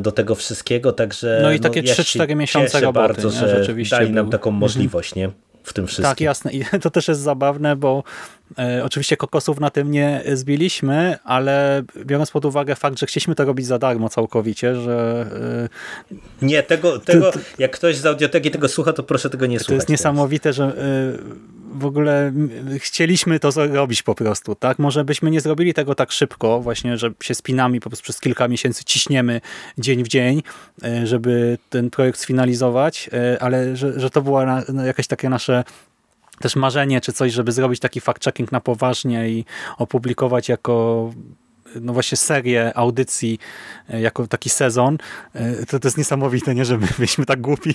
do 0.00 0.12
tego 0.12 0.34
wszystkiego, 0.34 0.92
także 0.92 1.40
no 1.42 1.52
i 1.52 1.60
takie 1.60 1.82
no, 1.82 1.88
3-4 1.88 2.36
miesiące 2.36 2.80
roboty, 2.80 3.08
bardzo, 3.08 3.28
nie? 3.28 3.34
że 3.34 3.58
rzeczywiście 3.58 3.96
dali 3.96 4.10
nam 4.10 4.24
był. 4.24 4.32
taką 4.32 4.50
możliwość, 4.50 5.14
nie? 5.14 5.30
w 5.62 5.72
tym 5.72 5.86
wszystkim. 5.86 6.10
Tak, 6.10 6.20
jasne. 6.20 6.52
I 6.52 6.64
to 6.82 6.90
też 6.90 7.08
jest 7.08 7.20
zabawne, 7.20 7.76
bo 7.76 8.02
e, 8.02 8.41
oczywiście 8.84 9.16
kokosów 9.16 9.60
na 9.60 9.70
tym 9.70 9.90
nie 9.90 10.22
zbiliśmy, 10.32 11.18
ale 11.24 11.82
biorąc 12.04 12.30
pod 12.30 12.44
uwagę 12.44 12.74
fakt, 12.74 12.98
że 12.98 13.06
chcieliśmy 13.06 13.34
to 13.34 13.44
robić 13.44 13.66
za 13.66 13.78
darmo 13.78 14.08
całkowicie, 14.08 14.76
że... 14.76 15.26
E, 16.12 16.46
nie, 16.46 16.62
tego, 16.62 16.98
tego 16.98 17.30
jak 17.58 17.70
ktoś 17.70 17.96
z 17.96 18.06
audioteki 18.06 18.50
tego 18.50 18.68
słucha, 18.68 18.92
to 18.92 19.02
proszę 19.02 19.30
tego 19.30 19.46
nie 19.46 19.58
to 19.58 19.64
słuchać. 19.64 19.76
To 19.76 19.82
jest 19.82 19.88
niesamowite, 19.88 20.52
że 20.52 20.64
e, 20.64 21.52
w 21.72 21.84
ogóle 21.84 22.32
chcieliśmy 22.78 23.40
to 23.40 23.52
zrobić 23.52 24.02
po 24.02 24.14
prostu, 24.14 24.54
tak? 24.54 24.78
Może 24.78 25.04
byśmy 25.04 25.30
nie 25.30 25.40
zrobili 25.40 25.74
tego 25.74 25.94
tak 25.94 26.12
szybko, 26.12 26.60
właśnie, 26.60 26.98
że 26.98 27.10
się 27.22 27.34
spinami 27.34 27.80
po 27.80 27.90
prostu 27.90 28.02
przez 28.02 28.20
kilka 28.20 28.48
miesięcy 28.48 28.84
ciśniemy 28.84 29.40
dzień 29.78 30.04
w 30.04 30.08
dzień, 30.08 30.42
e, 30.84 31.06
żeby 31.06 31.58
ten 31.70 31.90
projekt 31.90 32.20
sfinalizować, 32.20 33.10
e, 33.12 33.42
ale 33.42 33.76
że, 33.76 34.00
że 34.00 34.10
to 34.10 34.22
było 34.22 34.42
jakieś 34.84 35.06
takie 35.06 35.28
nasze 35.28 35.64
też 36.42 36.56
marzenie, 36.56 37.00
czy 37.00 37.12
coś, 37.12 37.32
żeby 37.32 37.52
zrobić 37.52 37.80
taki 37.80 38.00
fact-checking 38.00 38.52
na 38.52 38.60
poważnie 38.60 39.28
i 39.30 39.44
opublikować 39.78 40.48
jako 40.48 41.10
no 41.80 41.92
właśnie 41.92 42.16
serię 42.16 42.76
audycji 42.76 43.38
e, 43.88 44.00
jako 44.00 44.26
taki 44.26 44.50
sezon, 44.50 44.98
to, 45.68 45.78
to 45.78 45.88
jest 45.88 45.98
niesamowite, 45.98 46.54
nie, 46.54 46.64
że 46.64 46.78
my 46.78 46.86
byliśmy 46.96 47.26
tak 47.26 47.40
głupi. 47.40 47.74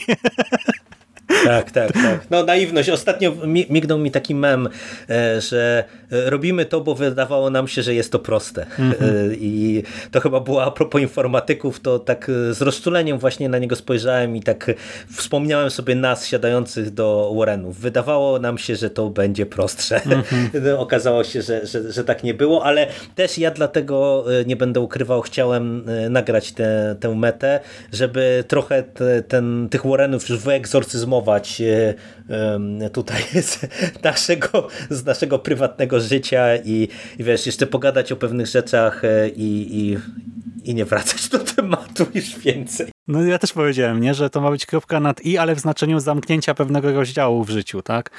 Tak, 1.47 1.71
tak, 1.71 1.91
tak. 1.91 2.27
No 2.29 2.43
naiwność. 2.43 2.89
Ostatnio 2.89 3.33
mignął 3.69 3.97
mi 3.97 4.11
taki 4.11 4.35
mem, 4.35 4.69
e, 5.09 5.41
że 5.41 5.83
e, 6.11 6.29
robimy 6.29 6.65
to, 6.65 6.81
bo 6.81 6.95
wydawało 6.95 7.49
nam 7.49 7.67
się, 7.67 7.83
że 7.83 7.93
jest 7.93 8.11
to 8.11 8.19
proste. 8.19 8.65
Mm 8.79 8.91
-hmm. 8.91 9.35
I 9.39 9.83
to 10.11 10.19
chyba 10.19 10.39
było 10.39 10.63
a 10.63 10.71
propos 10.71 11.01
informatyków, 11.01 11.79
to 11.79 11.99
tak 11.99 12.31
z 12.51 12.61
rozczuleniem 12.61 13.19
właśnie 13.19 13.49
na 13.49 13.57
niego 13.57 13.75
spojrzałem 13.75 14.35
i 14.35 14.41
tak 14.41 14.71
wspomniałem 15.15 15.69
sobie 15.69 15.95
nas 15.95 16.27
siadających 16.27 16.93
do 16.93 17.33
Warrenów. 17.37 17.79
Wydawało 17.79 18.39
nam 18.39 18.57
się, 18.57 18.75
że 18.75 18.89
to 18.89 19.09
będzie 19.09 19.45
prostsze. 19.45 20.01
Mm 20.05 20.21
-hmm. 20.21 20.77
Okazało 20.87 21.23
się, 21.23 21.41
że, 21.41 21.65
że, 21.65 21.91
że 21.91 22.03
tak 22.03 22.23
nie 22.23 22.33
było, 22.33 22.65
ale 22.65 22.87
też 23.15 23.37
ja 23.37 23.51
dlatego 23.51 24.25
nie 24.45 24.55
będę 24.55 24.79
ukrywał, 24.79 25.21
chciałem 25.21 25.83
nagrać 26.09 26.51
tę, 26.51 26.95
tę 26.99 27.15
metę, 27.15 27.59
żeby 27.93 28.43
trochę 28.47 28.83
te, 28.83 29.23
ten, 29.23 29.67
tych 29.71 29.85
Warrenów 29.85 30.29
już 30.29 30.39
wyegzorcyzmować 30.39 31.36
tutaj 32.93 33.21
z 33.41 33.59
naszego, 34.03 34.67
z 34.89 35.05
naszego 35.05 35.39
prywatnego 35.39 35.99
życia 35.99 36.55
i, 36.55 36.87
i 37.19 37.23
wiesz, 37.23 37.45
jeszcze 37.45 37.67
pogadać 37.67 38.11
o 38.11 38.15
pewnych 38.15 38.47
rzeczach 38.47 39.05
e, 39.05 39.29
i, 39.29 39.79
i, 39.81 39.97
i 40.63 40.75
nie 40.75 40.85
wracać 40.85 41.29
do 41.29 41.39
tematu 41.39 42.05
już 42.13 42.39
więcej. 42.39 42.96
No 43.07 43.21
ja 43.21 43.39
też 43.39 43.53
powiedziałem, 43.53 44.01
nie, 44.01 44.13
że 44.13 44.29
to 44.29 44.41
ma 44.41 44.51
być 44.51 44.65
kropka 44.65 44.99
nad 44.99 45.21
i, 45.21 45.37
ale 45.37 45.55
w 45.55 45.59
znaczeniu 45.59 45.99
zamknięcia 45.99 46.53
pewnego 46.53 46.91
rozdziału 46.93 47.43
w 47.43 47.49
życiu, 47.49 47.81
tak? 47.81 48.09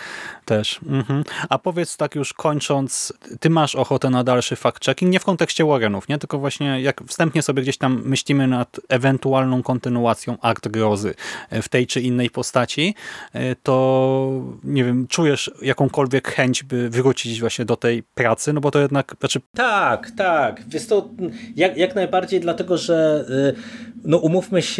Też. 0.44 0.80
Mhm. 0.88 1.24
A 1.48 1.58
powiedz 1.58 1.96
tak 1.96 2.14
już 2.14 2.32
kończąc, 2.32 3.12
ty 3.40 3.50
masz 3.50 3.74
ochotę 3.74 4.10
na 4.10 4.24
dalszy 4.24 4.54
fact-checking, 4.54 5.08
nie 5.08 5.20
w 5.20 5.24
kontekście 5.24 5.64
Warrenów, 5.64 6.08
nie? 6.08 6.18
Tylko 6.18 6.38
właśnie 6.38 6.80
jak 6.80 7.02
wstępnie 7.06 7.42
sobie 7.42 7.62
gdzieś 7.62 7.78
tam 7.78 8.02
myślimy 8.04 8.46
nad 8.46 8.80
ewentualną 8.88 9.62
kontynuacją 9.62 10.36
akt 10.42 10.68
grozy 10.68 11.14
w 11.62 11.68
tej 11.68 11.86
czy 11.86 12.00
innej 12.00 12.30
postaci, 12.30 12.94
e, 13.32 13.54
to 13.54 14.30
nie 14.64 14.84
wiem, 14.84 15.06
czujesz 15.06 15.50
jakąkolwiek 15.62 16.28
chęć, 16.28 16.62
by 16.62 16.90
wrócić 16.90 17.40
właśnie 17.40 17.64
do 17.64 17.76
tej 17.76 18.02
pracy, 18.02 18.52
no 18.52 18.60
bo 18.60 18.70
to 18.70 18.78
jednak... 18.80 19.16
Znaczy... 19.20 19.40
Tak, 19.54 20.10
tak. 20.10 20.62
Wiesz 20.68 20.86
to, 20.86 21.08
jak, 21.56 21.76
jak 21.76 21.94
najbardziej 21.94 22.40
dlatego, 22.40 22.78
że 22.78 23.24
y, 23.56 23.88
no 24.04 24.18
umówmy 24.18 24.62
się, 24.62 24.77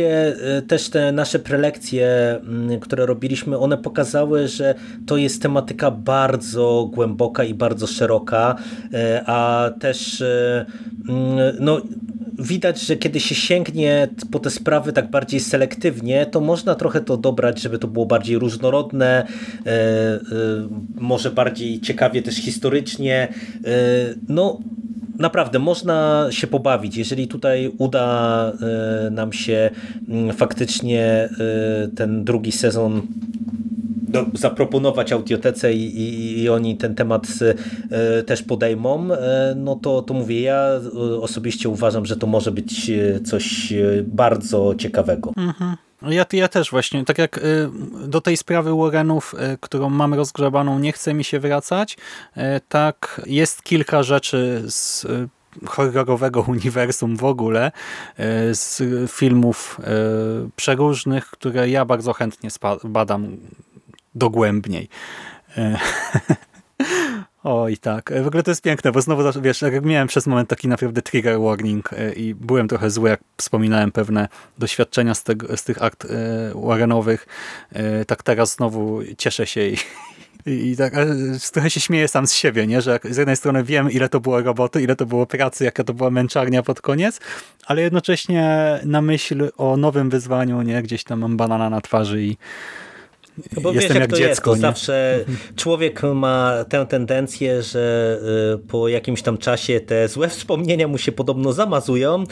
y, 0.59 0.63
też 0.63 0.89
te 0.89 1.13
nasze 1.13 1.39
prelekcje, 1.39 2.07
mm, 2.41 2.81
które 2.81 3.07
robiliśmy, 3.07 3.59
one 3.59 3.79
pokazały, 3.79 4.49
że 4.49 4.75
to 5.07 5.17
jest 5.17 5.43
tematyka 5.43 5.91
bardzo 5.91 6.91
głęboka 6.95 7.45
i 7.45 7.55
bardzo 7.55 7.87
szeroka, 7.87 8.57
y, 8.85 8.97
a 9.27 9.71
też 9.81 10.21
y, 10.21 10.67
mm, 11.09 11.57
no 11.61 11.81
widać, 12.39 12.81
że 12.81 12.97
kiedy 12.97 13.21
się 13.21 13.35
sięgnie 13.35 14.09
po 14.31 14.39
te 14.39 14.51
sprawy 14.51 14.93
tak 14.93 15.11
bardziej 15.11 15.41
selektywnie, 15.41 16.27
to 16.27 16.41
można 16.41 16.75
trochę 16.75 17.01
to 17.01 17.17
dobrać, 17.17 17.61
żeby 17.61 17.79
to 17.79 17.89
było 17.89 18.07
bardziej 18.07 18.39
różnorodne, 18.39 19.27
może 20.95 21.31
bardziej 21.31 21.81
ciekawie 21.81 22.23
też 22.23 22.37
historycznie. 22.37 23.29
No 24.29 24.61
naprawdę 25.19 25.59
można 25.59 26.27
się 26.31 26.47
pobawić. 26.47 26.97
Jeżeli 26.97 27.29
tutaj 27.29 27.73
uda 27.79 28.53
e, 29.07 29.11
nam 29.11 29.33
się 29.33 29.71
mm, 30.09 30.37
faktycznie 30.37 31.05
e, 31.05 31.29
ten 31.97 32.25
drugi 32.25 32.53
sezon 32.53 33.03
do, 34.09 34.27
zaproponować 34.35 35.13
audiotece 35.13 35.73
i, 35.73 36.01
i, 36.01 36.43
i, 36.43 36.49
oni 36.49 36.77
ten 36.77 36.95
temat 36.95 37.27
e, 37.91 38.23
też 38.23 38.43
podejmą, 38.43 39.09
no 39.57 39.77
to, 39.77 40.03
to 40.03 40.15
mówię, 40.15 40.41
ja 40.41 40.69
osobiście 41.21 41.69
uważam, 41.69 42.07
że 42.07 42.17
to 42.17 42.27
może 42.27 42.53
być 42.53 42.91
coś 43.25 43.73
bardzo 44.07 44.75
ciekawego. 44.79 45.33
Mhm. 45.37 45.88
Ja, 46.03 46.27
ja 46.33 46.49
też 46.49 46.71
właśnie, 46.71 47.05
tak 47.05 47.19
jak 47.19 47.39
y, 47.39 47.71
do 48.07 48.21
tej 48.21 48.37
sprawy 48.37 48.77
Warrenów, 48.77 49.35
y, 49.35 49.59
którą 49.61 49.91
mamy 49.91 50.17
rozgrzebaną, 50.17 50.79
nie 50.79 50.93
chce 50.93 51.15
mi 51.15 51.25
się 51.25 51.41
wracać, 51.41 51.97
y, 52.37 52.41
tak 52.69 53.21
jest 53.27 53.63
kilka 53.63 54.03
rzeczy 54.03 54.65
z 54.67 55.07
horrorowego 55.67 56.41
uniwersum 56.41 57.17
w 57.17 57.25
ogóle, 57.25 57.73
z 58.53 58.83
filmów 59.11 59.81
przeróżnych, 60.57 61.27
które 61.27 61.69
ja 61.69 61.85
bardzo 61.85 62.13
chętnie 62.13 62.51
badam 62.85 63.37
dogłębniej. 64.15 64.89
Oj, 67.51 67.77
tak. 67.77 68.13
W 68.23 68.27
ogóle 68.27 68.43
to 68.43 68.51
jest 68.51 68.63
piękne, 68.63 68.93
bo 68.93 69.01
znowu, 69.01 69.41
wiesz, 69.43 69.63
jak 69.63 69.85
miałem 69.85 70.09
przez 70.09 70.27
moment 70.27 70.49
taki 70.49 70.69
naprawdę 70.69 71.03
trigger 71.03 71.41
warning 71.41 71.93
e, 71.93 72.13
i 72.13 72.35
byłem 72.35 72.69
trochę 72.69 72.91
zły, 72.91 73.09
jak 73.09 73.21
wspominałem 73.37 73.93
pewne 73.93 74.29
doświadczenia 74.59 75.15
z, 75.15 75.23
tego, 75.25 75.57
z 75.57 75.65
tych 75.65 75.83
akt 75.83 76.05
e, 76.05 76.09
Warrenowych, 76.55 77.27
e, 77.73 78.05
tak 78.05 78.23
teraz 78.23 78.55
znowu 78.55 79.01
cieszę 79.19 79.47
się 79.47 79.61
i, 79.67 79.77
i 80.47 80.77
tak 80.77 80.93
trochę 81.53 81.71
się 81.71 81.81
śmieję 81.81 82.09
sam 82.09 82.27
z 82.27 82.33
siebie, 82.33 82.67
nie? 82.67 82.83
że 82.83 83.01
z 83.05 83.17
jednej 83.17 83.37
strony 83.37 83.65
wiem, 83.65 83.91
ile 83.91 84.09
to 84.09 84.21
było 84.21 84.43
roboty, 84.43 84.83
ile 84.83 84.97
to 84.97 85.07
było 85.07 85.27
pracy, 85.27 85.65
jaka 85.65 85.85
to 85.85 85.95
była 85.95 86.11
męczarnia 86.11 86.63
pod 86.63 86.81
koniec, 86.81 87.21
ale 87.67 87.83
jednocześnie 87.83 88.81
na 88.85 89.03
myśl 89.03 89.51
o 89.57 89.77
nowym 89.77 90.11
wyzwaniu, 90.11 90.63
nie? 90.63 90.83
gdzieś 90.83 91.05
tam 91.05 91.21
mam 91.21 91.37
banana 91.37 91.71
na 91.71 91.81
twarzy 91.81 92.23
i 92.23 92.37
bo 93.63 93.73
Jestem 93.73 93.93
wiesz, 93.93 94.01
jak, 94.01 94.11
to 94.11 94.17
dziecko, 94.17 94.51
jest, 94.51 94.63
to 94.63 94.69
zawsze 94.69 95.25
człowiek 95.57 96.03
ma 96.15 96.65
tę 96.69 96.87
tendencję, 96.87 97.63
że 97.63 98.19
y, 98.55 98.59
po 98.59 98.89
jakimś 98.89 99.23
tam 99.23 99.39
czasie 99.39 99.81
te 99.81 100.09
złe 100.09 100.29
wspomnienia 100.29 100.89
mu 100.89 100.99
się 100.99 101.13
podobno 101.13 101.53
zamazują 101.53 102.25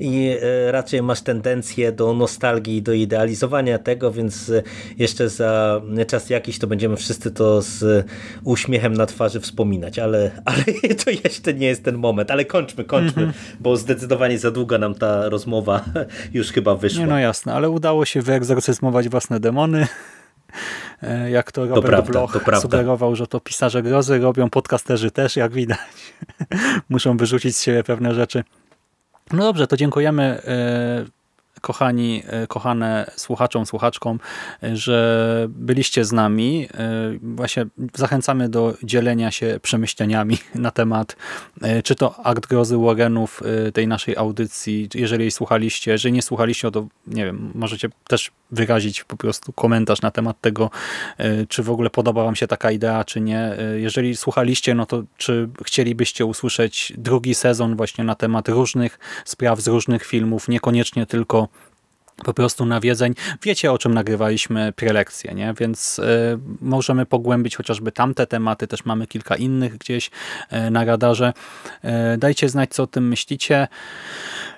i 0.00 0.36
y, 0.68 0.72
raczej 0.72 1.02
masz 1.02 1.20
tendencję 1.20 1.92
do 1.92 2.14
nostalgii, 2.14 2.82
do 2.82 2.92
idealizowania 2.92 3.78
tego, 3.78 4.12
więc 4.12 4.48
y, 4.48 4.62
jeszcze 4.98 5.28
za 5.28 5.80
czas 6.06 6.30
jakiś 6.30 6.58
to 6.58 6.66
będziemy 6.66 6.96
wszyscy 6.96 7.30
to 7.30 7.62
z 7.62 8.06
uśmiechem 8.44 8.92
na 8.92 9.06
twarzy 9.06 9.40
wspominać, 9.40 9.98
ale, 9.98 10.30
ale 10.44 10.64
to 11.04 11.10
jeszcze 11.10 11.54
nie 11.54 11.66
jest 11.66 11.84
ten 11.84 11.96
moment, 11.96 12.30
ale 12.30 12.44
kończmy, 12.44 12.84
kończmy, 12.84 13.22
mm 13.22 13.34
-hmm. 13.34 13.56
bo 13.60 13.76
zdecydowanie 13.76 14.38
za 14.38 14.50
długa 14.50 14.78
nam 14.78 14.94
ta 14.94 15.28
rozmowa 15.28 15.84
już 16.34 16.52
chyba 16.52 16.74
wyszła. 16.74 17.00
Nie, 17.00 17.06
no 17.06 17.18
jasne, 17.18 17.54
ale 17.54 17.70
udało 17.70 18.04
się 18.04 18.22
wyegzorcyzmować 18.22 19.08
własne 19.08 19.40
demony. 19.40 19.86
E, 21.02 21.30
jak 21.30 21.52
to 21.52 21.66
Robert 21.66 21.82
to 21.82 21.88
prawda, 21.88 22.12
Bloch 22.12 22.32
to 22.44 22.60
sugerował, 22.60 23.16
że 23.16 23.26
to 23.26 23.40
pisarze 23.40 23.82
grozy 23.82 24.18
robią, 24.18 24.50
podcasterzy 24.50 25.10
też, 25.10 25.36
jak 25.36 25.52
widać. 25.52 25.78
Muszą 26.88 27.16
wyrzucić 27.16 27.56
z 27.56 27.62
siebie 27.62 27.84
pewne 27.84 28.14
rzeczy. 28.14 28.44
No 29.32 29.42
dobrze, 29.42 29.66
to 29.66 29.76
dziękujemy 29.76 30.22
e, 30.22 31.04
kochani, 31.64 32.22
e, 32.26 32.46
kochane 32.46 33.10
słuchaczom, 33.16 33.66
słuchaczkom, 33.66 34.18
e, 34.62 34.76
że 34.76 35.46
byliście 35.48 36.04
z 36.04 36.12
nami. 36.12 36.68
E, 36.74 36.94
Właśnie 37.22 37.66
zachęcamy 37.94 38.48
do 38.48 38.74
dzielenia 38.82 39.30
się 39.30 39.60
przemyśleniami 39.62 40.38
na 40.54 40.70
temat, 40.70 41.16
czy 41.84 41.94
to 41.94 42.26
akt 42.26 42.46
grozy 42.46 42.78
Warrenów 42.78 43.42
tej 43.74 43.88
naszej 43.88 44.16
audycji, 44.16 44.88
jeżeli 44.94 45.30
słuchaliście, 45.30 45.90
jeżeli 45.90 46.12
nie 46.12 46.22
słuchaliście, 46.22 46.70
to 46.70 46.86
nie 47.06 47.24
wiem, 47.24 47.52
możecie 47.54 47.88
też 48.08 48.30
wyrazić 48.50 49.04
po 49.04 49.16
prostu 49.16 49.52
komentarz 49.52 50.02
na 50.02 50.10
temat 50.10 50.40
tego, 50.40 50.70
czy 51.48 51.62
w 51.62 51.70
ogóle 51.70 51.90
podoba 51.90 52.24
wam 52.24 52.36
się 52.36 52.46
taka 52.46 52.70
idea, 52.70 53.04
czy 53.04 53.20
nie. 53.20 53.56
Jeżeli 53.76 54.16
słuchaliście, 54.16 54.74
no 54.74 54.86
to 54.86 55.02
czy 55.16 55.48
chcielibyście 55.64 56.26
usłyszeć 56.26 56.92
drugi 56.98 57.34
sezon 57.34 57.76
właśnie 57.76 58.04
na 58.04 58.14
temat 58.14 58.48
różnych 58.48 58.98
spraw 59.24 59.60
z 59.60 59.68
różnych 59.68 60.04
filmów, 60.04 60.48
niekoniecznie 60.48 61.06
tylko 61.06 61.48
po 62.16 62.34
prostu 62.34 62.66
nawiedzeń. 62.66 63.14
Wiecie, 63.42 63.72
o 63.72 63.78
czym 63.78 63.94
nagrywaliśmy 63.94 64.72
prelekcje, 64.72 65.34
nie? 65.34 65.54
więc 65.60 65.98
e, 65.98 66.38
możemy 66.60 67.06
pogłębić 67.06 67.56
chociażby 67.56 67.92
tamte 67.92 68.26
tematy, 68.26 68.66
też 68.66 68.84
mamy 68.84 69.06
kilka 69.06 69.36
innych 69.36 69.78
gdzieś 69.78 70.10
e, 70.50 70.70
na 70.70 70.84
radarze. 70.84 71.32
E, 71.82 72.18
dajcie 72.18 72.48
znać, 72.48 72.70
co 72.70 72.82
o 72.82 72.86
tym 72.86 73.08
myślicie 73.08 73.68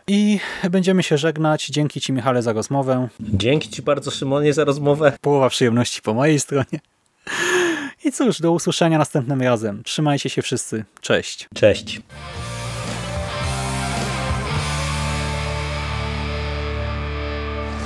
i 0.07 0.41
będziemy 0.71 1.03
się 1.03 1.19
żegnać. 1.19 1.67
Dzięki 1.67 2.01
Ci, 2.01 2.13
Michale, 2.13 2.43
za 2.43 2.53
rozmowę. 2.53 3.09
Dzięki 3.21 3.69
Ci 3.69 3.83
bardzo, 3.83 4.11
Szymonie, 4.11 4.53
za 4.53 4.65
rozmowę. 4.65 5.13
Połowa 5.21 5.49
przyjemności 5.49 6.03
po 6.03 6.15
mojej 6.15 6.41
stronie. 6.41 6.81
I 8.05 8.13
cóż, 8.13 8.41
do 8.41 8.53
usłyszenia 8.53 8.99
następnym 8.99 9.43
razem. 9.43 9.83
Trzymajcie 9.83 10.31
się 10.31 10.43
wszyscy. 10.43 10.85
Cześć. 11.01 11.49
Cześć. 11.55 12.01